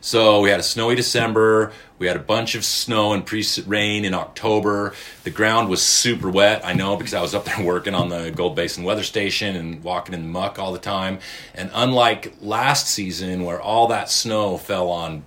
So 0.00 0.40
we 0.40 0.50
had 0.50 0.60
a 0.60 0.64
snowy 0.64 0.94
December. 0.94 1.72
We 1.98 2.06
had 2.06 2.16
a 2.16 2.20
bunch 2.20 2.54
of 2.54 2.64
snow 2.64 3.12
and 3.12 3.26
pre 3.26 3.44
rain 3.66 4.04
in 4.04 4.14
October. 4.14 4.94
The 5.24 5.30
ground 5.30 5.68
was 5.68 5.82
super 5.82 6.30
wet. 6.30 6.64
I 6.64 6.72
know 6.72 6.96
because 6.96 7.14
I 7.14 7.20
was 7.20 7.34
up 7.34 7.44
there 7.44 7.64
working 7.64 7.94
on 7.94 8.08
the 8.08 8.30
Gold 8.30 8.54
Basin 8.54 8.84
weather 8.84 9.02
station 9.02 9.56
and 9.56 9.82
walking 9.82 10.14
in 10.14 10.22
the 10.22 10.28
muck 10.28 10.58
all 10.58 10.72
the 10.72 10.78
time. 10.78 11.18
And 11.54 11.70
unlike 11.74 12.34
last 12.40 12.86
season, 12.86 13.44
where 13.44 13.60
all 13.60 13.88
that 13.88 14.10
snow 14.10 14.56
fell 14.58 14.90
on 14.90 15.24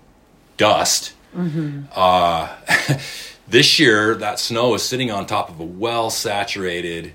dust, 0.57 1.13
uh, 1.93 2.55
this 3.51 3.79
year 3.79 4.15
that 4.15 4.39
snow 4.39 4.73
is 4.75 4.81
sitting 4.81 5.11
on 5.11 5.25
top 5.25 5.49
of 5.49 5.59
a 5.59 5.65
well 5.65 6.09
saturated 6.09 7.11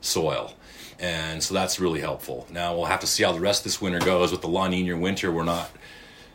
soil. 0.00 0.54
And 1.00 1.42
so 1.42 1.52
that's 1.52 1.80
really 1.80 2.00
helpful. 2.00 2.46
Now 2.50 2.74
we'll 2.74 2.84
have 2.84 3.00
to 3.00 3.06
see 3.06 3.24
how 3.24 3.32
the 3.32 3.40
rest 3.40 3.60
of 3.60 3.64
this 3.64 3.80
winter 3.80 3.98
goes. 3.98 4.30
With 4.30 4.40
the 4.40 4.48
La 4.48 4.68
Nina 4.68 4.96
winter, 4.96 5.32
we're 5.32 5.44
not 5.44 5.70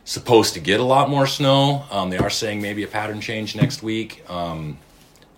supposed 0.04 0.54
to 0.54 0.60
get 0.60 0.78
a 0.78 0.84
lot 0.84 1.08
more 1.08 1.26
snow. 1.26 1.84
Um, 1.90 2.10
they 2.10 2.18
are 2.18 2.30
saying 2.30 2.60
maybe 2.60 2.82
a 2.82 2.86
pattern 2.86 3.20
change 3.20 3.56
next 3.56 3.82
week. 3.82 4.28
Um, 4.28 4.78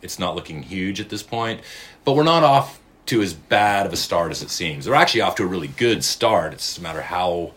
it's 0.02 0.18
not 0.18 0.34
looking 0.34 0.62
huge 0.62 1.00
at 1.00 1.10
this 1.10 1.22
point, 1.22 1.60
but 2.04 2.14
we're 2.16 2.22
not 2.24 2.42
off 2.42 2.80
to 3.06 3.22
as 3.22 3.34
bad 3.34 3.86
of 3.86 3.92
a 3.92 3.96
start 3.96 4.30
as 4.30 4.42
it 4.42 4.50
seems. 4.50 4.84
They're 4.84 4.94
actually 4.94 5.20
off 5.20 5.36
to 5.36 5.44
a 5.44 5.46
really 5.46 5.68
good 5.68 6.02
start. 6.02 6.52
It's 6.54 6.76
a 6.76 6.82
matter 6.82 7.02
how 7.02 7.52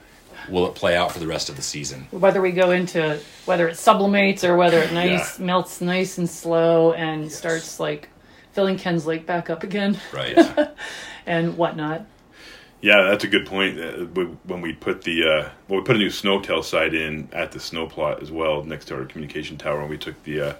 will 0.49 0.67
it 0.67 0.75
play 0.75 0.95
out 0.95 1.11
for 1.11 1.19
the 1.19 1.27
rest 1.27 1.49
of 1.49 1.55
the 1.55 1.61
season. 1.61 2.07
whether 2.11 2.41
we 2.41 2.51
go 2.51 2.71
into 2.71 3.19
whether 3.45 3.67
it 3.67 3.75
sublimates 3.77 4.43
or 4.43 4.55
whether 4.57 4.79
it 4.79 4.91
nice 4.93 5.39
Yeah. 5.39 5.45
melts 5.45 5.81
nice 5.81 6.17
and 6.17 6.29
slow 6.29 6.93
and 6.93 7.31
starts 7.31 7.79
like 7.79 8.09
filling 8.53 8.77
Ken's 8.77 9.05
Lake 9.05 9.25
back 9.25 9.49
up 9.49 9.63
again 9.63 9.97
Right. 10.13 10.37
and 11.25 11.57
whatnot. 11.57 12.05
Yeah, 12.81 13.03
that's 13.09 13.23
a 13.23 13.27
good 13.27 13.45
point. 13.45 13.79
Uh, 13.79 14.05
When 14.45 14.61
we 14.61 14.73
put 14.73 15.03
the 15.03 15.21
uh, 15.23 15.49
well, 15.67 15.79
we 15.81 15.85
put 15.85 15.95
a 15.95 15.99
new 15.99 16.09
SNOTEL 16.09 16.63
site 16.63 16.95
in 16.95 17.29
at 17.31 17.51
the 17.51 17.59
snow 17.59 17.85
plot 17.85 18.23
as 18.23 18.31
well 18.31 18.63
next 18.63 18.85
to 18.85 18.95
our 18.95 19.05
communication 19.05 19.55
tower, 19.57 19.81
and 19.81 19.89
we 19.89 19.99
took 19.99 20.21
the 20.23 20.41
uh, 20.41 20.53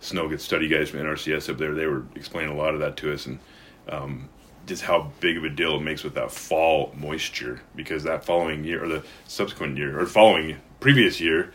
snow 0.00 0.26
get 0.26 0.40
study 0.40 0.68
guys 0.68 0.88
from 0.88 1.00
NRCS 1.00 1.50
up 1.50 1.58
there. 1.58 1.74
They 1.74 1.84
were 1.86 2.04
explaining 2.14 2.50
a 2.50 2.56
lot 2.56 2.72
of 2.72 2.80
that 2.80 2.96
to 2.98 3.12
us, 3.12 3.26
and 3.26 3.38
um, 3.90 4.30
just 4.66 4.82
how 4.82 5.12
big 5.20 5.36
of 5.36 5.44
a 5.44 5.48
deal 5.48 5.76
it 5.76 5.80
makes 5.80 6.02
with 6.04 6.14
that 6.14 6.32
fall 6.32 6.92
moisture 6.96 7.62
because 7.74 8.02
that 8.02 8.24
following 8.24 8.64
year 8.64 8.84
or 8.84 8.88
the 8.88 9.04
subsequent 9.26 9.78
year 9.78 9.98
or 9.98 10.06
following 10.06 10.56
previous 10.80 11.20
year, 11.20 11.52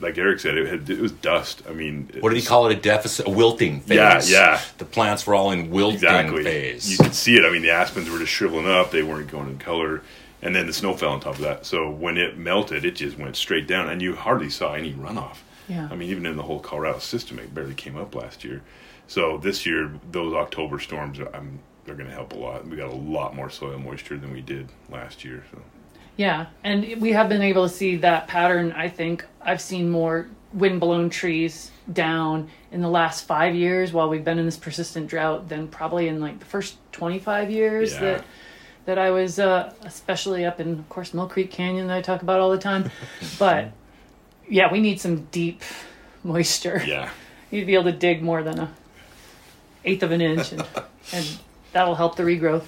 like 0.00 0.16
Eric 0.16 0.40
said, 0.40 0.56
it 0.56 0.68
had 0.68 0.88
it 0.88 1.00
was 1.00 1.12
dust. 1.12 1.62
I 1.68 1.72
mean, 1.72 2.08
what 2.20 2.30
did 2.30 2.40
he 2.40 2.46
call 2.46 2.68
it? 2.68 2.78
A 2.78 2.80
deficit, 2.80 3.26
a 3.26 3.30
wilting 3.30 3.80
phase. 3.80 4.30
Yeah, 4.30 4.52
yeah. 4.52 4.60
The 4.78 4.84
plants 4.84 5.26
were 5.26 5.34
all 5.34 5.50
in 5.50 5.70
wilting 5.70 5.96
exactly. 5.96 6.44
phase. 6.44 6.90
You 6.90 6.98
could 6.98 7.14
see 7.14 7.36
it. 7.36 7.44
I 7.44 7.50
mean, 7.50 7.62
the 7.62 7.70
aspens 7.70 8.08
were 8.08 8.18
just 8.18 8.32
shriveling 8.32 8.68
up; 8.68 8.92
they 8.92 9.02
weren't 9.02 9.30
going 9.30 9.48
in 9.48 9.58
color, 9.58 10.02
and 10.40 10.54
then 10.54 10.66
the 10.66 10.72
snow 10.72 10.96
fell 10.96 11.10
on 11.10 11.20
top 11.20 11.34
of 11.34 11.40
that. 11.40 11.66
So 11.66 11.90
when 11.90 12.16
it 12.16 12.38
melted, 12.38 12.84
it 12.84 12.92
just 12.92 13.18
went 13.18 13.36
straight 13.36 13.66
down, 13.66 13.88
and 13.90 14.00
you 14.00 14.14
hardly 14.14 14.50
saw 14.50 14.74
any 14.74 14.92
runoff. 14.92 15.38
Yeah. 15.68 15.88
I 15.90 15.96
mean, 15.96 16.10
even 16.10 16.26
in 16.26 16.36
the 16.36 16.42
whole 16.42 16.60
Colorado 16.60 16.98
system, 16.98 17.38
it 17.38 17.54
barely 17.54 17.74
came 17.74 17.96
up 17.96 18.14
last 18.14 18.44
year. 18.44 18.62
So 19.06 19.38
this 19.38 19.66
year, 19.66 19.92
those 20.10 20.34
October 20.34 20.78
storms, 20.78 21.18
I'm, 21.34 21.60
they're 21.90 21.96
going 21.96 22.08
to 22.08 22.14
help 22.14 22.32
a 22.32 22.36
lot. 22.36 22.64
We 22.68 22.76
got 22.76 22.90
a 22.90 22.94
lot 22.94 23.34
more 23.34 23.50
soil 23.50 23.76
moisture 23.78 24.16
than 24.16 24.32
we 24.32 24.40
did 24.40 24.68
last 24.90 25.24
year. 25.24 25.44
So 25.50 25.58
Yeah, 26.16 26.46
and 26.62 27.00
we 27.00 27.10
have 27.12 27.28
been 27.28 27.42
able 27.42 27.68
to 27.68 27.74
see 27.74 27.96
that 27.96 28.28
pattern. 28.28 28.70
I 28.70 28.88
think 28.88 29.24
I've 29.40 29.60
seen 29.60 29.90
more 29.90 30.28
wind-blown 30.52 31.10
trees 31.10 31.72
down 31.92 32.48
in 32.70 32.80
the 32.80 32.88
last 32.88 33.24
five 33.26 33.56
years 33.56 33.92
while 33.92 34.08
we've 34.08 34.24
been 34.24 34.38
in 34.38 34.46
this 34.46 34.56
persistent 34.56 35.08
drought 35.08 35.48
than 35.48 35.66
probably 35.66 36.06
in 36.06 36.20
like 36.20 36.38
the 36.38 36.44
first 36.44 36.76
25 36.92 37.50
years 37.50 37.92
Yeah. 37.94 38.00
that 38.00 38.24
that 38.86 38.98
I 38.98 39.10
was, 39.10 39.38
uh, 39.38 39.72
especially 39.84 40.44
up 40.44 40.58
in, 40.58 40.72
of 40.78 40.88
course, 40.88 41.12
Mill 41.12 41.28
Creek 41.28 41.50
Canyon 41.50 41.88
that 41.88 41.96
I 41.98 42.00
talk 42.02 42.22
about 42.22 42.40
all 42.40 42.50
the 42.50 42.58
time. 42.58 42.90
But 43.38 43.72
yeah, 44.48 44.72
we 44.72 44.80
need 44.80 45.00
some 45.00 45.24
deep 45.32 45.62
moisture. 46.22 46.82
yeah, 46.86 47.10
You'd 47.50 47.66
be 47.66 47.74
able 47.74 47.84
to 47.84 47.92
dig 47.92 48.22
more 48.22 48.42
than 48.44 48.58
a 48.60 48.70
eighth 49.84 50.02
of 50.02 50.12
an 50.12 50.20
inch, 50.20 50.52
and, 50.52 50.62
and 51.12 51.26
that'll 51.72 51.94
help 51.94 52.16
the 52.16 52.22
regrowth. 52.22 52.64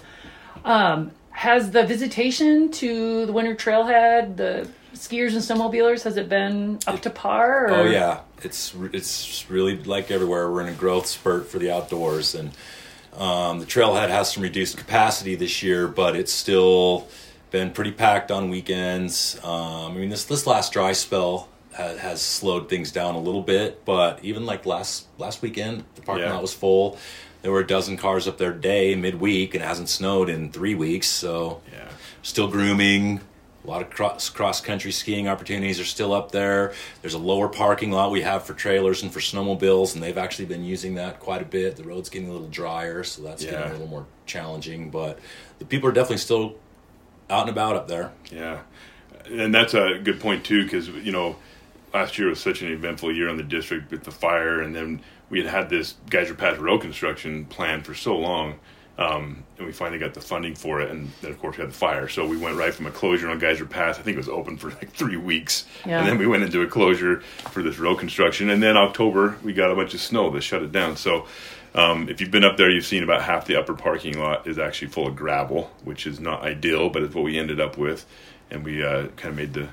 Um, 0.64 1.10
has 1.30 1.70
the 1.70 1.84
visitation 1.84 2.70
to 2.72 3.26
the 3.26 3.32
winter 3.32 3.54
trailhead, 3.54 4.36
the 4.36 4.68
skiers 4.94 5.32
and 5.32 5.38
snowmobilers, 5.40 6.02
has 6.04 6.16
it 6.16 6.28
been 6.28 6.78
up 6.86 7.00
to 7.02 7.10
par? 7.10 7.66
Or? 7.66 7.70
Oh 7.74 7.84
yeah, 7.84 8.20
it's 8.42 8.74
it's 8.92 9.48
really 9.50 9.76
like 9.82 10.10
everywhere. 10.10 10.50
We're 10.50 10.60
in 10.62 10.68
a 10.68 10.72
growth 10.76 11.06
spurt 11.06 11.48
for 11.48 11.58
the 11.58 11.70
outdoors, 11.70 12.34
and 12.34 12.50
um, 13.16 13.58
the 13.60 13.66
trailhead 13.66 14.08
has 14.10 14.32
some 14.32 14.42
reduced 14.42 14.76
capacity 14.76 15.34
this 15.34 15.62
year, 15.62 15.88
but 15.88 16.14
it's 16.16 16.32
still 16.32 17.08
been 17.50 17.70
pretty 17.70 17.92
packed 17.92 18.30
on 18.30 18.48
weekends. 18.50 19.38
Um, 19.42 19.92
I 19.92 19.94
mean, 19.94 20.10
this 20.10 20.24
this 20.26 20.46
last 20.46 20.72
dry 20.72 20.92
spell 20.92 21.48
ha- 21.74 21.96
has 21.96 22.20
slowed 22.22 22.68
things 22.68 22.92
down 22.92 23.14
a 23.14 23.20
little 23.20 23.42
bit, 23.42 23.84
but 23.84 24.20
even 24.22 24.44
like 24.46 24.66
last 24.66 25.06
last 25.18 25.40
weekend, 25.42 25.84
the 25.96 26.02
parking 26.02 26.26
Yeah. 26.26 26.34
lot 26.34 26.42
was 26.42 26.52
full. 26.54 26.98
There 27.42 27.50
were 27.52 27.60
a 27.60 27.66
dozen 27.66 27.96
cars 27.96 28.26
up 28.28 28.38
there 28.38 28.52
a 28.52 28.60
day 28.60 28.94
midweek, 28.94 29.54
and 29.54 29.62
it 29.62 29.66
hasn't 29.66 29.88
snowed 29.88 30.28
in 30.28 30.50
three 30.52 30.74
weeks, 30.74 31.08
so 31.08 31.60
yeah, 31.72 31.88
still 32.22 32.48
grooming. 32.48 33.20
A 33.64 33.68
lot 33.70 33.80
of 33.82 33.90
cross 33.90 34.28
cross 34.28 34.60
country 34.60 34.90
skiing 34.90 35.28
opportunities 35.28 35.78
are 35.78 35.84
still 35.84 36.12
up 36.12 36.32
there. 36.32 36.72
There's 37.00 37.14
a 37.14 37.18
lower 37.18 37.48
parking 37.48 37.92
lot 37.92 38.10
we 38.10 38.22
have 38.22 38.44
for 38.44 38.54
trailers 38.54 39.02
and 39.02 39.12
for 39.12 39.20
snowmobiles, 39.20 39.94
and 39.94 40.02
they've 40.02 40.18
actually 40.18 40.46
been 40.46 40.64
using 40.64 40.96
that 40.96 41.20
quite 41.20 41.42
a 41.42 41.44
bit. 41.44 41.76
The 41.76 41.84
road's 41.84 42.08
getting 42.08 42.28
a 42.28 42.32
little 42.32 42.48
drier, 42.48 43.04
so 43.04 43.22
that's 43.22 43.44
getting 43.44 43.70
a 43.70 43.72
little 43.72 43.86
more 43.86 44.06
challenging. 44.26 44.90
But 44.90 45.20
the 45.60 45.64
people 45.64 45.88
are 45.88 45.92
definitely 45.92 46.18
still 46.18 46.56
out 47.30 47.42
and 47.42 47.50
about 47.50 47.76
up 47.76 47.88
there. 47.88 48.12
yeah. 48.30 48.60
And 49.30 49.54
that's 49.54 49.74
a 49.74 50.00
good 50.02 50.18
point 50.18 50.44
too, 50.44 50.64
because 50.64 50.88
you 50.88 51.12
know, 51.12 51.36
last 51.94 52.18
year 52.18 52.28
was 52.28 52.40
such 52.40 52.62
an 52.62 52.72
eventful 52.72 53.14
year 53.14 53.28
in 53.28 53.36
the 53.36 53.44
district 53.44 53.92
with 53.92 54.02
the 54.02 54.10
fire, 54.10 54.60
and 54.60 54.74
then 54.74 55.00
we 55.32 55.42
had 55.42 55.48
had 55.50 55.70
this 55.70 55.94
Geyser 56.10 56.34
Pass 56.34 56.58
road 56.58 56.82
construction 56.82 57.46
planned 57.46 57.86
for 57.86 57.94
so 57.94 58.16
long. 58.16 58.60
Um, 58.98 59.44
and 59.56 59.66
we 59.66 59.72
finally 59.72 59.98
got 59.98 60.12
the 60.12 60.20
funding 60.20 60.54
for 60.54 60.82
it, 60.82 60.90
and 60.90 61.10
then 61.22 61.30
of 61.30 61.40
course 61.40 61.56
we 61.56 61.62
had 61.62 61.70
the 61.70 61.74
fire. 61.74 62.08
So 62.08 62.26
we 62.26 62.36
went 62.36 62.56
right 62.58 62.74
from 62.74 62.86
a 62.86 62.90
closure 62.90 63.30
on 63.30 63.38
Geyser 63.38 63.64
Pass. 63.64 63.98
I 63.98 64.02
think 64.02 64.16
it 64.16 64.18
was 64.18 64.28
open 64.28 64.58
for 64.58 64.68
like 64.68 64.90
three 64.92 65.16
weeks, 65.16 65.64
Yeah. 65.86 66.00
and 66.00 66.06
then 66.08 66.18
we 66.18 66.26
went 66.26 66.42
into 66.42 66.60
a 66.60 66.66
closure 66.66 67.22
for 67.50 67.62
this 67.62 67.78
road 67.78 67.96
construction. 67.98 68.50
And 68.50 68.62
then 68.62 68.76
October 68.76 69.38
we 69.42 69.54
got 69.54 69.70
a 69.70 69.74
bunch 69.74 69.94
of 69.94 70.00
snow 70.00 70.28
that 70.32 70.42
shut 70.42 70.62
it 70.62 70.72
down. 70.72 70.98
So 70.98 71.26
um, 71.74 72.10
if 72.10 72.20
you've 72.20 72.30
been 72.30 72.44
up 72.44 72.58
there, 72.58 72.68
you've 72.68 72.84
seen 72.84 73.02
about 73.02 73.22
half 73.22 73.46
the 73.46 73.56
upper 73.56 73.72
parking 73.72 74.18
lot 74.18 74.46
is 74.46 74.58
actually 74.58 74.88
full 74.88 75.06
of 75.08 75.16
gravel, 75.16 75.70
which 75.84 76.06
is 76.06 76.20
not 76.20 76.42
ideal, 76.42 76.90
but 76.90 77.02
it's 77.02 77.14
what 77.14 77.24
we 77.24 77.38
ended 77.38 77.60
up 77.62 77.78
with, 77.78 78.04
and 78.50 78.62
we 78.62 78.84
uh, 78.84 79.06
kind 79.16 79.30
of 79.30 79.36
made 79.36 79.54
the 79.54 79.70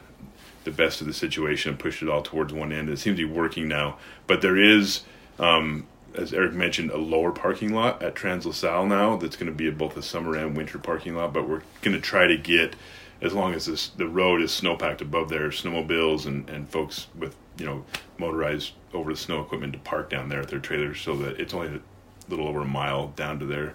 the 0.63 0.71
best 0.71 1.01
of 1.01 1.07
the 1.07 1.13
situation 1.13 1.71
and 1.71 1.79
pushed 1.79 2.01
it 2.01 2.07
all 2.07 2.21
towards 2.21 2.53
one 2.53 2.71
end. 2.71 2.89
It 2.89 2.99
seems 2.99 3.17
to 3.17 3.27
be 3.27 3.33
working 3.33 3.67
now, 3.67 3.97
but 4.27 4.41
there 4.41 4.57
is, 4.57 5.01
um, 5.39 5.87
as 6.15 6.33
Eric 6.33 6.53
mentioned, 6.53 6.91
a 6.91 6.97
lower 6.97 7.31
parking 7.31 7.73
lot 7.73 8.01
at 8.01 8.15
Trans 8.15 8.45
La 8.45 8.51
Sal 8.51 8.85
now 8.85 9.15
that's 9.15 9.35
going 9.35 9.51
to 9.51 9.55
be 9.55 9.69
both 9.69 9.95
a 9.97 10.01
summer 10.01 10.35
and 10.35 10.55
winter 10.55 10.77
parking 10.77 11.15
lot. 11.15 11.33
But 11.33 11.47
we're 11.47 11.61
going 11.81 11.95
to 11.95 12.01
try 12.01 12.27
to 12.27 12.37
get, 12.37 12.75
as 13.21 13.33
long 13.33 13.53
as 13.53 13.65
this, 13.65 13.89
the 13.89 14.07
road 14.07 14.41
is 14.41 14.51
snowpacked 14.51 15.01
above 15.01 15.29
there, 15.29 15.49
snowmobiles 15.49 16.25
and, 16.25 16.49
and 16.49 16.69
folks 16.69 17.07
with 17.17 17.35
you 17.57 17.65
know 17.65 17.85
motorized 18.17 18.73
over 18.93 19.11
the 19.13 19.19
snow 19.19 19.41
equipment 19.41 19.73
to 19.73 19.79
park 19.79 20.09
down 20.09 20.29
there 20.29 20.41
at 20.41 20.49
their 20.49 20.59
trailers, 20.59 20.99
so 21.01 21.15
that 21.17 21.39
it's 21.39 21.53
only 21.53 21.67
a 21.67 21.79
little 22.29 22.47
over 22.47 22.61
a 22.61 22.65
mile 22.65 23.09
down 23.09 23.39
to 23.39 23.45
there. 23.45 23.73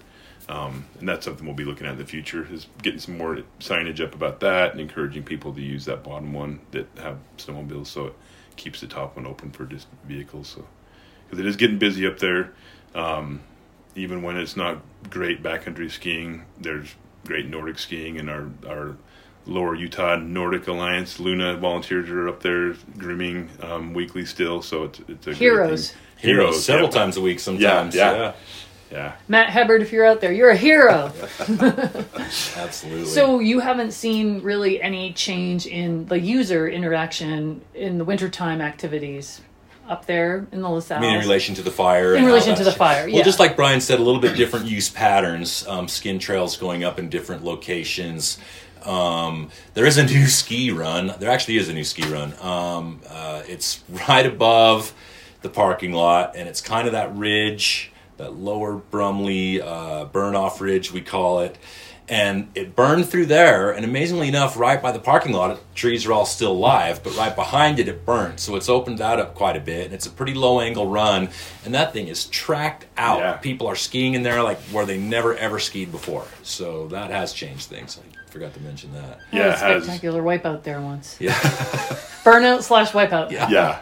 Um, 0.48 0.85
and 0.98 1.09
that's 1.09 1.24
something 1.24 1.46
we'll 1.46 1.55
be 1.55 1.64
looking 1.64 1.87
at 1.87 1.94
in 1.94 1.98
the 1.98 2.05
future 2.05 2.46
is 2.50 2.66
getting 2.83 3.00
some 3.00 3.16
more 3.16 3.38
signage 3.61 4.05
up 4.05 4.14
about 4.14 4.40
that 4.40 4.72
and 4.72 4.81
encouraging 4.81 5.22
people 5.22 5.55
to 5.55 5.62
use 5.62 5.87
that 5.87 6.05
bottom 6.05 6.35
one 6.35 6.61
that 6.72 6.87
have 6.98 7.16
snowmobiles 7.38 7.87
so 7.87 8.09
it 8.09 8.14
keeps 8.57 8.83
the 8.83 8.87
top 8.87 9.16
one 9.16 9.27
open 9.27 9.50
for 9.50 9.64
just 9.64 9.87
vehicles 10.07 10.48
so 10.48 10.66
because 11.34 11.46
it 11.46 11.48
is 11.48 11.56
getting 11.56 11.78
busy 11.78 12.06
up 12.06 12.18
there 12.18 12.52
um, 12.94 13.40
even 13.94 14.22
when 14.22 14.36
it's 14.36 14.56
not 14.56 14.80
great 15.10 15.42
backcountry 15.42 15.90
skiing 15.90 16.44
there's 16.58 16.94
great 17.26 17.48
nordic 17.48 17.78
skiing 17.78 18.18
and 18.18 18.30
our 18.30 18.48
our 18.68 18.96
lower 19.46 19.74
utah 19.74 20.16
nordic 20.16 20.66
alliance 20.68 21.20
luna 21.20 21.56
volunteers 21.56 22.08
are 22.08 22.28
up 22.28 22.40
there 22.40 22.74
grooming 22.96 23.48
um, 23.62 23.92
weekly 23.92 24.24
still 24.24 24.62
so 24.62 24.84
it's, 24.84 25.00
it's 25.00 25.26
a 25.26 25.30
great 25.30 25.36
Heroes. 25.36 25.94
Heroes 26.16 26.64
several 26.64 26.88
yeah. 26.88 26.94
times 26.94 27.16
a 27.16 27.20
week 27.20 27.40
sometimes. 27.40 27.94
yeah. 27.94 28.12
yeah. 28.12 28.32
yeah 28.90 29.12
Matt 29.28 29.50
Hubbard, 29.50 29.82
if 29.82 29.92
you're 29.92 30.06
out 30.06 30.20
there, 30.20 30.32
you're 30.32 30.50
a 30.50 30.56
hero. 30.56 31.12
absolutely. 32.56 33.06
So 33.06 33.40
you 33.40 33.58
haven't 33.58 33.90
seen 33.90 34.40
really 34.42 34.80
any 34.80 35.12
change 35.12 35.66
in 35.66 36.06
the 36.06 36.18
user 36.18 36.68
interaction 36.68 37.60
in 37.74 37.98
the 37.98 38.04
wintertime 38.04 38.62
activities 38.62 39.42
up 39.88 40.06
there 40.06 40.46
in 40.52 40.62
the 40.62 40.68
La 40.68 40.80
Sal. 40.80 40.98
I 40.98 41.00
mean, 41.00 41.14
in 41.14 41.20
relation 41.20 41.54
to 41.56 41.62
the 41.62 41.70
fire. 41.70 42.14
In 42.14 42.24
relation 42.24 42.54
to 42.54 42.64
the 42.64 42.72
fire, 42.72 43.06
yeah. 43.06 43.16
Well, 43.16 43.24
just 43.24 43.38
like 43.38 43.56
Brian 43.56 43.80
said, 43.80 43.98
a 43.98 44.02
little 44.02 44.20
bit 44.20 44.36
different 44.36 44.66
use 44.66 44.88
patterns. 44.88 45.66
Um, 45.66 45.88
skin 45.88 46.18
trails 46.18 46.56
going 46.56 46.84
up 46.84 46.98
in 46.98 47.08
different 47.08 47.44
locations. 47.44 48.38
Um, 48.84 49.50
there 49.74 49.86
is 49.86 49.96
a 49.96 50.04
new 50.04 50.26
ski 50.26 50.70
run. 50.70 51.14
There 51.18 51.30
actually 51.30 51.56
is 51.56 51.68
a 51.68 51.72
new 51.72 51.84
ski 51.84 52.06
run. 52.06 52.34
Um, 52.40 53.00
uh, 53.08 53.42
it's 53.46 53.82
right 54.08 54.26
above 54.26 54.92
the 55.42 55.48
parking 55.48 55.92
lot, 55.92 56.36
and 56.36 56.48
it's 56.48 56.60
kind 56.60 56.86
of 56.86 56.92
that 56.92 57.14
ridge, 57.16 57.92
that 58.16 58.34
lower 58.34 58.76
Brumley 58.76 59.60
uh, 59.60 60.06
burn 60.06 60.34
off 60.34 60.60
ridge, 60.60 60.92
we 60.92 61.00
call 61.00 61.40
it. 61.40 61.56
And 62.06 62.48
it 62.54 62.76
burned 62.76 63.06
through 63.08 63.26
there, 63.26 63.70
and 63.70 63.82
amazingly 63.82 64.28
enough, 64.28 64.58
right 64.58 64.82
by 64.82 64.92
the 64.92 64.98
parking 64.98 65.32
lot, 65.32 65.58
trees 65.74 66.04
are 66.04 66.12
all 66.12 66.26
still 66.26 66.52
alive, 66.52 67.00
but 67.02 67.16
right 67.16 67.34
behind 67.34 67.78
it, 67.78 67.88
it 67.88 68.04
burned. 68.04 68.40
So 68.40 68.56
it's 68.56 68.68
opened 68.68 68.98
that 68.98 69.18
up 69.18 69.34
quite 69.34 69.56
a 69.56 69.60
bit, 69.60 69.86
and 69.86 69.94
it's 69.94 70.04
a 70.04 70.10
pretty 70.10 70.34
low 70.34 70.60
angle 70.60 70.86
run, 70.86 71.30
and 71.64 71.72
that 71.74 71.94
thing 71.94 72.08
is 72.08 72.26
tracked 72.26 72.84
out. 72.98 73.20
Yeah. 73.20 73.32
People 73.38 73.66
are 73.68 73.74
skiing 73.76 74.12
in 74.12 74.22
there 74.22 74.42
like 74.42 74.58
where 74.64 74.84
they 74.84 74.98
never 74.98 75.34
ever 75.36 75.58
skied 75.58 75.90
before. 75.90 76.26
So 76.42 76.88
that 76.88 77.10
has 77.10 77.32
changed 77.32 77.68
things. 77.68 77.98
I 77.98 78.30
forgot 78.30 78.52
to 78.52 78.60
mention 78.60 78.92
that. 78.92 79.20
I 79.32 79.36
had 79.36 79.38
Yeah, 79.38 79.44
a 79.46 79.48
it 79.48 79.58
has. 79.58 79.84
spectacular 79.84 80.22
wipeout 80.22 80.62
there 80.62 80.82
once. 80.82 81.16
Yeah. 81.18 81.32
Burnout 82.24 82.62
slash 82.64 82.90
wipeout. 82.92 83.30
Yeah. 83.30 83.48
yeah, 83.48 83.80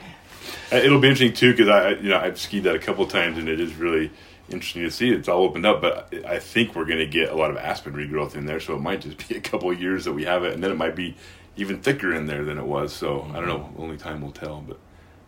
Uh, 0.72 0.76
it'll 0.76 1.00
be 1.00 1.08
interesting 1.08 1.32
too 1.32 1.52
because 1.52 1.68
I, 1.68 1.90
you 2.00 2.10
know, 2.10 2.18
I've 2.18 2.38
skied 2.38 2.62
that 2.64 2.76
a 2.76 2.78
couple 2.78 3.02
of 3.04 3.10
times 3.10 3.36
and 3.38 3.48
it 3.48 3.58
is 3.58 3.74
really 3.74 4.10
interesting 4.52 4.82
to 4.82 4.90
see. 4.90 5.10
It's 5.10 5.28
all 5.28 5.42
opened 5.42 5.66
up, 5.66 5.80
but 5.80 6.12
I 6.26 6.38
think 6.38 6.74
we're 6.74 6.84
going 6.84 6.98
to 6.98 7.06
get 7.06 7.30
a 7.30 7.34
lot 7.34 7.50
of 7.50 7.56
aspen 7.56 7.94
regrowth 7.94 8.34
in 8.34 8.46
there, 8.46 8.60
so 8.60 8.74
it 8.74 8.80
might 8.80 9.00
just 9.00 9.28
be 9.28 9.36
a 9.36 9.40
couple 9.40 9.70
of 9.70 9.80
years 9.80 10.04
that 10.04 10.12
we 10.12 10.24
have 10.24 10.44
it, 10.44 10.54
and 10.54 10.62
then 10.62 10.70
it 10.70 10.76
might 10.76 10.96
be 10.96 11.16
even 11.56 11.80
thicker 11.80 12.14
in 12.14 12.26
there 12.26 12.44
than 12.44 12.58
it 12.58 12.64
was. 12.64 12.92
So 12.92 13.26
I 13.32 13.36
don't 13.36 13.48
know. 13.48 13.72
Only 13.78 13.96
time 13.96 14.20
will 14.20 14.32
tell, 14.32 14.60
but 14.66 14.78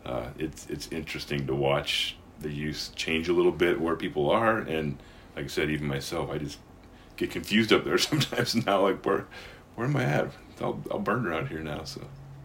uh, 0.04 0.28
it's 0.38 0.66
it's 0.68 0.88
interesting 0.92 1.46
to 1.46 1.54
watch 1.54 2.16
the 2.40 2.50
use 2.50 2.90
change 2.96 3.28
a 3.28 3.32
little 3.32 3.52
bit 3.52 3.80
where 3.80 3.96
people 3.96 4.30
are, 4.30 4.58
and 4.58 4.98
like 5.36 5.46
I 5.46 5.48
said, 5.48 5.70
even 5.70 5.86
myself, 5.86 6.30
I 6.30 6.38
just 6.38 6.58
get 7.16 7.30
confused 7.30 7.72
up 7.72 7.84
there 7.84 7.98
sometimes 8.10 8.54
now. 8.66 8.82
Like 8.82 9.04
where 9.04 9.26
where 9.74 9.86
am 9.86 9.96
I 9.96 10.04
at? 10.04 10.28
I'll, 10.60 10.80
I'll 10.90 11.00
burn 11.00 11.26
around 11.26 11.48
here 11.48 11.60
now. 11.60 11.84
So 11.84 12.00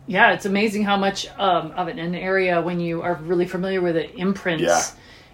Yeah, 0.07 0.33
it's 0.33 0.45
amazing 0.45 0.83
how 0.83 0.97
much 0.97 1.27
um, 1.37 1.71
of 1.71 1.87
an, 1.87 1.99
an 1.99 2.15
area 2.15 2.61
when 2.61 2.79
you 2.79 3.01
are 3.01 3.15
really 3.15 3.45
familiar 3.45 3.81
with 3.81 3.95
it 3.95 4.15
imprints 4.15 4.63
Yeah. 4.63 4.81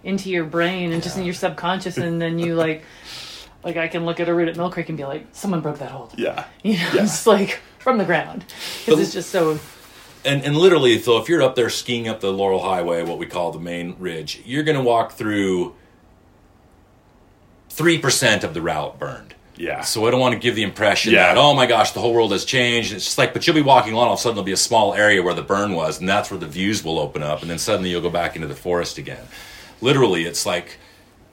Into 0.05 0.29
your 0.29 0.45
brain 0.45 0.93
and 0.93 1.03
just 1.03 1.17
in 1.17 1.25
your 1.25 1.33
subconscious, 1.33 1.97
and 1.97 2.21
then 2.21 2.39
you 2.39 2.55
like, 2.55 2.83
like 3.63 3.75
I 3.75 3.87
can 3.89 4.05
look 4.05 4.19
at 4.21 4.29
a 4.29 4.33
root 4.33 4.47
at 4.47 4.55
Mill 4.55 4.71
Creek 4.71 4.87
and 4.89 4.97
be 4.97 5.03
like, 5.03 5.25
someone 5.33 5.59
broke 5.61 5.79
that 5.79 5.91
hold. 5.91 6.13
yeah, 6.17 6.45
You 6.63 6.73
know, 6.77 6.89
Yeah. 6.93 7.03
it's 7.03 7.25
like 7.27 7.59
from 7.79 7.97
the 7.97 8.05
ground 8.05 8.45
because 8.85 8.99
it's 9.01 9.11
just 9.13 9.29
so. 9.31 9.59
and 10.23 10.43
and 10.43 10.55
literally, 10.55 10.99
so 10.99 11.17
if 11.17 11.27
you're 11.27 11.41
up 11.41 11.55
there 11.55 11.69
skiing 11.69 12.07
up 12.07 12.19
the 12.21 12.31
Laurel 12.31 12.61
Highway, 12.63 13.03
what 13.03 13.17
we 13.17 13.25
call 13.25 13.51
the 13.51 13.59
main 13.59 13.95
ridge, 13.99 14.41
you're 14.45 14.63
going 14.63 14.77
to 14.77 14.83
walk 14.83 15.13
through 15.13 15.75
three 17.69 17.97
percent 17.97 18.43
of 18.43 18.53
the 18.53 18.61
route 18.61 18.97
burned. 18.99 19.35
yeah. 19.57 19.81
So 19.81 20.05
I 20.07 20.11
don't 20.11 20.19
want 20.19 20.33
to 20.33 20.39
give 20.39 20.55
the 20.55 20.63
impression 20.63 21.13
Yeah. 21.13 21.33
that 21.33 21.37
oh 21.37 21.53
my 21.53 21.65
gosh, 21.65 21.91
the 21.91 21.99
whole 21.99 22.13
world 22.13 22.31
has 22.31 22.45
changed. 22.45 22.93
It's 22.93 23.05
just 23.05 23.17
like, 23.17 23.33
but 23.33 23.45
you'll 23.47 23.55
be 23.55 23.61
walking 23.61 23.93
along, 23.93 24.07
all 24.07 24.13
of 24.13 24.19
a 24.19 24.21
sudden 24.21 24.35
there'll 24.35 24.45
be 24.45 24.51
a 24.51 24.57
small 24.57 24.93
area 24.93 25.21
where 25.23 25.33
the 25.33 25.41
burn 25.43 25.73
was, 25.73 25.99
and 25.99 26.07
that's 26.07 26.29
where 26.31 26.39
the 26.39 26.47
views 26.47 26.83
will 26.83 26.99
open 26.99 27.23
up, 27.23 27.41
and 27.41 27.49
then 27.49 27.57
suddenly 27.57 27.89
you'll 27.89 28.01
go 28.01 28.09
back 28.09 28.35
into 28.35 28.47
the 28.47 28.55
forest 28.55 28.97
again. 28.97 29.25
Literally, 29.89 30.25
it's 30.25 30.47
like 30.47 30.79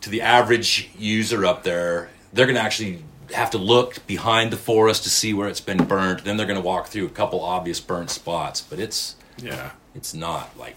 to 0.02 0.10
the 0.10 0.20
average 0.20 0.90
user 0.98 1.46
up 1.46 1.62
there, 1.62 2.10
they're 2.34 2.44
going 2.44 2.56
to 2.56 2.62
actually 2.62 3.02
have 3.34 3.50
to 3.52 3.56
look 3.58 4.06
behind 4.06 4.52
the 4.52 4.58
forest 4.58 5.04
to 5.04 5.08
see 5.10 5.32
where 5.32 5.48
it's 5.48 5.62
been 5.62 5.84
burnt. 5.84 6.22
Then 6.24 6.36
they're 6.36 6.46
going 6.46 6.60
to 6.60 6.66
walk 6.66 6.88
through 6.88 7.06
a 7.06 7.10
couple 7.10 7.40
obvious 7.42 7.80
burnt 7.80 8.10
spots, 8.10 8.60
but 8.60 8.78
it's 8.78 9.16
Yeah. 9.38 9.70
it's 9.94 10.12
not 10.12 10.54
like 10.58 10.76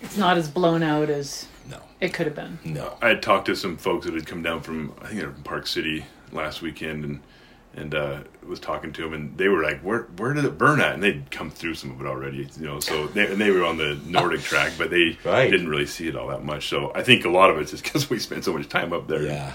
it's 0.00 0.16
not 0.16 0.38
as 0.38 0.48
blown 0.48 0.82
out 0.82 1.10
as 1.10 1.46
No, 1.68 1.80
it 2.00 2.14
could 2.14 2.24
have 2.26 2.34
been. 2.34 2.58
no. 2.64 2.94
I 3.02 3.08
had 3.08 3.22
talked 3.22 3.44
to 3.46 3.54
some 3.54 3.76
folks 3.76 4.06
that 4.06 4.14
had 4.14 4.26
come 4.26 4.42
down 4.42 4.62
from 4.62 4.94
I 5.02 5.08
think 5.08 5.20
they 5.20 5.26
were 5.26 5.32
from 5.34 5.42
Park 5.42 5.66
City 5.66 6.06
last 6.32 6.62
weekend 6.62 7.04
and 7.04 7.20
and 7.74 7.94
uh, 7.94 8.20
was 8.46 8.60
talking 8.60 8.92
to 8.92 9.02
them 9.02 9.12
and 9.14 9.38
they 9.38 9.48
were 9.48 9.62
like, 9.62 9.80
"Where 9.80 10.02
where 10.18 10.32
did 10.34 10.44
it 10.44 10.58
burn 10.58 10.80
at?" 10.80 10.94
And 10.94 11.02
they'd 11.02 11.30
come 11.30 11.50
through 11.50 11.74
some 11.74 11.90
of 11.90 12.00
it 12.00 12.06
already, 12.06 12.48
you 12.58 12.66
know. 12.66 12.80
So 12.80 13.06
they, 13.06 13.26
and 13.32 13.40
they 13.40 13.50
were 13.50 13.64
on 13.64 13.76
the 13.78 13.98
Nordic 14.06 14.42
track, 14.42 14.72
but 14.76 14.90
they 14.90 15.16
Right. 15.24 15.50
didn't 15.50 15.68
really 15.68 15.86
see 15.86 16.08
it 16.08 16.16
all 16.16 16.28
that 16.28 16.44
much. 16.44 16.68
So 16.68 16.92
I 16.94 17.02
think 17.02 17.24
a 17.24 17.30
lot 17.30 17.50
of 17.50 17.58
it's 17.58 17.70
just 17.70 17.82
because 17.84 18.10
we 18.10 18.18
spent 18.18 18.44
so 18.44 18.52
much 18.52 18.68
time 18.68 18.92
up 18.92 19.08
there. 19.08 19.22
Yeah, 19.22 19.52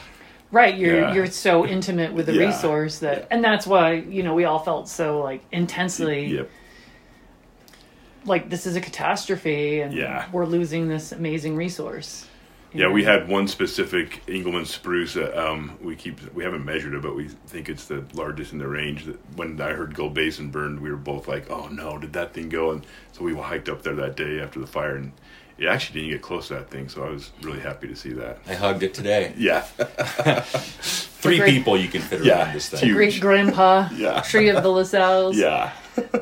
Right, 0.49 0.75
you're 0.77 0.99
Yeah. 1.01 1.13
you're 1.13 1.27
so 1.27 1.65
intimate 1.65 2.13
with 2.13 2.25
the 2.25 2.33
Yeah. 2.33 2.45
resource 2.47 2.99
that, 2.99 3.17
Yeah. 3.17 3.25
and 3.31 3.43
that's 3.43 3.67
why 3.67 3.93
you 3.93 4.23
know 4.23 4.33
we 4.33 4.45
all 4.45 4.59
felt 4.59 4.87
so 4.89 5.19
like 5.21 5.41
intensely 5.51 6.25
Yep. 6.37 6.49
like 8.25 8.49
this 8.49 8.65
is 8.65 8.75
a 8.75 8.81
catastrophe 8.81 9.81
and 9.81 9.93
Yeah. 9.93 10.25
we're 10.31 10.45
losing 10.45 10.87
this 10.87 11.11
amazing 11.11 11.55
resource. 11.55 12.25
You 12.77 12.83
Yeah, 12.87 12.91
we 12.93 13.03
had 13.03 13.27
one 13.27 13.47
specific 13.47 14.21
Engelmann 14.27 14.65
spruce. 14.67 15.13
That, 15.15 15.35
um, 15.37 15.77
we 15.81 15.95
keep 15.95 16.19
we 16.33 16.43
haven't 16.43 16.63
measured 16.65 16.93
it, 16.93 17.01
but 17.01 17.15
we 17.15 17.27
think 17.47 17.69
it's 17.69 17.85
the 17.85 18.03
largest 18.13 18.53
in 18.53 18.59
the 18.59 18.67
range. 18.67 19.05
That 19.05 19.17
when 19.35 19.59
I 19.61 19.71
heard 19.73 19.95
Gold 19.95 20.13
Basin 20.13 20.49
burned, 20.51 20.79
we 20.79 20.89
were 20.91 20.97
both 20.97 21.27
like, 21.27 21.49
"Oh 21.49 21.67
no, 21.69 21.97
did 21.97 22.13
that 22.13 22.33
thing 22.33 22.49
go?" 22.49 22.71
And 22.71 22.85
so 23.13 23.23
we 23.23 23.33
hiked 23.35 23.67
up 23.69 23.81
there 23.83 23.95
that 23.95 24.15
day 24.15 24.39
after 24.39 24.59
the 24.59 24.67
fire, 24.67 24.95
and 24.95 25.11
it 25.57 25.65
actually 25.67 26.01
didn't 26.01 26.13
get 26.13 26.21
close 26.21 26.49
to 26.49 26.53
that 26.55 26.69
thing. 26.69 26.87
So 26.87 27.03
I 27.03 27.09
was 27.09 27.31
really 27.41 27.59
happy 27.61 27.87
to 27.87 27.95
see 27.95 28.13
that. 28.13 28.37
I 28.47 28.53
hugged 28.53 28.83
it 28.83 28.93
today. 28.93 29.33
Yeah, 29.37 29.61
Three 29.61 31.37
great- 31.39 31.49
people 31.51 31.77
you 31.77 31.87
can 31.87 32.01
fit 32.01 32.23
Yeah, 32.23 32.43
around 32.43 32.53
this 32.53 32.69
thing. 32.69 32.79
huge. 32.81 32.95
Great 32.95 33.19
grandpa 33.19 33.89
Yeah. 33.95 34.21
tree 34.21 34.49
of 34.49 34.61
the 34.61 34.69
La 34.69 34.83
Sal's. 34.83 35.35
yeah, 35.37 35.71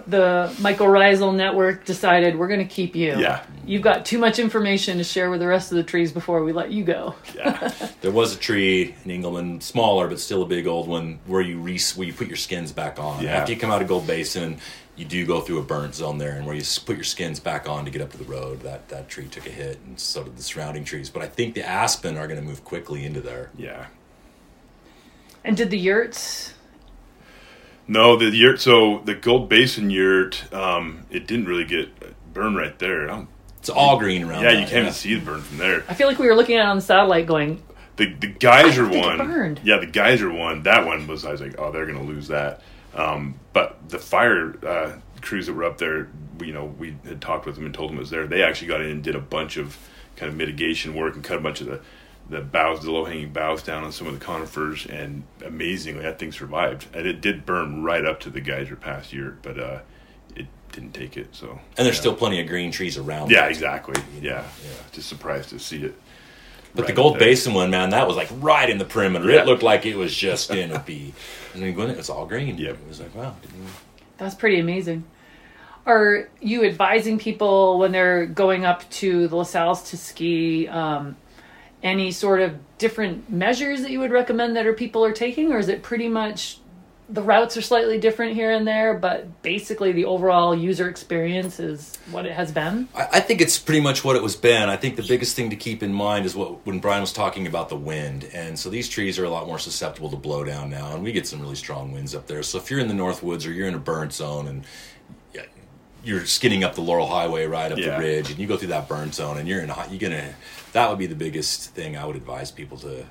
The 0.08 0.54
mycorrhizal 0.60 1.36
network 1.36 1.84
decided 1.86 2.38
we're 2.38 2.48
going 2.48 2.60
to 2.66 2.74
keep 2.74 2.96
you. 2.96 3.18
Yeah. 3.20 3.44
You've 3.66 3.82
got 3.82 4.06
too 4.06 4.18
much 4.20 4.40
information 4.40 4.98
to 5.00 5.04
share 5.04 5.30
with 5.30 5.40
the 5.40 5.48
rest 5.48 5.72
of 5.72 5.78
the 5.78 5.84
trees 5.84 6.12
before 6.12 6.44
we 6.44 6.54
let 6.54 6.72
you 6.72 6.84
go. 6.84 7.16
yeah, 7.36 7.74
There 8.02 8.12
was 8.12 8.36
a 8.36 8.38
tree 8.38 8.96
in 9.04 9.12
Engelmann, 9.12 9.62
smaller 9.62 10.08
but 10.08 10.20
still 10.20 10.44
a 10.44 10.46
big 10.46 10.68
old 10.68 10.88
one, 10.88 11.20
where 11.26 11.42
you 11.42 11.60
re- 11.60 11.80
where 11.96 12.08
you 12.08 12.14
put 12.14 12.28
your 12.28 12.38
skins 12.38 12.72
back 12.72 13.00
on. 13.00 13.24
Yeah. 13.24 13.32
After 13.38 13.52
you 13.54 13.60
come 13.60 13.72
out 13.72 13.82
of 13.82 13.88
Gold 13.88 14.06
Basin, 14.08 14.60
you 14.96 15.04
do 15.06 15.26
go 15.26 15.42
through 15.42 15.60
a 15.60 15.64
burnt 15.64 15.96
zone 15.96 16.18
there, 16.20 16.38
and 16.38 16.46
where 16.46 16.56
you 16.56 16.64
put 16.86 16.96
your 16.96 17.04
skins 17.04 17.40
back 17.40 17.68
on 17.68 17.84
to 17.86 17.92
get 17.92 18.02
up 18.02 18.12
to 18.12 18.18
the 18.18 18.24
road. 18.26 18.62
That 18.62 18.88
that 18.90 19.10
tree 19.10 19.28
took 19.28 19.46
a 19.48 19.50
hit, 19.52 19.80
and 19.86 20.00
so 20.00 20.24
did 20.24 20.38
the 20.38 20.44
surrounding 20.44 20.84
trees. 20.86 21.10
But 21.10 21.24
I 21.24 21.28
think 21.28 21.56
the 21.56 21.68
aspen 21.68 22.18
are 22.18 22.28
going 22.28 22.40
to 22.40 22.46
move 22.46 22.64
quickly 22.64 23.04
into 23.06 23.20
there. 23.22 23.50
yeah. 23.58 23.88
And 25.44 25.56
did 25.56 25.70
the 25.70 25.78
yurts? 25.78 26.54
No, 27.88 28.16
the 28.18 28.26
yurt. 28.36 28.60
So 28.62 29.00
the 29.06 29.14
Gold 29.16 29.48
Basin 29.50 29.90
yurt, 29.90 30.52
um, 30.54 31.06
it 31.10 31.28
didn't 31.28 31.46
really 31.46 31.66
get 31.66 32.34
burned 32.34 32.58
right 32.58 32.78
there. 32.80 33.04
I 33.04 33.08
don't, 33.16 33.28
It's 33.60 33.70
all 33.70 34.00
green 34.00 34.24
around. 34.24 34.44
yeah, 34.44 34.54
that, 34.54 34.60
you 34.62 34.68
can't 34.68 34.82
even 34.82 34.94
see 34.94 35.16
the 35.16 35.26
burn 35.26 35.42
from 35.42 35.58
there. 35.58 35.84
I 35.88 35.94
feel 35.94 36.08
like 36.08 36.18
we 36.20 36.28
were 36.28 36.36
looking 36.36 36.56
at 36.58 36.62
it 36.66 36.68
on 36.70 36.78
the 36.78 36.82
satellite, 36.82 37.28
going, 37.28 37.62
The 37.98 38.14
the 38.14 38.28
geyser 38.28 38.86
I 38.88 38.90
think 38.90 39.04
it 39.04 39.08
one, 39.08 39.18
burned. 39.20 39.62
yeah, 39.64 39.78
the 39.78 39.86
geyser 39.86 40.32
one. 40.32 40.64
That 40.64 40.86
one 40.86 41.06
was 41.08 41.26
I 41.26 41.32
was 41.32 41.42
like, 41.42 41.56
oh, 41.60 41.72
they're 41.72 41.86
gonna 41.86 42.04
lose 42.04 42.28
that. 42.30 42.62
Um, 42.96 43.36
but 43.54 43.90
the 43.90 44.00
fire 44.00 44.56
uh, 44.66 44.94
crews 45.22 45.46
that 45.48 45.54
were 45.54 45.64
up 45.66 45.78
there, 45.78 46.08
you 46.42 46.54
know, 46.54 46.66
we 46.80 46.96
had 47.06 47.22
talked 47.22 47.46
with 47.46 47.56
them 47.56 47.66
and 47.66 47.74
told 47.74 47.90
them 47.92 47.98
it 47.98 48.02
was 48.02 48.10
there. 48.10 48.26
They 48.26 48.42
actually 48.42 48.68
got 48.70 48.82
in 48.82 48.90
and 48.90 49.04
did 49.04 49.16
a 49.16 49.20
bunch 49.20 49.58
of 49.58 49.78
kind 50.16 50.30
of 50.32 50.38
mitigation 50.38 50.94
work 50.96 51.14
and 51.16 51.24
cut 51.24 51.38
a 51.38 51.42
bunch 51.42 51.60
of 51.62 51.68
the 51.68 51.82
the 52.30 52.42
boughs, 52.42 52.84
the 52.84 52.92
low 52.92 53.06
hanging 53.06 53.32
boughs 53.32 53.62
down 53.64 53.84
on 53.84 53.92
some 53.92 54.08
of 54.08 54.18
the 54.18 54.24
conifers, 54.26 54.86
and 54.86 55.24
amazingly, 55.46 56.02
that 56.04 56.18
thing 56.20 56.32
survived. 56.32 56.88
And 56.94 57.06
it 57.06 57.22
did 57.22 57.46
burn 57.46 57.84
right 57.84 58.04
up 58.06 58.20
to 58.22 58.30
the 58.30 58.42
geyser 58.42 58.76
pass 58.76 59.14
yurt, 59.14 59.42
but 59.44 59.60
uh, 59.60 59.80
it 60.36 60.48
didn't 60.72 60.94
take 60.94 61.18
it. 61.18 61.36
So 61.36 61.60
And 61.78 61.86
there's 61.86 61.96
yeah. 61.98 62.02
still 62.02 62.16
plenty 62.16 62.42
of 62.42 62.48
green 62.48 62.72
trees 62.72 62.98
around. 62.98 63.30
yeah, 63.32 63.46
it. 63.46 63.52
exactly, 63.52 64.02
yeah. 64.22 64.44
Yeah. 64.64 64.70
Just 64.92 65.08
surprised 65.10 65.50
to 65.50 65.60
see 65.60 65.84
it. 65.84 65.96
But 66.74 66.82
right 66.82 66.88
the 66.88 66.94
Gold 66.94 67.14
there. 67.14 67.20
Basin 67.20 67.54
one, 67.54 67.70
man, 67.70 67.92
that 67.92 68.06
was 68.08 68.18
like 68.18 68.28
right 68.40 68.70
in 68.70 68.80
the 68.80 68.86
perimeter. 68.86 69.30
Yeah. 69.32 69.42
It 69.42 69.46
looked 69.46 69.64
like 69.64 69.86
it 69.86 69.96
was 69.96 70.14
just 70.14 70.50
going 70.54 70.70
to 70.70 70.80
be. 70.80 71.14
And 71.54 71.64
then 71.64 71.74
when 71.76 71.90
it 71.90 71.96
was 71.98 72.10
all 72.10 72.26
green. 72.26 72.58
Yep. 72.58 72.74
It 72.74 72.88
was 72.88 73.00
like, 73.00 73.16
wow. 73.16 73.34
didn't- 73.42 73.68
That's 74.18 74.36
pretty 74.36 74.60
amazing. 74.60 75.06
Are 75.86 76.28
you 76.42 76.66
advising 76.66 77.20
people 77.20 77.78
when 77.78 77.92
they're 77.92 78.26
going 78.26 78.66
up 78.66 78.90
to 78.90 79.28
the 79.28 79.36
La 79.38 79.44
Sal's 79.44 79.92
to 79.92 79.98
ski 79.98 80.68
um, 80.68 81.16
any 81.86 82.12
sort 82.12 82.42
of 82.42 82.58
different 82.80 83.30
measures 83.30 83.84
that 83.84 83.92
you 83.92 84.00
would 84.00 84.12
recommend 84.12 84.56
that 84.58 84.66
are 84.66 84.74
people 84.74 85.06
are 85.06 85.14
taking, 85.14 85.54
or 85.54 85.60
is 85.60 85.70
it 85.70 85.84
pretty 85.84 86.10
much 86.10 86.58
the 87.08 87.22
routes 87.22 87.56
are 87.56 87.62
slightly 87.62 88.00
different 88.00 88.34
here 88.34 88.52
and 88.52 88.68
there, 88.68 88.96
but 88.96 89.44
basically 89.44 89.92
the 89.92 90.06
overall 90.06 90.56
user 90.56 90.90
experience 90.90 91.60
is 91.60 91.96
what 92.10 92.26
it 92.26 92.32
has 92.32 92.52
been? 92.52 92.88
I, 92.96 93.20
think 93.20 93.42
it's 93.42 93.60
pretty 93.60 93.82
much 93.82 94.04
what 94.04 94.16
it 94.16 94.24
was 94.24 94.36
been. 94.36 94.70
I 94.70 94.76
think 94.76 94.96
the 94.96 95.04
biggest 95.04 95.36
thing 95.36 95.52
to 95.52 95.56
keep 95.56 95.84
in 95.84 95.94
mind 95.94 96.26
is 96.26 96.36
what 96.36 96.66
when 96.66 96.80
Brian 96.80 97.02
was 97.02 97.14
talking 97.14 97.46
about 97.46 97.70
the 97.70 97.76
wind, 97.76 98.28
and 98.34 98.58
so 98.58 98.72
these 98.72 98.90
trees 98.90 99.20
are 99.20 99.26
a 99.26 99.30
lot 99.30 99.46
more 99.46 99.60
susceptible 99.60 100.10
to 100.10 100.18
blow 100.18 100.44
down 100.44 100.72
now, 100.72 100.96
and 100.96 101.04
we 101.04 101.12
get 101.12 101.28
some 101.28 101.40
really 101.40 101.56
strong 101.56 101.92
winds 101.92 102.16
up 102.16 102.26
there. 102.26 102.42
So 102.42 102.58
if 102.58 102.72
you're 102.72 102.80
in 102.80 102.88
the 102.88 102.96
North 102.96 103.22
Woods 103.22 103.46
or 103.46 103.54
you're 103.54 103.68
in 103.68 103.76
a 103.76 103.80
burnt 103.80 104.12
zone 104.12 104.48
and 104.48 104.66
you're 106.06 106.26
skinning 106.26 106.64
up 106.64 106.76
the 106.76 106.82
Laurel 106.82 107.08
Highway 107.08 107.46
right 107.48 107.72
up 107.72 107.78
Yeah. 107.78 107.98
the 107.98 108.04
ridge, 108.04 108.30
and 108.30 108.40
you 108.40 108.48
go 108.48 108.56
through 108.58 108.70
that 108.70 108.88
burn 108.88 109.12
zone, 109.12 109.38
and 109.38 109.48
you're 109.48 109.60
in, 109.62 109.70
a 109.70 109.74
hot- 109.74 109.92
you're 109.92 110.00
gonna 110.00 110.34
that 110.74 110.90
would 110.90 111.00
be 111.00 111.08
the 111.08 111.16
biggest 111.16 111.72
thing 111.72 111.98
I 111.98 112.06
would 112.06 112.16
advise 112.16 112.52
people 112.52 112.78
to 112.80 113.06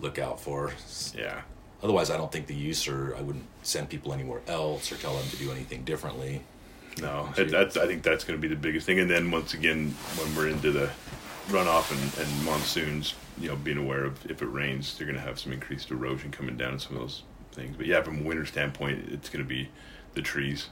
look 0.00 0.18
out 0.18 0.40
for. 0.40 0.72
Yeah. 1.16 1.40
Otherwise, 1.82 2.10
I 2.10 2.16
don't 2.16 2.30
think 2.30 2.46
the 2.48 2.54
use 2.54 2.88
or 2.88 3.14
I 3.16 3.20
wouldn't 3.20 3.44
send 3.62 3.88
people 3.88 4.12
anywhere 4.12 4.40
else 4.48 4.90
or 4.92 4.96
tell 4.96 5.16
them 5.16 5.28
to 5.30 5.36
do 5.36 5.50
anything 5.52 5.84
differently. 5.84 6.42
No, 7.00 7.28
it, 7.36 7.50
that's. 7.52 7.76
I 7.76 7.86
think 7.86 8.02
that's 8.02 8.24
going 8.24 8.36
to 8.36 8.42
be 8.42 8.52
the 8.52 8.60
biggest 8.60 8.84
thing. 8.84 8.98
And 8.98 9.08
then 9.08 9.30
once 9.30 9.54
again, 9.54 9.94
when 10.16 10.34
we're 10.34 10.48
into 10.48 10.72
the 10.72 10.90
runoff 11.48 11.92
and, 11.92 12.26
and 12.26 12.44
monsoons, 12.44 13.14
you 13.40 13.48
know, 13.48 13.54
being 13.54 13.78
aware 13.78 14.04
of 14.04 14.28
if 14.28 14.42
it 14.42 14.46
rains, 14.46 14.96
they're 14.98 15.06
going 15.06 15.16
to 15.18 15.22
have 15.24 15.38
some 15.38 15.52
increased 15.52 15.92
erosion 15.92 16.32
coming 16.32 16.56
down 16.56 16.72
and 16.72 16.82
some 16.82 16.94
of 16.96 17.00
those 17.02 17.22
things. 17.52 17.76
But 17.76 17.86
yeah, 17.86 18.02
from 18.02 18.18
a 18.20 18.22
winter 18.24 18.44
standpoint, 18.44 19.08
it's 19.12 19.28
going 19.28 19.44
to 19.44 19.48
be 19.48 19.68
the 20.14 20.22
trees. 20.22 20.68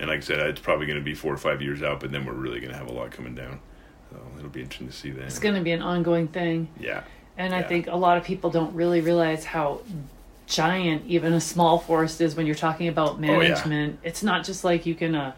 And 0.00 0.08
like 0.08 0.18
I 0.18 0.22
said, 0.22 0.38
it's 0.40 0.60
probably 0.60 0.86
going 0.86 0.98
to 0.98 1.04
be 1.04 1.14
four 1.14 1.32
or 1.32 1.36
five 1.36 1.60
years 1.62 1.82
out, 1.82 2.00
but 2.00 2.10
then 2.10 2.24
we're 2.24 2.32
really 2.32 2.58
going 2.58 2.72
to 2.72 2.78
have 2.78 2.88
a 2.88 2.92
lot 2.92 3.10
coming 3.10 3.34
down. 3.34 3.60
So 4.10 4.16
it'll 4.38 4.48
be 4.50 4.62
interesting 4.62 4.88
to 4.88 4.92
see 4.94 5.10
then. 5.10 5.26
It's 5.26 5.38
going 5.38 5.54
to 5.54 5.60
be 5.60 5.72
an 5.72 5.82
ongoing 5.82 6.26
thing. 6.28 6.68
Yeah, 6.80 7.02
And 7.36 7.54
I 7.54 7.60
Yeah. 7.60 7.68
think 7.68 7.86
a 7.86 7.96
lot 7.96 8.16
of 8.18 8.24
people 8.24 8.50
don't 8.50 8.74
really 8.74 9.00
realize 9.00 9.44
how 9.44 9.82
giant 10.46 11.04
even 11.06 11.32
a 11.32 11.40
small 11.40 11.78
forest 11.78 12.20
is 12.20 12.34
when 12.34 12.46
you're 12.46 12.54
talking 12.56 12.88
about 12.88 13.18
Oh, 13.18 13.20
yeah. 13.22 13.38
management. 13.38 13.98
It's 14.02 14.22
not 14.22 14.44
just 14.44 14.64
like 14.64 14.84
you 14.86 14.94
can 14.96 15.14
uh, 15.14 15.32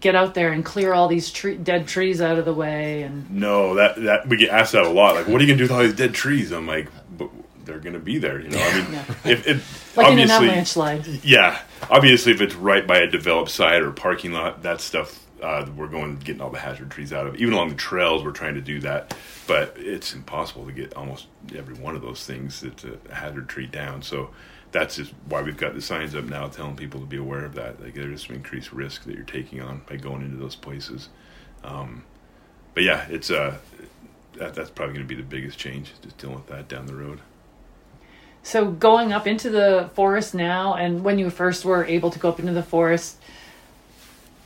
get 0.00 0.14
out 0.14 0.34
there 0.34 0.50
and 0.52 0.64
clear 0.64 0.94
all 0.94 1.08
these 1.08 1.30
tre- 1.30 1.56
dead 1.56 1.86
trees 1.86 2.22
out 2.22 2.38
of 2.38 2.44
the 2.44 2.54
way 2.54 3.02
and 3.02 3.30
no, 3.30 3.74
that 3.74 3.96
that 4.02 4.28
we 4.28 4.36
get 4.38 4.50
asked 4.50 4.72
that 4.72 4.84
a 4.84 4.88
lot. 4.88 5.14
Like, 5.14 5.26
what 5.28 5.40
are 5.40 5.44
you 5.44 5.48
going 5.48 5.58
to 5.58 5.64
do 5.64 5.64
with 5.64 5.72
all 5.72 5.82
these 5.82 5.94
dead 5.96 6.14
trees? 6.14 6.52
I'm 6.52 6.66
like, 6.66 6.88
but 7.18 7.28
they're 7.64 7.78
going 7.80 7.94
to 7.94 7.98
be 8.00 8.18
there. 8.18 8.40
You 8.40 8.48
know, 8.50 8.58
I 8.60 8.80
mean, 8.82 8.92
Yeah. 8.92 9.04
if, 9.24 9.46
if 9.46 9.96
like 9.96 10.06
in 10.08 10.12
an 10.18 10.30
obviously- 10.30 10.46
avalanche 10.48 10.68
slide. 10.68 11.06
Yeah, 11.24 11.60
obviously, 11.90 12.32
if 12.32 12.40
it's 12.40 12.54
right 12.54 12.86
by 12.86 12.98
a 12.98 13.06
developed 13.06 13.50
site 13.50 13.82
or 13.82 13.90
parking 13.92 14.32
lot, 14.32 14.62
that 14.62 14.80
stuff 14.80 15.20
uh, 15.42 15.66
we're 15.76 15.88
going 15.88 16.16
getting 16.18 16.40
all 16.40 16.50
the 16.50 16.58
hazard 16.58 16.90
trees 16.90 17.12
out 17.12 17.26
of. 17.26 17.36
Even 17.36 17.52
along 17.54 17.68
the 17.68 17.74
trails, 17.74 18.24
we're 18.24 18.30
trying 18.30 18.54
to 18.54 18.60
do 18.62 18.80
that, 18.80 19.14
but 19.46 19.74
it's 19.76 20.14
impossible 20.14 20.64
to 20.64 20.72
get 20.72 20.94
almost 20.94 21.26
every 21.54 21.74
one 21.74 21.94
of 21.94 22.02
those 22.02 22.24
things. 22.24 22.62
It's 22.62 22.84
a 22.84 22.98
hazard 23.14 23.48
tree 23.48 23.66
down, 23.66 24.00
so 24.02 24.30
that's 24.72 24.96
just 24.96 25.12
why 25.28 25.42
we've 25.42 25.56
got 25.56 25.74
the 25.74 25.82
signs 25.82 26.14
up 26.14 26.24
now 26.24 26.48
telling 26.48 26.76
people 26.76 26.98
to 27.00 27.06
be 27.06 27.16
aware 27.18 27.44
of 27.44 27.54
that. 27.56 27.80
Like 27.82 27.94
there's 27.94 28.26
some 28.26 28.36
increased 28.36 28.72
risk 28.72 29.04
that 29.04 29.14
you're 29.14 29.24
taking 29.24 29.60
on 29.60 29.82
by 29.88 29.96
going 29.96 30.22
into 30.22 30.36
those 30.36 30.56
places. 30.56 31.10
Um, 31.62 32.04
but 32.72 32.82
yeah, 32.82 33.06
it's 33.10 33.30
uh, 33.30 33.56
that, 34.34 34.54
that's 34.54 34.70
probably 34.70 34.94
going 34.94 35.06
to 35.06 35.14
be 35.14 35.20
the 35.20 35.28
biggest 35.28 35.58
change, 35.58 35.92
just 36.02 36.16
dealing 36.18 36.36
with 36.36 36.46
that 36.46 36.68
down 36.68 36.86
the 36.86 36.94
road. 36.94 37.20
So 38.44 38.70
going 38.70 39.12
up 39.12 39.26
into 39.26 39.48
the 39.48 39.90
forest 39.94 40.34
now, 40.34 40.74
and 40.74 41.02
when 41.02 41.18
you 41.18 41.30
first 41.30 41.64
were 41.64 41.82
able 41.86 42.10
to 42.10 42.18
go 42.18 42.28
up 42.28 42.38
into 42.38 42.52
the 42.52 42.62
forest, 42.62 43.16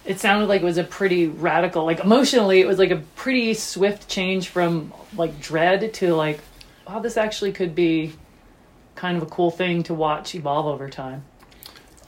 it 0.04 0.20
sounded 0.20 0.46
like 0.46 0.62
it 0.62 0.64
was 0.64 0.78
a 0.78 0.84
pretty 0.84 1.26
radical, 1.26 1.84
like 1.84 1.98
emotionally, 1.98 2.60
it 2.60 2.66
was 2.66 2.78
like 2.78 2.92
a 2.92 3.02
pretty 3.16 3.54
swift 3.54 4.08
change 4.08 4.48
from 4.48 4.94
like 5.16 5.40
dread 5.40 5.92
to 5.94 6.14
like, 6.14 6.38
wow, 6.86 7.00
this 7.00 7.16
actually 7.16 7.52
could 7.52 7.74
be 7.74 8.12
kind 8.94 9.16
of 9.16 9.24
a 9.24 9.26
cool 9.26 9.50
thing 9.50 9.82
to 9.82 9.94
watch 9.94 10.32
evolve 10.34 10.66
over 10.66 10.88
time. 10.88 11.24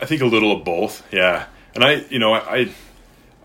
I 0.01 0.07
think 0.07 0.23
a 0.23 0.27
little 0.27 0.53
of 0.57 0.65
both, 0.65 1.03
yeah. 1.13 1.47
And 1.75 1.83
I, 1.83 2.05
you 2.09 2.21
know, 2.21 2.35
I, 2.35 2.71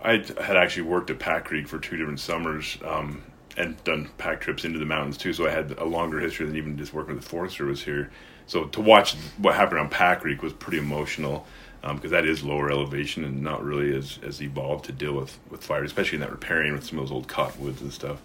I 0.03 0.23
had 0.39 0.55
actually 0.55 0.83
worked 0.83 1.09
at 1.09 1.17
Pack 1.17 1.45
Creek 1.45 1.67
for 1.67 1.79
two 1.79 1.97
different 1.97 2.19
summers, 2.19 2.77
um, 2.85 3.23
and 3.57 3.81
done 3.83 4.09
pack 4.17 4.41
trips 4.41 4.65
into 4.65 4.77
the 4.77 4.85
mountains 4.85 5.17
too. 5.17 5.33
So 5.33 5.47
I 5.47 5.49
had 5.49 5.71
a 5.71 5.85
longer 5.85 6.19
history 6.19 6.45
than 6.45 6.55
even 6.55 6.77
just 6.77 6.93
working 6.93 7.15
with 7.15 7.23
the 7.23 7.29
Forest 7.29 7.57
Service 7.57 7.81
here. 7.81 8.11
So 8.47 8.65
to 8.65 8.81
watch 8.81 9.15
what 9.37 9.55
happened 9.55 9.79
on 9.79 9.89
Pack 9.89 10.21
Creek 10.21 10.41
was 10.43 10.53
pretty 10.53 10.77
emotional 10.77 11.45
because 11.81 12.11
that 12.11 12.25
is 12.25 12.43
lower 12.43 12.71
elevation 12.71 13.23
and 13.23 13.43
not 13.43 13.63
really 13.63 13.95
as, 13.95 14.19
as 14.23 14.41
evolved 14.41 14.85
to 14.85 14.91
deal 14.91 15.13
with 15.13 15.37
with 15.49 15.63
fire, 15.63 15.83
especially 15.83 16.15
in 16.15 16.21
that 16.21 16.31
riparian 16.31 16.73
with 16.73 16.83
some 16.83 16.97
of 16.99 17.05
those 17.05 17.11
old 17.11 17.27
cottonwoods 17.27 17.81
and 17.81 17.93
stuff. 17.93 18.21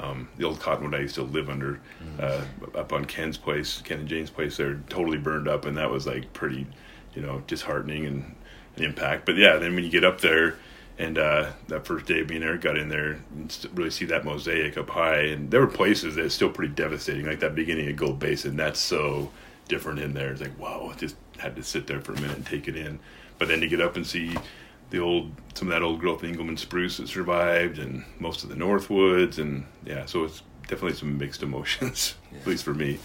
Um, 0.00 0.28
the 0.38 0.44
old 0.44 0.60
cottonwood 0.60 0.94
I 0.94 1.02
used 1.02 1.14
to 1.16 1.22
live 1.22 1.50
under 1.50 1.80
uh, 2.18 2.44
up 2.74 2.92
on 2.92 3.04
Ken's 3.04 3.36
place, 3.36 3.82
Ken 3.84 4.00
and 4.00 4.08
Jane's 4.08 4.30
place, 4.30 4.56
they're 4.56 4.80
totally 4.88 5.18
burned 5.18 5.46
up, 5.46 5.66
and 5.66 5.76
that 5.76 5.90
was 5.90 6.06
like 6.06 6.32
pretty, 6.32 6.66
you 7.14 7.22
know, 7.22 7.42
disheartening 7.46 8.06
and 8.06 8.34
an 8.76 8.82
impact. 8.84 9.26
But 9.26 9.36
yeah, 9.36 9.58
then 9.58 9.74
when 9.74 9.84
you 9.84 9.90
get 9.90 10.04
up 10.04 10.20
there 10.20 10.56
And 10.98 11.18
uh, 11.18 11.50
that 11.68 11.86
first 11.86 12.06
day 12.06 12.20
of 12.20 12.26
being 12.28 12.42
there, 12.42 12.56
got 12.58 12.76
in 12.76 12.88
there 12.88 13.18
and 13.34 13.68
really 13.74 13.90
see 13.90 14.04
that 14.06 14.24
mosaic 14.24 14.76
up 14.76 14.90
high. 14.90 15.22
And 15.22 15.50
there 15.50 15.60
were 15.60 15.66
places 15.66 16.16
that's 16.16 16.34
still 16.34 16.50
pretty 16.50 16.74
devastating, 16.74 17.26
like 17.26 17.40
that 17.40 17.54
beginning 17.54 17.88
of 17.88 17.96
Gold 17.96 18.18
Basin. 18.18 18.56
That's 18.56 18.78
so 18.80 19.30
different 19.68 19.98
in 19.98 20.14
there. 20.14 20.30
It's 20.30 20.40
like, 20.40 20.58
wow, 20.58 20.92
just 20.96 21.16
had 21.38 21.56
to 21.56 21.62
sit 21.62 21.86
there 21.86 22.00
for 22.00 22.12
a 22.12 22.20
minute 22.20 22.36
and 22.36 22.46
take 22.46 22.68
it 22.68 22.76
in. 22.76 22.98
But 23.38 23.48
then 23.48 23.60
to 23.60 23.68
get 23.68 23.80
up 23.80 23.96
and 23.96 24.06
see 24.06 24.36
the 24.90 24.98
old, 24.98 25.32
some 25.54 25.68
of 25.68 25.72
that 25.72 25.82
old 25.82 26.00
growth 26.00 26.22
Engelmann 26.22 26.58
spruce 26.58 26.98
that 26.98 27.08
survived, 27.08 27.78
and 27.78 28.04
most 28.18 28.44
of 28.44 28.50
the 28.50 28.54
Northwoods, 28.54 29.38
and 29.38 29.64
yeah, 29.84 30.04
so 30.04 30.24
it's 30.24 30.42
definitely 30.62 30.94
some 30.94 31.18
mixed 31.18 31.42
emotions, 31.42 32.14
yeah. 32.32 32.38
at 32.40 32.46
least 32.46 32.64
for 32.64 32.74
me. 32.74 32.98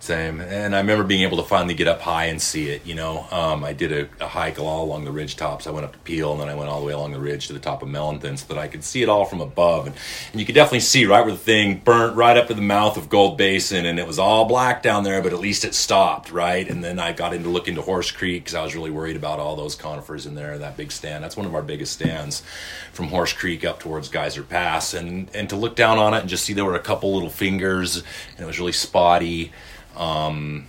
Same. 0.00 0.40
And 0.40 0.76
I 0.76 0.78
remember 0.78 1.02
being 1.02 1.22
able 1.22 1.38
to 1.38 1.42
finally 1.42 1.74
get 1.74 1.88
up 1.88 2.00
high 2.00 2.26
and 2.26 2.40
see 2.40 2.68
it. 2.70 2.86
You 2.86 2.94
know, 2.94 3.26
um, 3.32 3.64
I 3.64 3.72
did 3.72 3.92
a, 3.92 4.24
a, 4.24 4.28
hike 4.28 4.58
all 4.60 4.84
along 4.84 5.04
the 5.04 5.10
ridge 5.10 5.34
tops. 5.34 5.66
I 5.66 5.72
went 5.72 5.84
up 5.84 5.92
to 5.92 5.98
Peale 5.98 6.32
and 6.32 6.40
then 6.40 6.48
I 6.48 6.54
went 6.54 6.70
all 6.70 6.80
the 6.80 6.86
way 6.86 6.92
along 6.92 7.10
the 7.10 7.18
ridge 7.18 7.48
to 7.48 7.52
the 7.52 7.58
top 7.58 7.82
of 7.82 7.88
Mellenthin 7.88 8.38
so 8.38 8.46
that 8.54 8.58
I 8.58 8.68
could 8.68 8.84
see 8.84 9.02
it 9.02 9.08
all 9.08 9.24
from 9.24 9.40
above. 9.40 9.88
And, 9.88 9.96
and 10.30 10.40
you 10.40 10.46
could 10.46 10.54
definitely 10.54 10.80
see 10.80 11.04
right 11.04 11.22
where 11.22 11.32
the 11.32 11.38
thing 11.38 11.82
burnt 11.84 12.16
right 12.16 12.36
up 12.36 12.46
to 12.46 12.54
the 12.54 12.62
mouth 12.62 12.96
of 12.96 13.08
Gold 13.08 13.36
Basin 13.36 13.86
and 13.86 13.98
it 13.98 14.06
was 14.06 14.20
all 14.20 14.44
black 14.44 14.84
down 14.84 15.02
there, 15.02 15.20
but 15.20 15.32
at 15.32 15.40
least 15.40 15.64
it 15.64 15.74
stopped, 15.74 16.30
right? 16.30 16.68
And 16.68 16.82
then 16.82 17.00
I 17.00 17.12
got 17.12 17.34
into 17.34 17.48
look 17.48 17.66
into 17.66 17.82
Horse 17.82 18.12
Creek 18.12 18.44
because 18.44 18.54
I 18.54 18.62
was 18.62 18.76
really 18.76 18.92
worried 18.92 19.16
about 19.16 19.40
all 19.40 19.56
those 19.56 19.74
conifers 19.74 20.26
in 20.26 20.36
there, 20.36 20.58
that 20.58 20.76
big 20.76 20.92
stand. 20.92 21.24
That's 21.24 21.36
one 21.36 21.46
of 21.46 21.56
our 21.56 21.62
biggest 21.62 21.94
stands 21.94 22.44
from 22.92 23.08
Horse 23.08 23.32
Creek 23.32 23.64
up 23.64 23.80
towards 23.80 24.08
Geyser 24.08 24.44
Pass. 24.44 24.94
And, 24.94 25.28
and 25.34 25.48
to 25.50 25.56
look 25.56 25.74
down 25.74 25.98
on 25.98 26.14
it 26.14 26.20
and 26.20 26.28
just 26.28 26.44
see 26.44 26.52
there 26.52 26.64
were 26.64 26.76
a 26.76 26.80
couple 26.80 27.12
little 27.14 27.30
fingers 27.30 27.96
and 27.96 28.44
it 28.44 28.46
was 28.46 28.60
really 28.60 28.72
spotty 28.72 29.52
um, 29.98 30.66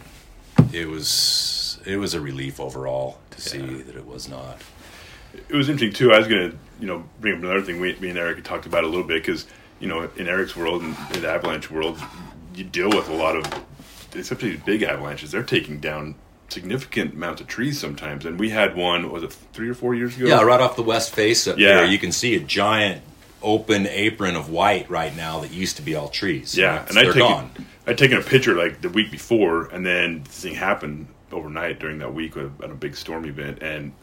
it 0.73 0.88
was 0.88 1.80
it 1.86 1.97
was 1.97 2.13
a 2.13 2.21
relief 2.21 2.59
overall 2.59 3.19
to 3.32 3.41
see 3.41 3.59
yeah. 3.59 3.84
that 3.84 3.95
it 3.95 4.05
was 4.05 4.27
not. 4.27 4.57
It 5.34 5.55
was 5.55 5.69
interesting 5.69 5.93
too. 5.93 6.11
I 6.11 6.19
was 6.19 6.27
going 6.27 6.51
to 6.51 6.57
you 6.80 6.88
know 6.88 7.03
bring 7.21 7.36
up 7.36 7.43
another 7.43 7.61
thing. 7.61 7.80
We, 7.80 7.95
me 7.95 8.09
and 8.09 8.17
Eric 8.17 8.38
had 8.38 8.45
talked 8.45 8.65
about 8.65 8.84
a 8.84 8.88
little 8.88 9.07
bit 9.07 9.23
because 9.23 9.45
you 9.80 9.88
know 9.88 10.09
in 10.15 10.27
Eric's 10.27 10.55
world 10.55 10.82
and 10.82 10.95
in 11.13 11.21
the 11.21 11.30
avalanche 11.30 11.69
world, 11.69 11.99
you 12.55 12.63
deal 12.63 12.89
with 12.89 13.07
a 13.09 13.13
lot 13.13 13.36
of 13.36 13.65
especially 14.15 14.57
big 14.57 14.84
avalanches. 14.84 15.32
They're 15.32 15.43
taking 15.43 15.80
down 15.80 16.15
significant 16.49 17.13
amounts 17.13 17.41
of 17.41 17.47
trees 17.47 17.80
sometimes. 17.80 18.25
And 18.25 18.39
we 18.39 18.49
had 18.49 18.75
one 18.75 19.11
was 19.11 19.23
it 19.23 19.32
three 19.53 19.69
or 19.69 19.73
four 19.73 19.95
years 19.95 20.17
ago? 20.17 20.27
Yeah, 20.27 20.41
right 20.41 20.59
off 20.59 20.75
the 20.75 20.84
west 20.84 21.13
face 21.13 21.47
up 21.47 21.57
yeah. 21.57 21.75
there, 21.75 21.86
you 21.86 21.99
can 21.99 22.11
see 22.11 22.36
a 22.36 22.39
giant 22.39 23.03
open 23.42 23.88
apron 23.88 24.36
of 24.36 24.50
white 24.50 24.90
right 24.90 25.16
now 25.16 25.40
that 25.40 25.52
used 25.52 25.78
to 25.78 25.82
be 25.82 25.96
all 25.96 26.10
trees. 26.10 26.58
Yeah, 26.58 26.86
and 26.88 26.98
I'd 26.98 27.14
taken, 27.14 27.66
I'd 27.88 27.98
taken 27.98 28.18
a 28.18 28.22
picture 28.22 28.56
like 28.56 28.82
the 28.82 28.90
week 28.90 29.12
before, 29.12 29.66
and 29.66 29.86
then 29.86 30.24
this 30.24 30.42
thing 30.42 30.56
happened 30.56 31.08
overnight 31.32 31.80
during 31.80 32.00
that 32.00 32.14
week 32.14 32.36
at 32.38 32.70
a 32.70 32.76
big 32.76 32.96
storm 32.96 33.26
event, 33.26 33.60
and 33.62 33.94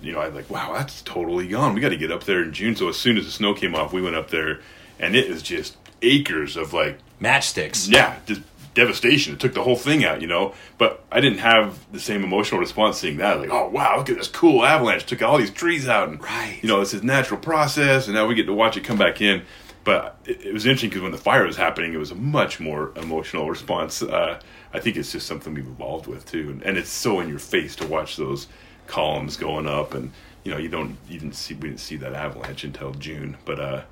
you 0.00 0.12
know 0.12 0.20
I 0.20 0.28
like, 0.28 0.50
wow, 0.50 0.72
that's 0.74 1.02
totally 1.02 1.48
gone. 1.48 1.74
We 1.74 1.80
got 1.80 1.90
to 1.90 1.96
get 1.96 2.12
up 2.12 2.24
there 2.24 2.42
in 2.42 2.52
June. 2.52 2.76
So 2.76 2.88
as 2.88 2.96
soon 2.96 3.16
as 3.16 3.24
the 3.24 3.30
snow 3.30 3.54
came 3.54 3.74
off, 3.74 3.92
we 3.92 4.02
went 4.02 4.16
up 4.16 4.30
there, 4.30 4.60
and 4.98 5.16
it 5.16 5.28
was 5.28 5.42
just 5.42 5.76
acres 6.02 6.56
of 6.56 6.72
like 6.72 6.98
matchsticks. 7.20 7.90
Yeah, 7.90 8.16
just 8.26 8.42
devastation. 8.74 9.34
It 9.34 9.40
took 9.40 9.54
the 9.54 9.62
whole 9.62 9.76
thing 9.76 10.04
out, 10.04 10.20
you 10.20 10.26
know. 10.26 10.54
But 10.78 11.04
I 11.10 11.20
didn't 11.20 11.38
have 11.38 11.78
the 11.92 12.00
same 12.00 12.24
emotional 12.24 12.60
response 12.60 12.98
seeing 12.98 13.18
that. 13.18 13.40
Like, 13.40 13.50
oh 13.50 13.68
wow, 13.68 13.96
look 13.98 14.08
at 14.08 14.16
this 14.16 14.28
cool 14.28 14.64
avalanche! 14.64 15.06
Took 15.06 15.22
all 15.22 15.38
these 15.38 15.50
trees 15.50 15.88
out, 15.88 16.08
and 16.08 16.22
right. 16.22 16.58
you 16.62 16.68
know, 16.68 16.80
this 16.80 16.94
is 16.94 17.02
natural 17.02 17.40
process, 17.40 18.06
and 18.06 18.14
now 18.14 18.26
we 18.26 18.34
get 18.34 18.46
to 18.46 18.52
watch 18.52 18.76
it 18.76 18.84
come 18.84 18.98
back 18.98 19.20
in. 19.20 19.42
But 19.84 20.16
it, 20.24 20.46
it 20.46 20.52
was 20.52 20.64
interesting 20.64 20.90
because 20.90 21.02
when 21.02 21.12
the 21.12 21.18
fire 21.18 21.46
was 21.46 21.56
happening, 21.56 21.92
it 21.92 21.98
was 21.98 22.12
a 22.12 22.16
much 22.16 22.60
more 22.60 22.92
emotional 22.96 23.48
response. 23.48 24.02
Uh, 24.02 24.40
I 24.72 24.80
think 24.80 24.96
it's 24.96 25.12
just 25.12 25.26
something 25.26 25.52
we've 25.54 25.66
evolved 25.66 26.06
with 26.06 26.24
too, 26.24 26.50
and, 26.50 26.62
and 26.62 26.78
it's 26.78 26.90
so 26.90 27.20
in 27.20 27.28
your 27.28 27.38
face 27.38 27.76
to 27.76 27.86
watch 27.86 28.16
those 28.16 28.46
columns 28.86 29.36
going 29.36 29.66
up, 29.66 29.94
and 29.94 30.12
you 30.44 30.52
know, 30.52 30.58
you 30.58 30.68
don't 30.68 30.96
you 31.08 31.18
didn't 31.18 31.34
see 31.34 31.54
we 31.54 31.68
didn't 31.68 31.80
see 31.80 31.96
that 31.96 32.14
avalanche 32.14 32.64
until 32.64 32.92
June, 32.92 33.36
but. 33.44 33.60
uh 33.60 33.82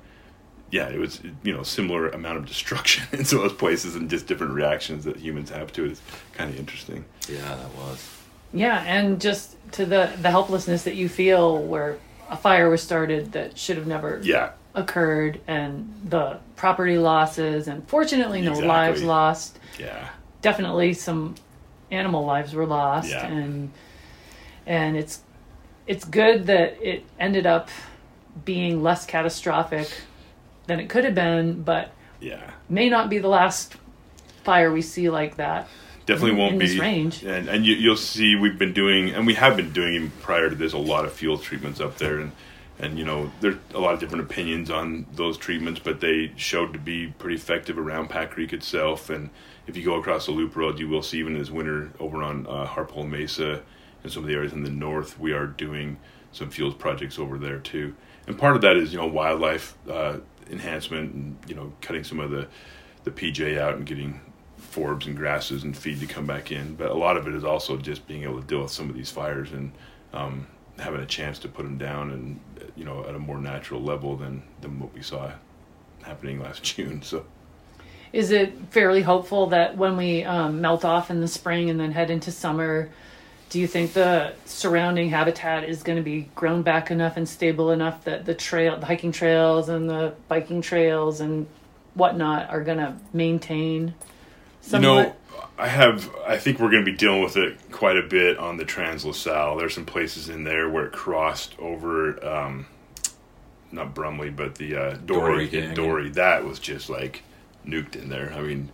yeah, 0.71 0.87
it 0.87 0.97
was 0.97 1.21
you 1.43 1.53
know 1.53 1.63
similar 1.63 2.09
amount 2.09 2.37
of 2.37 2.47
destruction 2.47 3.05
in 3.11 3.25
some 3.25 3.39
of 3.39 3.43
those 3.43 3.57
places 3.57 3.95
and 3.95 4.09
just 4.09 4.25
different 4.25 4.53
reactions 4.53 5.03
that 5.03 5.17
humans 5.17 5.49
have 5.49 5.71
to 5.73 5.85
it 5.85 5.91
is 5.91 6.01
kind 6.33 6.49
of 6.49 6.57
interesting. 6.57 7.05
Yeah, 7.29 7.55
that 7.55 7.75
was. 7.75 8.17
Yeah, 8.53 8.81
and 8.81 9.21
just 9.21 9.55
to 9.73 9.85
the 9.85 10.11
the 10.21 10.31
helplessness 10.31 10.83
that 10.83 10.95
you 10.95 11.09
feel 11.09 11.57
where 11.61 11.99
a 12.29 12.37
fire 12.37 12.69
was 12.69 12.81
started 12.81 13.33
that 13.33 13.57
should 13.57 13.77
have 13.77 13.87
never 13.87 14.21
yeah 14.23 14.51
occurred 14.73 15.41
and 15.47 15.93
the 16.07 16.39
property 16.55 16.97
losses 16.97 17.67
and 17.67 17.85
fortunately 17.89 18.41
no 18.41 18.51
exactly. 18.51 18.67
lives 18.67 19.03
lost. 19.03 19.59
Yeah. 19.77 20.07
Definitely 20.41 20.93
some 20.93 21.35
animal 21.91 22.25
lives 22.25 22.53
were 22.53 22.65
lost 22.65 23.09
yeah. 23.09 23.27
and 23.27 23.71
and 24.65 24.95
it's 24.95 25.19
it's 25.87 26.05
good 26.05 26.45
that 26.45 26.81
it 26.81 27.03
ended 27.19 27.45
up 27.45 27.69
being 28.45 28.81
less 28.81 29.05
catastrophic 29.05 29.91
than 30.67 30.79
it 30.79 30.89
could 30.89 31.03
have 31.05 31.15
been, 31.15 31.63
but 31.63 31.91
yeah, 32.19 32.51
may 32.69 32.89
not 32.89 33.09
be 33.09 33.19
the 33.19 33.27
last 33.27 33.75
fire 34.43 34.71
we 34.71 34.81
see 34.81 35.09
like 35.09 35.37
that. 35.37 35.67
Definitely 36.05 36.31
in, 36.31 36.37
won't 36.37 36.53
in 36.53 36.59
be 36.59 36.67
this 36.67 36.79
range. 36.79 37.23
And 37.23 37.47
and 37.49 37.65
you, 37.65 37.75
you'll 37.75 37.97
see 37.97 38.35
we've 38.35 38.57
been 38.57 38.73
doing 38.73 39.11
and 39.11 39.25
we 39.25 39.35
have 39.35 39.55
been 39.55 39.71
doing 39.71 40.11
prior 40.21 40.49
to 40.49 40.55
this 40.55 40.73
a 40.73 40.77
lot 40.77 41.05
of 41.05 41.13
fuel 41.13 41.37
treatments 41.37 41.79
up 41.79 41.97
there 41.97 42.19
and 42.19 42.31
and 42.79 42.97
you 42.97 43.05
know 43.05 43.31
there's 43.39 43.57
a 43.73 43.79
lot 43.79 43.93
of 43.93 43.99
different 43.99 44.23
opinions 44.23 44.69
on 44.69 45.05
those 45.13 45.37
treatments, 45.37 45.79
but 45.79 46.01
they 46.01 46.31
showed 46.35 46.73
to 46.73 46.79
be 46.79 47.07
pretty 47.07 47.35
effective 47.35 47.77
around 47.77 48.09
Pack 48.09 48.31
Creek 48.31 48.53
itself. 48.53 49.09
And 49.09 49.29
if 49.67 49.77
you 49.77 49.85
go 49.85 49.95
across 49.95 50.25
the 50.25 50.31
Loop 50.31 50.55
Road, 50.55 50.79
you 50.79 50.89
will 50.89 51.03
see 51.03 51.19
even 51.19 51.37
this 51.37 51.51
winter 51.51 51.91
over 51.99 52.23
on 52.23 52.47
uh, 52.47 52.65
Harpole 52.65 53.07
Mesa 53.07 53.61
and 54.03 54.11
some 54.11 54.23
of 54.23 54.27
the 54.27 54.33
areas 54.33 54.51
in 54.51 54.63
the 54.63 54.71
north, 54.71 55.19
we 55.19 55.31
are 55.31 55.45
doing 55.45 55.99
some 56.31 56.49
fuels 56.49 56.73
projects 56.73 57.19
over 57.19 57.37
there 57.37 57.59
too. 57.59 57.93
And 58.25 58.37
part 58.37 58.55
of 58.55 58.61
that 58.63 58.77
is 58.77 58.93
you 58.93 58.99
know 58.99 59.07
wildlife 59.07 59.77
uh, 59.89 60.17
enhancement 60.49 61.13
and 61.13 61.37
you 61.47 61.55
know 61.55 61.71
cutting 61.81 62.03
some 62.03 62.19
of 62.19 62.31
the 62.31 62.47
the 63.03 63.11
PJ 63.11 63.57
out 63.57 63.75
and 63.75 63.85
getting 63.85 64.21
forbs 64.59 65.05
and 65.05 65.17
grasses 65.17 65.63
and 65.63 65.75
feed 65.75 65.99
to 65.99 66.05
come 66.05 66.25
back 66.25 66.51
in. 66.51 66.75
But 66.75 66.91
a 66.91 66.93
lot 66.93 67.17
of 67.17 67.27
it 67.27 67.33
is 67.33 67.43
also 67.43 67.77
just 67.77 68.07
being 68.07 68.23
able 68.23 68.41
to 68.41 68.47
deal 68.47 68.61
with 68.61 68.71
some 68.71 68.89
of 68.89 68.95
these 68.95 69.11
fires 69.11 69.51
and 69.51 69.71
um, 70.13 70.47
having 70.79 71.01
a 71.01 71.05
chance 71.05 71.39
to 71.39 71.47
put 71.47 71.63
them 71.63 71.77
down 71.77 72.11
and 72.11 72.39
you 72.75 72.85
know 72.85 73.05
at 73.05 73.15
a 73.15 73.19
more 73.19 73.37
natural 73.37 73.81
level 73.81 74.15
than 74.15 74.43
than 74.61 74.79
what 74.79 74.93
we 74.93 75.01
saw 75.01 75.31
happening 76.03 76.39
last 76.39 76.63
June. 76.75 77.01
So. 77.01 77.25
Is 78.13 78.31
it 78.31 78.53
fairly 78.71 79.03
hopeful 79.03 79.47
that 79.47 79.77
when 79.77 79.95
we 79.95 80.25
um, 80.25 80.59
melt 80.59 80.83
off 80.83 81.09
in 81.09 81.21
the 81.21 81.29
spring 81.29 81.69
and 81.69 81.79
then 81.79 81.93
head 81.93 82.11
into 82.11 82.29
summer, 82.29 82.89
do 83.51 83.59
you 83.59 83.67
think 83.67 83.91
the 83.91 84.33
surrounding 84.45 85.09
habitat 85.09 85.65
is 85.65 85.83
going 85.83 85.97
to 85.97 86.03
be 86.03 86.29
grown 86.35 86.61
back 86.61 86.89
enough 86.89 87.17
and 87.17 87.27
stable 87.27 87.71
enough 87.71 88.05
that 88.05 88.23
the 88.23 88.33
trail, 88.33 88.79
the 88.79 88.85
hiking 88.85 89.11
trails 89.11 89.67
and 89.67 89.89
the 89.89 90.15
biking 90.29 90.61
trails 90.61 91.19
and 91.19 91.45
whatnot 91.93 92.49
are 92.49 92.63
going 92.63 92.77
to 92.77 92.95
maintain? 93.11 93.93
Somewhat? 94.61 94.81
You 94.81 95.03
know, 95.03 95.15
I 95.57 95.67
have. 95.67 96.09
I 96.25 96.37
think 96.37 96.59
we're 96.59 96.71
going 96.71 96.85
to 96.85 96.89
be 96.89 96.97
dealing 96.97 97.21
with 97.21 97.35
it 97.35 97.57
quite 97.71 97.97
a 97.97 98.03
bit 98.03 98.37
on 98.37 98.55
the 98.55 98.63
Trans 98.63 99.03
La 99.03 99.11
Sal. 99.11 99.57
There's 99.57 99.75
some 99.75 99.85
places 99.85 100.29
in 100.29 100.45
there 100.45 100.69
where 100.69 100.85
it 100.85 100.93
crossed 100.93 101.59
over, 101.59 102.25
um, 102.25 102.67
not 103.69 103.93
Brumley, 103.93 104.29
but 104.29 104.55
the 104.55 104.77
uh, 104.77 104.93
Dory. 105.05 105.49
Dory, 105.49 105.73
Dory. 105.73 106.09
That 106.11 106.45
was 106.45 106.57
just 106.57 106.89
like 106.89 107.23
nuked 107.67 107.97
in 107.97 108.07
there. 108.07 108.31
I 108.33 108.39
mean, 108.39 108.69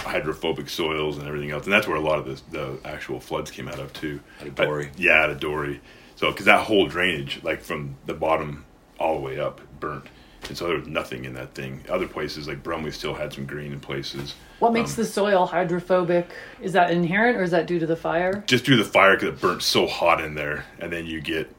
hydrophobic 0.00 0.68
soils 0.68 1.18
and 1.18 1.26
everything 1.26 1.50
else, 1.50 1.64
and 1.64 1.72
that's 1.72 1.86
where 1.86 1.96
a 1.96 2.00
lot 2.00 2.18
of 2.18 2.24
the, 2.24 2.58
the 2.58 2.88
actual 2.88 3.20
floods 3.20 3.50
came 3.50 3.68
out 3.68 3.78
of 3.78 3.92
too. 3.92 4.20
Out 4.40 4.46
of 4.48 4.54
Dory, 4.54 4.86
but, 4.86 5.00
yeah, 5.00 5.22
out 5.22 5.30
of 5.30 5.40
Dory. 5.40 5.80
So 6.16 6.30
because 6.30 6.46
that 6.46 6.66
whole 6.66 6.86
drainage, 6.86 7.40
like 7.42 7.62
from 7.62 7.96
the 8.06 8.14
bottom 8.14 8.64
all 8.98 9.16
the 9.16 9.20
way 9.20 9.40
up, 9.40 9.60
burnt, 9.80 10.06
and 10.48 10.56
so 10.56 10.66
there 10.66 10.78
was 10.78 10.88
nothing 10.88 11.24
in 11.24 11.34
that 11.34 11.54
thing. 11.54 11.84
Other 11.88 12.08
places 12.08 12.48
like 12.48 12.62
Brumley 12.62 12.90
still 12.90 13.14
had 13.14 13.32
some 13.32 13.46
green 13.46 13.72
in 13.72 13.80
places. 13.80 14.34
What 14.58 14.72
makes 14.72 14.90
um, 14.90 15.04
the 15.04 15.04
soil 15.04 15.46
hydrophobic? 15.46 16.30
Is 16.60 16.72
that 16.72 16.90
inherent, 16.90 17.36
or 17.36 17.42
is 17.42 17.50
that 17.52 17.66
due 17.66 17.78
to 17.78 17.86
the 17.86 17.96
fire? 17.96 18.44
Just 18.46 18.64
due 18.64 18.76
to 18.76 18.82
the 18.84 18.88
fire, 18.88 19.16
because 19.16 19.28
it 19.30 19.40
burnt 19.40 19.62
so 19.62 19.86
hot 19.86 20.20
in 20.22 20.34
there, 20.34 20.64
and 20.78 20.92
then 20.92 21.06
you 21.06 21.20
get 21.20 21.54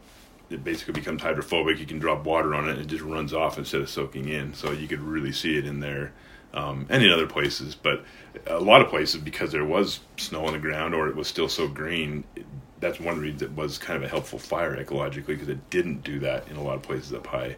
it 0.50 0.64
basically 0.64 0.94
becomes 0.94 1.22
hydrophobic. 1.22 1.80
You 1.80 1.86
can 1.86 2.00
drop 2.00 2.26
water 2.26 2.54
on 2.54 2.68
it, 2.68 2.74
and 2.74 2.82
it 2.82 2.88
just 2.88 3.04
runs 3.04 3.34
off 3.34 3.58
instead 3.58 3.82
of 3.82 3.90
soaking 3.90 4.30
in. 4.30 4.54
So 4.54 4.72
you 4.72 4.88
could 4.88 5.02
really 5.02 5.32
see 5.32 5.58
it 5.58 5.66
in 5.66 5.80
there 5.80 6.14
um, 6.54 6.86
and 6.90 7.04
in 7.04 7.12
other 7.12 7.28
places. 7.28 7.76
But 7.76 8.04
a 8.48 8.60
lot 8.60 8.82
of 8.82 8.90
places, 8.90 9.22
because 9.22 9.52
there 9.52 9.66
was 9.66 10.00
snow 10.18 10.46
on 10.46 10.54
the 10.54 10.60
ground 10.60 10.94
or 10.94 11.08
it 11.08 11.16
was 11.16 11.28
still 11.28 11.50
so 11.50 11.68
green, 11.68 12.24
it, 12.36 12.46
that's 12.80 13.00
one 13.00 13.20
reason 13.20 13.48
it 13.48 13.56
was 13.56 13.78
kind 13.78 13.98
of 13.98 14.04
a 14.04 14.08
helpful 14.08 14.40
fire 14.40 14.76
ecologically 14.76 15.28
because 15.28 15.48
it 15.48 15.70
didn't 15.70 16.04
do 16.04 16.20
that 16.20 16.48
in 16.50 16.58
a 16.58 16.64
lot 16.64 16.76
of 16.76 16.82
places 16.82 17.14
up 17.14 17.28
high. 17.28 17.56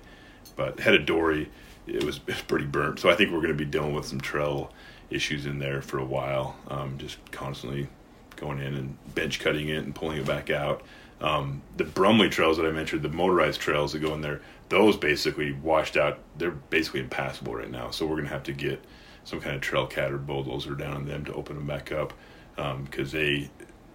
But 0.56 0.80
head 0.80 0.96
of 0.96 1.06
Dory, 1.06 1.50
it 1.88 2.04
was, 2.04 2.18
it 2.28 2.36
was 2.36 2.42
pretty 2.42 2.66
burnt. 2.66 3.00
So 3.00 3.10
I 3.10 3.16
think 3.16 3.32
we're 3.32 3.42
going 3.42 3.50
to 3.50 3.54
be 3.54 3.66
dealing 3.66 3.94
with 3.94 4.06
some 4.06 4.22
trail 4.22 4.72
issues 5.10 5.46
in 5.46 5.60
there 5.60 5.82
for 5.82 6.00
a 6.00 6.06
while, 6.06 6.56
um, 6.68 6.98
just 6.98 7.18
constantly 7.32 7.88
going 8.36 8.60
in 8.60 8.76
and 8.76 9.16
bench 9.16 9.40
cutting 9.40 9.70
it 9.70 9.84
and 9.84 9.96
pulling 9.96 10.18
it 10.18 10.26
back 10.26 10.50
out. 10.50 10.84
Um, 11.22 11.62
the 11.78 11.86
Brumley 11.86 12.30
trails 12.30 12.58
that 12.58 12.66
I 12.66 12.72
mentioned, 12.72 13.02
the 13.02 13.10
motorized 13.10 13.62
trails 13.62 13.94
that 13.94 14.00
go 14.00 14.14
in 14.14 14.22
there, 14.22 14.42
those 14.70 14.98
basically 14.98 15.54
washed 15.54 15.98
out. 15.98 16.20
They're 16.38 16.52
basically 16.52 17.00
impassable 17.00 17.56
right 17.56 17.72
now. 17.72 17.92
So 17.92 18.06
we're 18.06 18.16
going 18.16 18.28
to 18.28 18.34
have 18.34 18.44
to 18.44 18.54
get 18.54 18.84
some 19.24 19.40
kind 19.40 19.56
of 19.56 19.62
trail 19.62 19.88
cat 19.88 20.12
or 20.12 20.18
bulldozer 20.18 20.76
down 20.76 20.96
on 20.96 21.06
them 21.06 21.26
to 21.26 21.34
open 21.34 21.56
them 21.56 21.68
back 21.68 21.92
up 21.92 22.14
because 22.56 23.14
um, 23.14 23.20
they, 23.20 23.50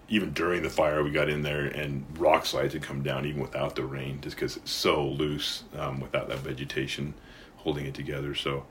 even 0.09 0.33
during 0.33 0.63
the 0.63 0.71
fire, 0.71 1.03
we 1.03 1.11
got 1.11 1.29
in 1.29 1.43
there 1.43 1.67
and 1.67 2.05
rock 2.19 2.45
slides 2.47 2.75
had 2.75 2.83
come 2.83 3.03
down 3.03 3.25
even 3.27 3.41
without 3.41 3.77
the 3.77 3.85
rain, 3.85 4.21
just 4.21 4.37
because 4.37 4.57
it's 4.57 4.71
so 4.71 5.07
loose 5.07 5.65
um, 5.79 6.01
without 6.01 6.29
that 6.29 6.39
vegetation 6.39 7.15
holding 7.59 7.87
it 7.87 7.95
together. 7.95 8.35
So 8.35 8.65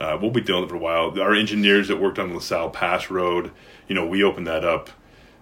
uh, 0.00 0.16
we'll 0.20 0.30
be 0.30 0.40
dealing 0.40 0.62
with 0.62 0.70
it 0.70 0.72
for 0.72 0.76
a 0.76 0.80
while. 0.80 1.20
Our 1.20 1.34
engineers 1.34 1.88
that 1.88 2.00
worked 2.00 2.18
on 2.18 2.32
La 2.32 2.40
Sal 2.40 2.70
Pass 2.70 3.10
Road, 3.10 3.50
you 3.88 3.94
know, 3.94 4.06
we 4.06 4.22
opened 4.22 4.46
that 4.46 4.64
up. 4.64 4.90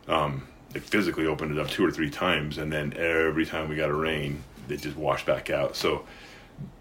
Um, 0.08 0.48
they 0.76 0.80
physically 0.80 1.26
opened 1.26 1.52
it 1.52 1.58
up 1.58 1.68
two 1.68 1.84
or 1.84 1.90
three 1.90 2.10
times, 2.10 2.58
and 2.58 2.70
then 2.70 2.92
every 2.98 3.46
time 3.46 3.66
we 3.70 3.76
got 3.76 3.88
a 3.88 3.94
rain, 3.94 4.42
they 4.68 4.76
just 4.76 4.96
washed 4.96 5.24
back 5.24 5.48
out. 5.48 5.74
So 5.74 6.04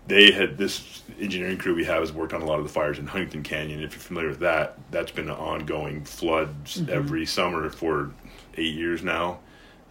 they 0.07 0.31
had 0.31 0.57
this 0.57 1.01
engineering 1.17 1.57
crew 1.57 1.73
we 1.73 1.85
have 1.85 2.01
has 2.01 2.11
worked 2.11 2.33
on 2.33 2.41
a 2.41 2.45
lot 2.45 2.59
of 2.59 2.65
the 2.65 2.73
fires 2.73 2.99
in 2.99 3.07
Huntington 3.07 3.43
Canyon. 3.43 3.81
If 3.81 3.93
you're 3.93 4.01
familiar 4.01 4.29
with 4.29 4.39
that, 4.39 4.77
that's 4.91 5.11
been 5.11 5.29
an 5.29 5.35
ongoing 5.35 6.03
floods 6.03 6.81
mm-hmm. 6.81 6.91
every 6.91 7.25
summer 7.25 7.69
for 7.69 8.11
eight 8.57 8.75
years 8.75 9.01
now, 9.01 9.39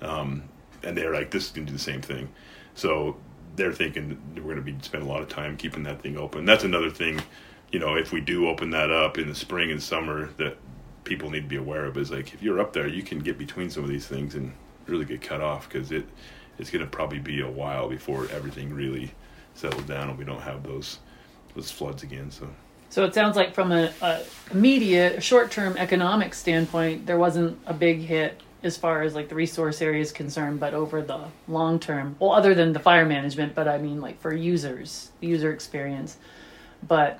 um, 0.03 0.43
and 0.83 0.95
they're 0.95 1.15
like, 1.15 1.31
this 1.31 1.47
is 1.47 1.53
going 1.53 1.67
to 1.67 1.73
do 1.73 1.79
the 1.79 1.83
same 1.83 2.03
thing. 2.03 2.29
So 2.75 3.17
they're 3.57 3.73
thinking 3.73 4.21
we're 4.37 4.43
going 4.43 4.57
to 4.57 4.63
be 4.63 4.77
spending 4.83 5.09
a 5.09 5.13
lot 5.13 5.23
of 5.23 5.31
time 5.31 5.57
keeping 5.57 5.85
that 5.85 6.03
thing 6.03 6.19
open. 6.19 6.45
That's 6.45 6.65
another 6.65 6.91
thing, 6.91 7.23
you 7.73 7.79
know, 7.79 7.95
if 7.95 8.13
we 8.13 8.21
do 8.21 8.49
open 8.49 8.69
that 8.71 8.91
up 8.91 9.17
in 9.17 9.29
the 9.29 9.35
spring 9.35 9.71
and 9.71 9.83
summer, 9.83 10.29
that 10.37 10.59
people 11.05 11.31
need 11.31 11.43
to 11.43 11.49
be 11.49 11.57
aware 11.57 11.85
of 11.85 11.97
is 11.97 12.11
like 12.11 12.35
if 12.35 12.43
you're 12.43 12.61
up 12.61 12.73
there, 12.73 12.89
you 12.89 13.03
can 13.03 13.19
get 13.19 13.39
between 13.39 13.71
some 13.71 13.85
of 13.85 13.89
these 13.89 14.07
things 14.07 14.35
and 14.35 14.53
really 14.87 15.05
get 15.05 15.23
cut 15.23 15.41
off 15.41 15.69
because 15.69 15.93
it 15.93 16.07
it's 16.59 16.71
going 16.71 16.85
to 16.85 16.91
probably 16.91 17.19
be 17.19 17.41
a 17.41 17.51
while 17.51 17.89
before 17.89 18.29
everything 18.31 18.73
really 18.73 19.11
settles 19.55 19.85
down 19.85 20.09
and 20.09 20.19
we 20.19 20.25
don't 20.25 20.43
have 20.43 20.63
those 20.63 20.99
those 21.55 21.71
floods 21.71 22.03
again. 22.03 22.31
So. 22.31 22.49
So 22.91 23.05
it 23.05 23.13
sounds 23.13 23.35
like 23.35 23.55
from 23.55 23.73
a, 23.73 23.93
a 24.03 24.23
immediate, 24.53 25.21
short-term 25.21 25.77
economic 25.79 26.33
standpoint, 26.33 27.07
there 27.07 27.19
wasn't 27.19 27.59
a 27.67 27.75
big 27.75 27.99
hit 27.99 28.41
as 28.63 28.77
far 28.77 29.03
as 29.03 29.17
like 29.17 29.29
the 29.29 29.35
resource 29.35 29.83
area 29.83 30.01
is 30.01 30.13
concerned, 30.13 30.61
but 30.61 30.75
over 30.75 31.03
the 31.03 31.25
long 31.49 31.81
term, 31.81 32.15
well, 32.21 32.33
other 32.33 32.55
than 32.55 32.73
the 32.73 32.79
fire 32.79 33.05
management, 33.05 33.55
but 33.55 33.67
I 33.67 33.79
mean 33.79 34.01
like 34.01 34.21
for 34.21 34.33
users, 34.33 35.11
user 35.21 35.53
experience, 35.53 36.19
but 36.87 37.19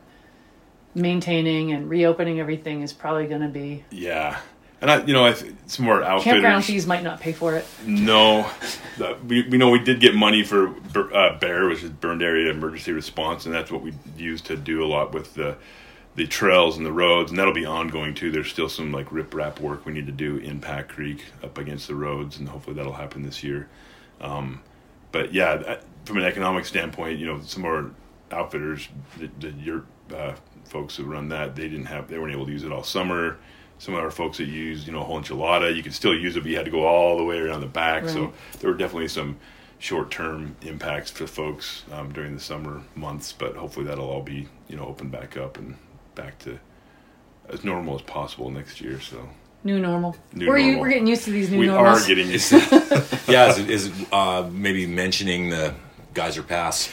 maintaining 0.95 1.73
and 1.73 1.89
reopening 1.89 2.41
everything 2.41 2.83
is 2.83 2.93
probably 2.93 3.27
going 3.27 3.41
to 3.41 3.49
be 3.49 3.85
yeah. 3.91 4.39
And 4.81 4.91
I, 4.91 5.03
you 5.05 5.15
know, 5.15 5.25
it's 5.25 5.79
more 5.79 6.03
outfitters. 6.03 6.43
Campground 6.43 6.65
fees 6.65 6.87
might 6.87 7.03
not 7.03 7.19
pay 7.19 7.33
for 7.33 7.55
it. 7.55 7.65
No, 7.87 8.51
we, 9.27 9.49
we 9.49 9.57
know 9.57 9.71
we 9.71 9.79
did 9.79 9.99
get 9.99 10.15
money 10.15 10.43
for 10.43 10.75
uh, 10.95 11.39
BAER, 11.39 11.71
which 11.71 11.83
is 11.83 11.89
Burned 11.89 12.23
Area 12.23 12.51
Emergency 12.51 12.93
Response, 12.93 13.47
and 13.47 13.55
that's 13.55 13.71
what 13.71 13.81
we 13.81 13.95
use 14.19 14.43
to 14.43 14.57
do 14.57 14.85
a 14.85 14.87
lot 14.87 15.15
with 15.15 15.33
the 15.35 15.57
the 16.17 16.27
trails 16.27 16.77
and 16.77 16.87
the 16.87 16.93
roads, 16.93 17.31
and 17.31 17.39
that'll 17.39 17.55
be 17.55 17.65
ongoing 17.65 18.15
too. 18.15 18.31
There's 18.31 18.51
still 18.51 18.69
some 18.69 18.93
like 18.93 19.09
riprap 19.09 19.59
work 19.59 19.87
we 19.87 19.93
need 19.93 20.07
to 20.07 20.13
do 20.13 20.37
in 20.37 20.61
Pack 20.61 20.89
Creek 20.89 21.25
up 21.43 21.59
against 21.59 21.89
the 21.89 21.95
roads, 21.95 22.39
and 22.39 22.49
hopefully 22.49 22.77
that'll 22.77 22.93
happen 22.93 23.23
this 23.23 23.43
year. 23.43 23.69
Um, 24.21 24.61
but 25.13 25.33
yeah, 25.33 25.79
from 26.05 26.19
an 26.19 26.25
economic 26.25 26.67
standpoint, 26.67 27.19
you 27.19 27.27
know, 27.27 27.41
some 27.41 27.65
our 27.65 27.91
outfitters, 28.31 28.89
the, 29.19 29.31
the 29.41 29.51
your 29.53 29.85
uh, 30.15 30.35
folks 30.65 30.97
who 30.97 31.05
run 31.05 31.29
that, 31.29 31.57
they 31.57 31.69
didn't 31.69 31.87
have, 31.87 32.09
they 32.09 32.19
weren't 32.19 32.33
able 32.33 32.47
to 32.47 32.53
use 32.53 32.65
it 32.65 32.73
all 32.73 32.83
summer. 32.83 33.39
Some 33.79 33.95
of 33.95 34.01
our 34.01 34.11
folks 34.11 34.39
that 34.39 34.47
use, 34.47 34.87
you 34.87 34.93
know, 34.93 35.01
a 35.01 35.05
whole 35.05 35.21
enchilada, 35.21 35.75
you 35.75 35.83
could 35.83 35.95
still 35.95 36.15
use 36.15 36.37
it, 36.37 36.41
but 36.41 36.51
you 36.51 36.57
had 36.57 36.65
to 36.65 36.71
go 36.71 36.87
all 36.87 37.19
the 37.19 37.25
way 37.25 37.39
around 37.39 37.61
the 37.61 37.67
back. 37.67 38.05
Right. 38.05 38.13
So 38.13 38.33
there 38.61 38.71
were 38.71 38.77
definitely 38.77 39.09
some 39.09 39.39
short-term 39.79 40.57
impacts 40.63 41.11
for 41.11 41.27
folks 41.27 41.83
um, 41.93 42.13
during 42.13 42.35
the 42.35 42.41
summer 42.41 42.83
months, 42.95 43.33
but 43.33 43.57
hopefully 43.57 43.87
that'll 43.87 44.09
all 44.09 44.23
be, 44.23 44.49
you 44.69 44.77
know, 44.77 44.87
open 44.87 45.11
back 45.11 45.37
up 45.37 45.59
and 45.59 45.77
back 46.15 46.39
to 46.41 46.59
as 47.49 47.65
normal 47.65 47.97
as 47.97 48.03
possible 48.03 48.51
next 48.51 48.81
year. 48.81 49.01
So 49.01 49.29
new 49.65 49.79
normal. 49.79 50.17
New 50.33 50.49
we're, 50.49 50.59
normal. 50.59 50.81
we're 50.81 50.89
getting 50.89 51.07
used 51.07 51.25
to 51.25 51.31
these 51.31 51.51
new 51.51 51.59
we 51.59 51.67
normals. 51.67 52.05
are 52.05 52.09
getting 52.09 52.31
used. 52.31 52.51
to 52.51 52.59
Yeah, 53.29 53.51
is, 53.51 53.59
it, 53.59 53.71
is 53.71 53.87
it, 53.87 54.13
uh, 54.13 54.49
maybe 54.51 54.87
mentioning 54.87 55.51
the 55.51 55.75
Geyser 56.15 56.43
Pass? 56.43 56.91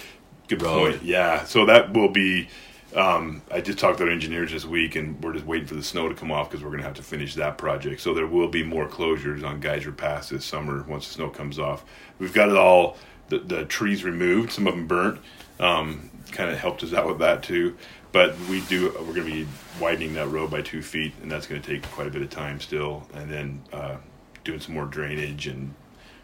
Good 0.48 0.62
road. 0.62 0.92
point. 0.92 1.04
Yeah, 1.04 1.46
so 1.46 1.66
that 1.68 1.94
will 1.94 2.10
be. 2.10 2.50
Um, 2.96 3.42
I 3.50 3.62
just 3.62 3.80
talked 3.80 4.00
to 4.00 4.04
our 4.04 4.10
engineers 4.10 4.52
this 4.52 4.66
week, 4.66 4.96
and 4.96 5.22
we're 5.24 5.34
just 5.34 5.46
waiting 5.46 5.68
for 5.68 5.76
the 5.76 5.84
snow 5.84 6.10
to 6.10 6.16
come 6.16 6.32
off 6.32 6.50
because 6.50 6.64
we're 6.64 6.72
going 6.72 6.82
to 6.82 6.88
have 6.88 6.96
to 6.96 7.04
finish 7.04 7.36
that 7.36 7.58
project. 7.58 8.02
So 8.02 8.14
there 8.14 8.28
will 8.28 8.50
be 8.50 8.64
more 8.64 8.88
closures 8.88 9.44
on 9.46 9.62
Geyser 9.62 9.92
Pass 9.92 10.30
this 10.30 10.44
summer 10.44 10.84
once 10.84 11.08
the 11.08 11.14
snow 11.14 11.30
comes 11.30 11.58
off. 11.58 11.86
We've 12.20 12.34
got 12.34 12.50
it 12.50 12.58
all 12.58 12.98
the, 13.30 13.39
the 13.39 13.66
trees 13.66 14.04
removed, 14.04 14.52
some 14.52 14.68
of 14.68 14.76
them 14.76 14.88
burnt. 14.88 15.20
Um, 15.60 16.10
kind 16.32 16.50
of 16.50 16.58
helped 16.58 16.84
us 16.84 16.94
out 16.94 17.08
with 17.08 17.20
that 17.20 17.44
too. 17.44 17.78
But 18.12 18.38
we 18.50 18.62
do. 18.62 18.94
We're 19.00 19.14
going 19.14 19.28
to 19.28 19.46
be 19.46 19.48
widening 19.80 20.14
that 20.16 20.28
road 20.28 20.52
by 20.52 20.62
two 20.62 20.82
feet, 20.82 21.14
and 21.22 21.32
that's 21.32 21.48
going 21.48 21.62
to 21.62 21.68
take 21.68 21.89
quite 21.92 22.08
a 22.08 22.10
bit 22.10 22.22
of 22.22 22.30
time 22.30 22.60
still. 22.60 23.08
And 23.14 23.32
then 23.32 23.62
uh, 23.72 23.98
doing 24.44 24.60
some 24.60 24.74
more 24.74 24.86
drainage 24.86 25.48
and 25.48 25.74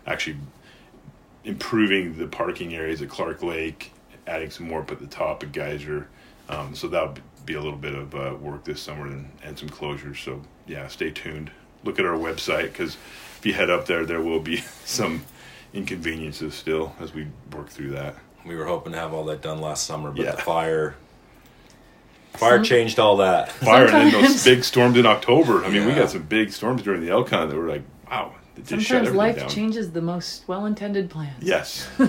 actually 0.05 0.37
improving 1.45 2.17
the 2.17 2.27
parking 2.27 2.75
areas 2.75 3.01
at 3.01 3.07
Clark 3.07 3.41
Lake, 3.41 3.93
adding 4.25 4.49
some 4.49 4.67
more 4.67 4.81
up 4.81 4.91
at 4.91 4.99
the 4.99 5.07
top 5.07 5.43
of 5.43 5.53
Geyser. 5.53 6.09
Um, 6.49 6.75
so 6.75 6.87
that'll 6.87 7.15
be 7.45 7.53
a 7.53 7.61
little 7.61 7.77
bit 7.77 7.93
of 7.93 8.15
uh, 8.15 8.35
work 8.39 8.63
this 8.63 8.81
summer 8.81 9.07
and, 9.07 9.29
and 9.43 9.57
some 9.57 9.69
closures. 9.69 10.23
So 10.23 10.41
yeah, 10.65 10.87
stay 10.87 11.11
tuned. 11.11 11.51
Look 11.83 11.99
at 11.99 12.05
our 12.05 12.17
website 12.17 12.63
because 12.63 12.97
if 13.37 13.45
you 13.45 13.53
head 13.53 13.69
up 13.69 13.85
there, 13.85 14.05
there 14.05 14.21
will 14.21 14.39
be 14.39 14.57
some 14.85 15.25
inconveniences 15.73 16.53
still 16.53 16.95
as 16.99 17.13
we 17.13 17.27
work 17.53 17.69
through 17.69 17.91
that. 17.91 18.15
We 18.45 18.55
were 18.55 18.65
hoping 18.65 18.93
to 18.93 18.99
have 18.99 19.13
all 19.13 19.25
that 19.25 19.41
done 19.41 19.59
last 19.59 19.85
summer, 19.85 20.11
but 20.11 20.23
yeah. 20.23 20.31
the 20.31 20.41
fire 20.41 20.95
Fire 22.37 22.63
changed 22.63 22.99
all 22.99 23.17
that. 23.17 23.51
Fire 23.51 23.87
Sometimes. 23.87 24.13
and 24.13 24.23
then 24.23 24.31
those 24.31 24.43
big 24.43 24.63
storms 24.63 24.97
in 24.97 25.05
October. 25.05 25.65
I 25.65 25.69
mean, 25.69 25.81
yeah. 25.81 25.87
we 25.87 25.95
got 25.95 26.11
some 26.11 26.23
big 26.23 26.51
storms 26.51 26.83
during 26.83 27.01
the 27.01 27.09
Elkhorn 27.09 27.49
that 27.49 27.55
were 27.55 27.67
like, 27.67 27.83
wow. 28.09 28.35
Sometimes 28.63 29.11
life 29.11 29.37
down. 29.37 29.49
changes 29.49 29.91
the 29.91 30.01
most 30.01 30.47
well-intended 30.47 31.09
plans. 31.09 31.43
Yes. 31.43 31.87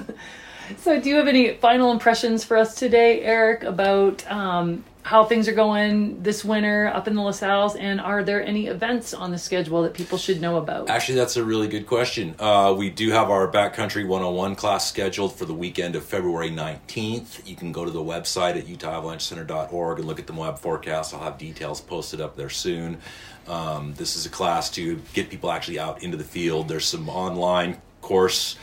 so, 0.76 1.00
do 1.00 1.08
you 1.08 1.16
have 1.16 1.28
any 1.28 1.54
final 1.54 1.92
impressions 1.92 2.44
for 2.44 2.56
us 2.56 2.74
today, 2.74 3.22
Eric, 3.22 3.62
about 3.62 4.30
um, 4.30 4.84
how 5.08 5.24
things 5.24 5.48
are 5.48 5.54
going 5.54 6.22
this 6.22 6.44
winter 6.44 6.88
up 6.94 7.08
in 7.08 7.14
the 7.14 7.22
La 7.22 7.30
Sals, 7.30 7.80
and 7.80 7.98
are 7.98 8.22
there 8.22 8.44
any 8.44 8.66
events 8.66 9.14
on 9.14 9.30
the 9.30 9.38
schedule 9.38 9.82
that 9.82 9.94
people 9.94 10.18
should 10.18 10.38
know 10.38 10.58
about? 10.58 10.90
Actually, 10.90 11.14
that's 11.14 11.38
a 11.38 11.42
really 11.42 11.66
good 11.66 11.86
question. 11.86 12.34
Uh, 12.38 12.74
we 12.76 12.90
do 12.90 13.10
have 13.10 13.30
our 13.30 13.50
Backcountry 13.50 14.06
101 14.06 14.54
class 14.54 14.86
scheduled 14.86 15.34
for 15.34 15.46
the 15.46 15.54
weekend 15.54 15.96
of 15.96 16.04
February 16.04 16.50
19th. 16.50 17.46
You 17.48 17.56
can 17.56 17.72
go 17.72 17.86
to 17.86 17.90
the 17.90 18.02
website 18.02 18.58
at 18.58 18.66
utahavalanchecenter.org 18.66 19.98
and 19.98 20.06
look 20.06 20.18
at 20.18 20.26
the 20.26 20.34
Moab 20.34 20.58
forecast. 20.58 21.14
I'll 21.14 21.20
have 21.20 21.38
details 21.38 21.80
posted 21.80 22.20
up 22.20 22.36
there 22.36 22.50
soon. 22.50 22.98
Um, 23.46 23.94
this 23.94 24.14
is 24.14 24.26
a 24.26 24.28
class 24.28 24.68
to 24.72 25.00
get 25.14 25.30
people 25.30 25.50
actually 25.50 25.78
out 25.78 26.02
into 26.02 26.18
the 26.18 26.24
field. 26.24 26.68
There's 26.68 26.84
some 26.84 27.08
online 27.08 27.80
course 28.02 28.56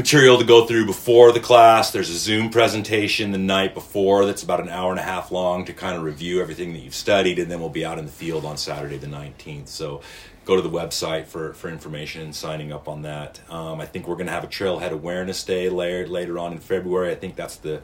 material 0.00 0.38
to 0.38 0.44
go 0.44 0.64
through 0.64 0.86
before 0.86 1.30
the 1.30 1.40
class. 1.40 1.90
There's 1.90 2.08
a 2.08 2.16
Zoom 2.16 2.48
presentation 2.48 3.32
the 3.32 3.38
night 3.38 3.74
before 3.74 4.24
that's 4.24 4.42
about 4.42 4.60
an 4.60 4.70
hour 4.70 4.90
and 4.90 4.98
a 4.98 5.02
half 5.02 5.30
long 5.30 5.66
to 5.66 5.74
kind 5.74 5.94
of 5.94 6.02
review 6.02 6.40
everything 6.40 6.72
that 6.72 6.78
you've 6.78 6.94
studied, 6.94 7.38
and 7.38 7.50
then 7.50 7.60
we'll 7.60 7.68
be 7.68 7.84
out 7.84 7.98
in 7.98 8.06
the 8.06 8.10
field 8.10 8.46
on 8.46 8.56
Saturday 8.56 8.96
the 8.96 9.06
19th. 9.06 9.68
So 9.68 10.00
go 10.46 10.56
to 10.56 10.62
the 10.62 10.70
website 10.70 11.26
for, 11.26 11.52
for 11.52 11.68
information 11.68 12.22
and 12.22 12.34
signing 12.34 12.72
up 12.72 12.88
on 12.88 13.02
that. 13.02 13.40
Um, 13.50 13.78
I 13.78 13.84
think 13.84 14.08
we're 14.08 14.14
going 14.14 14.28
to 14.28 14.32
have 14.32 14.42
a 14.42 14.46
Trailhead 14.46 14.90
Awareness 14.90 15.44
Day 15.44 15.68
later, 15.68 16.08
later 16.08 16.38
on 16.38 16.52
in 16.52 16.60
February. 16.60 17.10
I 17.10 17.14
think 17.14 17.36
that's 17.36 17.56
the 17.56 17.82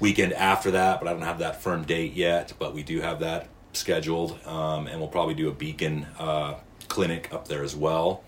weekend 0.00 0.32
after 0.32 0.72
that, 0.72 0.98
but 0.98 1.06
I 1.06 1.12
don't 1.12 1.22
have 1.22 1.38
that 1.38 1.62
firm 1.62 1.84
date 1.84 2.14
yet. 2.14 2.54
But 2.58 2.74
we 2.74 2.82
do 2.82 3.02
have 3.02 3.20
that 3.20 3.46
scheduled, 3.72 4.36
um, 4.48 4.88
and 4.88 4.98
we'll 4.98 5.10
probably 5.10 5.34
do 5.34 5.48
a 5.48 5.54
beacon 5.54 6.08
uh, 6.18 6.54
clinic 6.88 7.32
up 7.32 7.46
there 7.46 7.62
as 7.62 7.76
well. 7.76 8.24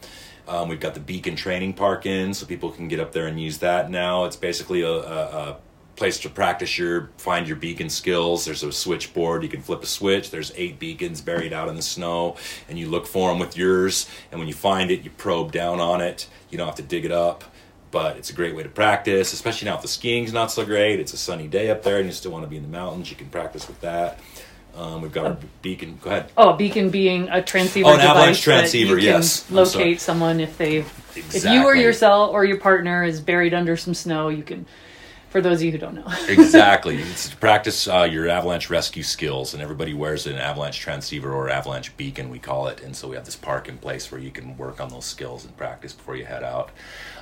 Um, 0.49 0.69
we've 0.69 0.81
got 0.81 0.95
the 0.95 1.01
Beacon 1.01 1.37
Training 1.37 1.75
Park 1.75 2.07
in, 2.07 2.33
so 2.33 2.47
people 2.47 2.71
can 2.71 2.89
get 2.89 3.01
up 3.01 3.13
there 3.13 3.27
and 3.27 3.39
use 3.39 3.59
that 3.59 3.91
now. 3.91 4.25
It's 4.25 4.37
basically 4.37 4.81
a, 4.81 4.91
a, 4.91 5.49
a 5.51 5.57
place 5.95 6.21
to 6.21 6.31
practice 6.31 6.79
your 6.79 7.11
find 7.19 7.47
your 7.47 7.57
beacon 7.57 7.91
skills. 7.91 8.45
There's 8.45 8.63
a 8.63 8.73
switchboard. 8.73 9.43
You 9.43 9.49
can 9.49 9.61
flip 9.61 9.83
a 9.83 9.87
switch. 9.87 10.31
There's 10.31 10.53
eight 10.57 10.79
beacons 10.79 11.21
buried 11.21 11.53
out 11.53 11.69
in 11.69 11.77
the 11.77 11.83
snow, 11.83 12.37
and 12.69 12.79
you 12.79 12.89
look 12.89 13.07
for 13.07 13.31
them 13.31 13.39
with 13.39 13.57
yours. 13.57 14.09
And 14.31 14.39
when 14.39 14.49
you 14.49 14.55
find 14.55 14.91
it, 14.91 15.03
you 15.03 15.11
probe 15.11 15.53
down 15.53 15.81
on 15.81 16.01
it. 16.01 16.29
You 16.51 16.57
don't 16.57 16.67
have 16.67 16.77
to 16.77 16.83
dig 16.83 17.05
it 17.05 17.13
up, 17.13 17.45
but 17.91 18.17
it's 18.17 18.31
a 18.31 18.33
great 18.33 18.55
way 18.57 18.63
to 18.63 18.69
practice, 18.71 19.33
especially 19.33 19.67
now 19.67 19.77
if 19.77 19.83
the 19.83 19.89
skiing's 19.89 20.33
not 20.33 20.51
so 20.51 20.65
great. 20.65 20.99
It's 20.99 21.13
a 21.13 21.19
sunny 21.19 21.47
day 21.47 21.69
up 21.69 21.83
there, 21.83 21.99
and 21.99 22.07
you 22.07 22.13
still 22.13 22.33
want 22.33 22.45
to 22.45 22.49
be 22.49 22.57
in 22.57 22.63
the 22.63 22.69
mountains. 22.69 23.11
You 23.11 23.17
can 23.17 23.29
practice 23.29 23.69
with 23.69 23.81
that. 23.83 24.19
Um, 24.79 25.03
we've 25.03 25.13
got 25.13 25.27
our 25.27 25.37
beacon. 25.61 25.99
Go 26.01 26.11
ahead. 26.11 26.31
Oh, 26.37 26.53
beacon 26.53 26.91
being 26.91 27.29
a 27.31 27.43
transceiver. 27.43 27.89
Oh, 27.89 27.95
an 27.95 28.01
avalanche 28.01 28.41
transceiver. 28.41 28.95
That 28.95 29.03
you 29.03 29.09
yes. 29.09 29.45
Can 29.47 29.57
locate 29.57 30.01
someone 30.01 30.39
if 30.39 30.57
they, 30.57 30.77
exactly. 31.17 31.39
if 31.39 31.45
you 31.47 31.65
or 31.65 31.75
yourself 31.75 32.33
or 32.33 32.45
your 32.45 32.59
partner 32.59 33.03
is 33.03 33.21
buried 33.21 33.55
under 33.55 33.77
some 33.77 33.93
snow, 33.93 34.29
you 34.29 34.45
can. 34.45 34.67
For 35.31 35.43
those 35.43 35.59
of 35.59 35.65
you 35.65 35.73
who 35.73 35.79
don't 35.79 35.95
know. 35.95 36.07
exactly, 36.29 36.97
it's 36.97 37.29
to 37.29 37.37
practice 37.37 37.87
uh, 37.87 38.09
your 38.11 38.29
avalanche 38.29 38.71
rescue 38.71 39.03
skills, 39.03 39.53
and 39.53 39.63
everybody 39.63 39.93
wears 39.93 40.27
an 40.27 40.37
avalanche 40.37 40.81
transceiver 40.81 41.31
or 41.33 41.51
avalanche 41.51 41.95
beacon, 41.99 42.31
we 42.31 42.39
call 42.39 42.69
it. 42.69 42.83
And 42.83 42.97
so 42.97 43.09
we 43.09 43.17
have 43.17 43.27
this 43.27 43.37
park 43.37 43.69
in 43.69 43.77
place 43.77 44.11
where 44.11 44.21
you 44.21 44.31
can 44.31 44.57
work 44.57 44.81
on 44.81 44.89
those 44.89 45.05
skills 45.05 45.45
and 45.45 45.55
practice 45.57 45.93
before 45.93 46.17
you 46.17 46.25
head 46.25 46.43
out. 46.43 46.71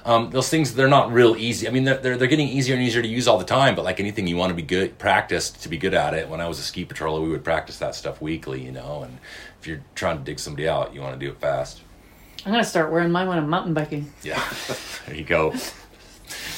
Um, 0.04 0.30
those 0.30 0.48
things 0.48 0.72
they're 0.74 0.86
not 0.86 1.12
real 1.12 1.36
easy. 1.36 1.66
I 1.66 1.72
mean, 1.72 1.82
they're, 1.82 1.98
they're, 1.98 2.16
they're 2.16 2.28
getting 2.28 2.48
easier 2.48 2.76
and 2.76 2.84
easier 2.84 3.02
to 3.02 3.08
use 3.08 3.26
all 3.26 3.38
the 3.38 3.44
time. 3.44 3.74
But 3.74 3.84
like 3.84 3.98
anything, 3.98 4.28
you 4.28 4.36
want 4.36 4.50
to 4.50 4.54
be 4.54 4.62
good 4.62 4.98
practiced 4.98 5.62
to 5.62 5.68
be 5.68 5.76
good 5.76 5.94
at 5.94 6.14
it. 6.14 6.28
When 6.28 6.40
I 6.40 6.46
was 6.46 6.60
a 6.60 6.62
ski 6.62 6.86
patroller, 6.86 7.20
we 7.20 7.30
would 7.30 7.42
practice 7.42 7.78
that 7.78 7.96
stuff 7.96 8.22
weekly, 8.22 8.64
you 8.64 8.70
know. 8.70 9.02
And 9.02 9.18
if 9.60 9.66
you're 9.66 9.82
trying 9.96 10.18
to 10.18 10.22
dig 10.22 10.38
somebody 10.38 10.68
out, 10.68 10.94
you 10.94 11.00
want 11.00 11.18
to 11.18 11.26
do 11.26 11.32
it 11.32 11.40
fast. 11.40 11.82
I'm 12.44 12.52
gonna 12.52 12.62
start 12.62 12.92
wearing 12.92 13.10
mine 13.10 13.26
when 13.26 13.38
I'm 13.38 13.50
mountain 13.50 13.74
biking. 13.74 14.12
Yeah, 14.22 14.40
there 15.06 15.16
you 15.16 15.24
go. 15.24 15.52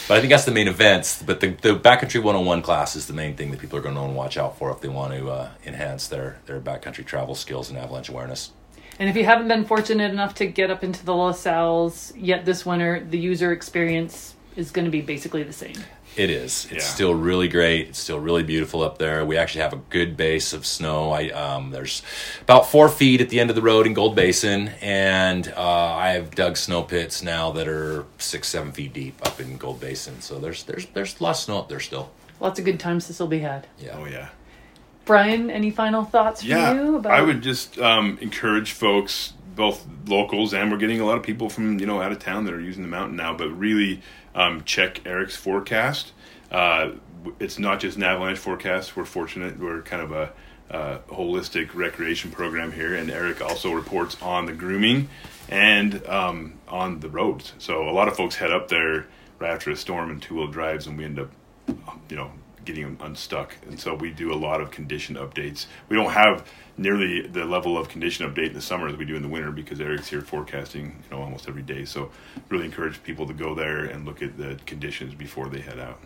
But 0.09 0.17
I 0.17 0.21
think 0.21 0.31
that's 0.31 0.47
the 0.47 0.53
main 0.53 0.69
events. 0.69 1.23
But 1.23 1.41
the, 1.41 1.49
the 1.49 1.77
backcountry 1.77 2.23
101 2.23 2.63
class 2.63 2.97
is 2.97 3.07
the 3.07 3.13
main 3.13 3.37
thing 3.37 3.51
that 3.51 3.61
people 3.61 3.79
are 3.79 3.83
going 3.83 3.95
to 3.95 4.01
want 4.01 4.13
to 4.13 4.17
watch 4.17 4.39
out 4.39 4.59
for 4.59 4.71
if 4.71 4.81
they 4.81 4.89
want 4.89 5.13
to 5.13 5.29
uh, 5.29 5.51
enhance 5.67 6.09
their, 6.09 6.39
their 6.47 6.59
backcountry 6.61 7.05
travel 7.05 7.35
skills 7.35 7.69
and 7.69 7.79
avalanche 7.79 8.09
awareness. 8.09 8.53
And 8.99 9.11
if 9.11 9.17
you 9.17 9.27
haven't 9.27 9.49
been 9.49 9.67
fortunate 9.67 10.11
enough 10.11 10.35
to 10.37 10.47
get 10.47 10.71
up 10.71 10.83
into 10.83 11.05
the 11.05 11.15
La 11.15 11.33
Sals 11.33 12.13
yet 12.17 12.47
this 12.47 12.65
winter, 12.65 13.05
the 13.05 13.19
user 13.19 13.53
experience 13.53 14.35
is 14.57 14.71
going 14.71 14.87
to 14.87 14.91
be 14.91 15.03
basically 15.03 15.43
the 15.43 15.53
same. 15.53 15.77
It 16.19 16.31
is. 16.31 16.67
It's 16.71 16.85
Yeah. 16.85 16.91
still 16.95 17.15
really 17.15 17.47
great. 17.47 17.89
It's 17.91 17.99
still 18.01 18.19
really 18.19 18.43
beautiful 18.43 18.83
up 18.83 18.99
there. 18.99 19.25
We 19.25 19.37
actually 19.37 19.61
have 19.63 19.73
a 19.73 19.81
good 19.89 20.17
base 20.17 20.53
of 20.53 20.67
snow. 20.67 21.13
I 21.13 21.29
um, 21.31 21.71
there's 21.71 22.03
about 22.43 22.69
four 22.69 22.89
feet 22.89 23.21
at 23.21 23.29
the 23.29 23.39
end 23.39 23.51
of 23.51 23.57
the 23.57 23.63
road 23.63 23.87
in 23.87 23.95
Gold 23.95 24.17
Basin, 24.17 24.73
and 24.81 25.53
uh, 25.57 25.63
I 25.95 26.11
have 26.11 26.35
dug 26.35 26.57
snow 26.57 26.83
pits 26.83 27.23
now 27.23 27.53
that 27.53 27.69
are 27.69 28.05
six, 28.19 28.49
seven 28.49 28.73
feet 28.73 28.93
deep 28.93 29.15
up 29.25 29.39
in 29.41 29.57
Gold 29.59 29.79
Basin. 29.81 30.21
So 30.21 30.39
there's 30.41 30.65
there's 30.65 30.87
there's 30.87 31.21
lots 31.21 31.39
of 31.41 31.45
snow 31.45 31.59
up 31.61 31.69
there 31.69 31.81
still. 31.81 32.11
Lots 32.41 32.59
of 32.59 32.65
good 32.65 32.81
times 32.81 33.07
this 33.07 33.21
will 33.21 33.29
be 33.29 33.39
had. 33.39 33.69
Yeah. 33.79 33.97
Oh 33.97 34.05
yeah. 34.07 34.29
Brian, 35.05 35.51
any 35.51 35.71
final 35.71 36.05
thoughts 36.05 36.43
from 36.43 36.51
Yeah, 36.51 36.75
you 36.75 36.97
about 36.97 37.13
I 37.13 37.23
would 37.23 37.43
just 37.43 37.79
um, 37.79 38.19
encourage 38.21 38.73
folks, 38.73 39.33
both 39.55 39.87
locals 40.07 40.53
and 40.53 40.71
we're 40.71 40.77
getting 40.79 41.01
a 41.01 41.07
lot 41.07 41.17
of 41.17 41.23
people 41.23 41.49
from 41.49 41.79
you 41.79 41.87
know 41.87 42.03
out 42.03 42.13
of 42.13 42.19
town 42.19 42.45
that 42.45 42.53
are 42.55 42.61
using 42.61 42.83
the 42.83 42.89
mountain 42.89 43.17
now. 43.17 43.35
But 43.35 43.51
really, 43.51 44.03
um, 44.39 44.63
check 44.65 45.05
Eric's 45.05 45.37
forecast. 45.37 46.13
Uh, 46.51 46.93
it's 47.41 47.59
not 47.59 47.81
just 47.81 47.97
an 47.97 48.05
avalanche 48.05 48.39
forecast. 48.39 48.97
We're 48.97 49.05
fortunate. 49.05 49.59
We're 49.59 49.83
kind 49.83 50.01
of 50.01 50.13
a 50.13 50.33
uh, 50.71 50.99
holistic 51.09 51.75
recreation 51.75 52.31
program 52.31 52.73
here, 52.73 52.95
and 52.95 53.11
Eric 53.11 53.43
also 53.43 53.73
reports 53.73 54.17
on 54.23 54.47
the 54.47 54.53
grooming 54.53 55.09
and 55.49 56.07
um, 56.07 56.55
on 56.69 57.01
the 57.01 57.09
roads. 57.09 57.53
So 57.59 57.89
a 57.89 57.93
lot 57.93 58.07
of 58.07 58.17
folks 58.17 58.37
head 58.37 58.53
up 58.53 58.69
there 58.69 59.07
right 59.39 59.51
after 59.51 59.71
a 59.71 59.77
storm 59.77 60.11
and 60.11 60.23
two 60.23 60.37
wheel 60.37 60.47
drives, 60.47 60.87
and 60.87 60.97
we 60.97 61.05
end 61.05 61.19
up, 61.19 61.31
you 62.09 62.17
know, 62.17 62.31
getting 62.69 62.85
them 62.85 62.99
unstuck. 63.01 63.57
And 63.67 63.81
so 63.81 63.95
we 63.95 64.11
do 64.11 64.31
a 64.31 64.37
lot 64.37 64.61
of 64.61 64.71
condition 64.71 65.17
updates. 65.17 65.67
We 65.89 65.97
don't 65.97 66.11
have 66.11 66.47
nearly 66.77 67.27
the 67.27 67.47
level 67.47 67.79
of 67.79 67.89
condition 67.89 68.31
update 68.31 68.49
in 68.49 68.53
the 68.53 68.61
summer 68.61 68.89
as 68.89 68.97
we 68.97 69.07
do 69.07 69.17
in 69.17 69.23
the 69.23 69.29
winter 69.29 69.51
because 69.51 69.81
Eric's 69.81 70.09
here 70.09 70.21
forecasting, 70.21 71.03
you 71.03 71.17
know, 71.17 71.23
almost 71.23 71.49
every 71.49 71.63
day. 71.63 71.87
So 71.87 72.11
really 72.51 72.67
encourage 72.67 73.03
people 73.03 73.27
to 73.27 73.33
go 73.33 73.55
there 73.55 73.87
and 73.87 74.05
look 74.05 74.23
at 74.23 74.37
the 74.37 74.61
conditions 74.67 75.15
before 75.15 75.49
they 75.49 75.61
head 75.61 75.79
out. 75.79 75.99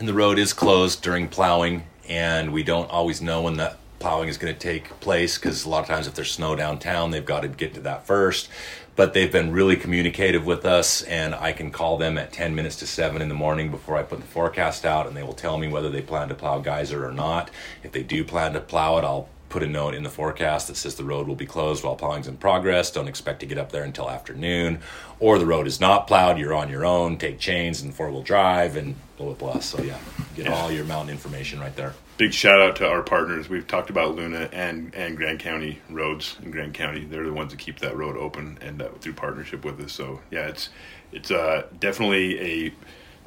And 0.00 0.08
the 0.08 0.12
road 0.12 0.40
is 0.40 0.52
closed 0.52 1.02
during 1.02 1.28
plowing, 1.28 1.84
and 2.08 2.52
we 2.52 2.64
don't 2.64 2.90
always 2.90 3.22
know 3.22 3.42
when 3.42 3.56
that 3.58 3.78
plowing 3.98 4.28
is 4.28 4.38
going 4.38 4.52
to 4.52 4.58
take 4.58 5.00
place 5.00 5.38
because 5.38 5.64
a 5.64 5.68
lot 5.68 5.80
of 5.80 5.86
times 5.86 6.06
if 6.06 6.14
there's 6.14 6.30
snow 6.30 6.54
downtown, 6.56 7.10
they've 7.10 7.24
got 7.24 7.40
to 7.40 7.48
get 7.48 7.74
to 7.74 7.80
that 7.80 8.06
first. 8.06 8.48
But 8.96 9.14
they've 9.14 9.30
been 9.30 9.52
really 9.52 9.76
communicative 9.76 10.44
with 10.44 10.64
us, 10.66 11.02
and 11.02 11.32
I 11.32 11.52
can 11.52 11.70
call 11.70 11.98
them 11.98 12.18
at 12.18 12.32
10 12.32 12.56
minutes 12.56 12.76
to 12.76 12.86
7 12.86 13.22
in 13.22 13.28
the 13.28 13.34
morning 13.34 13.70
before 13.70 13.96
I 13.96 14.02
put 14.02 14.20
the 14.20 14.26
forecast 14.26 14.84
out, 14.84 15.06
and 15.06 15.16
they 15.16 15.22
will 15.22 15.34
tell 15.34 15.56
me 15.56 15.68
whether 15.68 15.88
they 15.88 16.02
plan 16.02 16.28
to 16.30 16.34
plow 16.34 16.58
geyser 16.58 17.06
or 17.06 17.12
not. 17.12 17.50
If 17.84 17.92
they 17.92 18.02
do 18.02 18.24
plan 18.24 18.54
to 18.54 18.60
plow 18.60 18.98
it, 18.98 19.04
I'll 19.04 19.28
put 19.50 19.62
a 19.62 19.66
note 19.68 19.94
in 19.94 20.02
the 20.02 20.10
forecast 20.10 20.66
that 20.66 20.76
says 20.76 20.96
the 20.96 21.04
road 21.04 21.28
will 21.28 21.36
be 21.36 21.46
closed 21.46 21.84
while 21.84 21.94
plowing's 21.94 22.26
in 22.26 22.36
progress. 22.38 22.90
Don't 22.90 23.06
expect 23.08 23.38
to 23.40 23.46
get 23.46 23.56
up 23.56 23.70
there 23.70 23.84
until 23.84 24.10
afternoon. 24.10 24.80
Or 25.20 25.38
the 25.38 25.46
road 25.46 25.66
is 25.68 25.80
not 25.80 26.06
plowed, 26.08 26.36
you're 26.38 26.52
on 26.52 26.68
your 26.68 26.84
own, 26.84 27.18
take 27.18 27.38
chains 27.38 27.80
and 27.80 27.94
four 27.94 28.10
wheel 28.10 28.22
drive 28.22 28.76
and 28.76 28.96
blah, 29.16 29.26
blah, 29.32 29.52
blah. 29.52 29.60
So, 29.60 29.80
yeah, 29.80 29.96
get 30.34 30.46
Yeah. 30.46 30.54
all 30.54 30.72
your 30.72 30.84
mountain 30.84 31.10
information 31.10 31.60
right 31.60 31.74
there. 31.76 31.94
Big 32.18 32.34
shout 32.34 32.60
out 32.60 32.74
to 32.74 32.84
our 32.84 33.04
partners. 33.04 33.48
We've 33.48 33.66
talked 33.66 33.90
about 33.90 34.16
Luna 34.16 34.48
and, 34.52 34.92
and 34.92 35.16
Grand 35.16 35.38
County 35.38 35.78
roads 35.88 36.36
in 36.42 36.50
Grand 36.50 36.74
County. 36.74 37.04
They're 37.04 37.24
the 37.24 37.32
ones 37.32 37.52
that 37.52 37.60
keep 37.60 37.78
that 37.78 37.96
road 37.96 38.16
open 38.16 38.58
and 38.60 38.82
uh, 38.82 38.88
through 39.00 39.12
partnership 39.12 39.64
with 39.64 39.80
us. 39.80 39.92
So 39.92 40.20
yeah, 40.28 40.48
it's 40.48 40.70
it's 41.12 41.30
uh, 41.30 41.68
definitely 41.78 42.72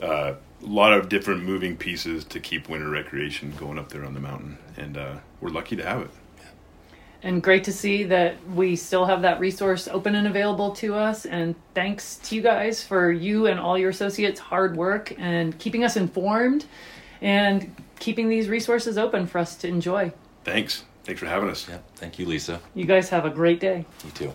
a 0.02 0.06
uh, 0.06 0.36
lot 0.60 0.92
of 0.92 1.08
different 1.08 1.44
moving 1.44 1.78
pieces 1.78 2.26
to 2.26 2.42
keep 2.42 2.68
winter 2.68 2.90
recreation 2.90 3.54
going 3.56 3.80
up 3.80 3.88
there 3.88 4.04
on 4.04 4.14
the 4.14 4.20
mountain, 4.20 4.58
and 4.76 4.98
uh, 4.98 5.16
we're 5.40 5.52
lucky 5.52 5.78
to 5.78 5.86
have 5.86 6.02
it. 6.02 6.10
And 7.24 7.42
great 7.42 7.64
to 7.66 7.72
see 7.72 8.04
that 8.04 8.46
we 8.50 8.76
still 8.76 9.06
have 9.06 9.22
that 9.22 9.40
resource 9.40 9.88
open 9.88 10.16
and 10.16 10.28
available 10.28 10.72
to 10.76 10.96
us. 10.96 11.26
And 11.26 11.56
thanks 11.76 12.18
to 12.24 12.36
you 12.36 12.42
guys 12.42 12.84
for 12.84 13.10
you 13.10 13.48
and 13.48 13.58
all 13.58 13.78
your 13.78 13.92
associates' 13.92 14.40
hard 14.42 14.76
work 14.76 15.14
and 15.18 15.58
keeping 15.60 15.86
us 15.86 15.96
informed 15.96 16.66
and 17.22 17.74
keeping 18.02 18.28
these 18.28 18.50
resources 18.50 18.98
open 18.98 19.28
for 19.28 19.38
us 19.38 19.56
to 19.58 19.68
enjoy. 19.68 20.12
Thanks. 20.44 20.84
Thanks 21.04 21.20
for 21.20 21.28
having 21.28 21.50
us. 21.50 21.68
Yeah, 21.70 21.80
thank 21.96 22.20
you, 22.20 22.26
Lisa. 22.26 22.60
You 22.76 22.86
guys 22.86 23.10
have 23.10 23.26
a 23.26 23.30
great 23.30 23.60
day. 23.60 23.86
You 24.04 24.12
too. 24.12 24.34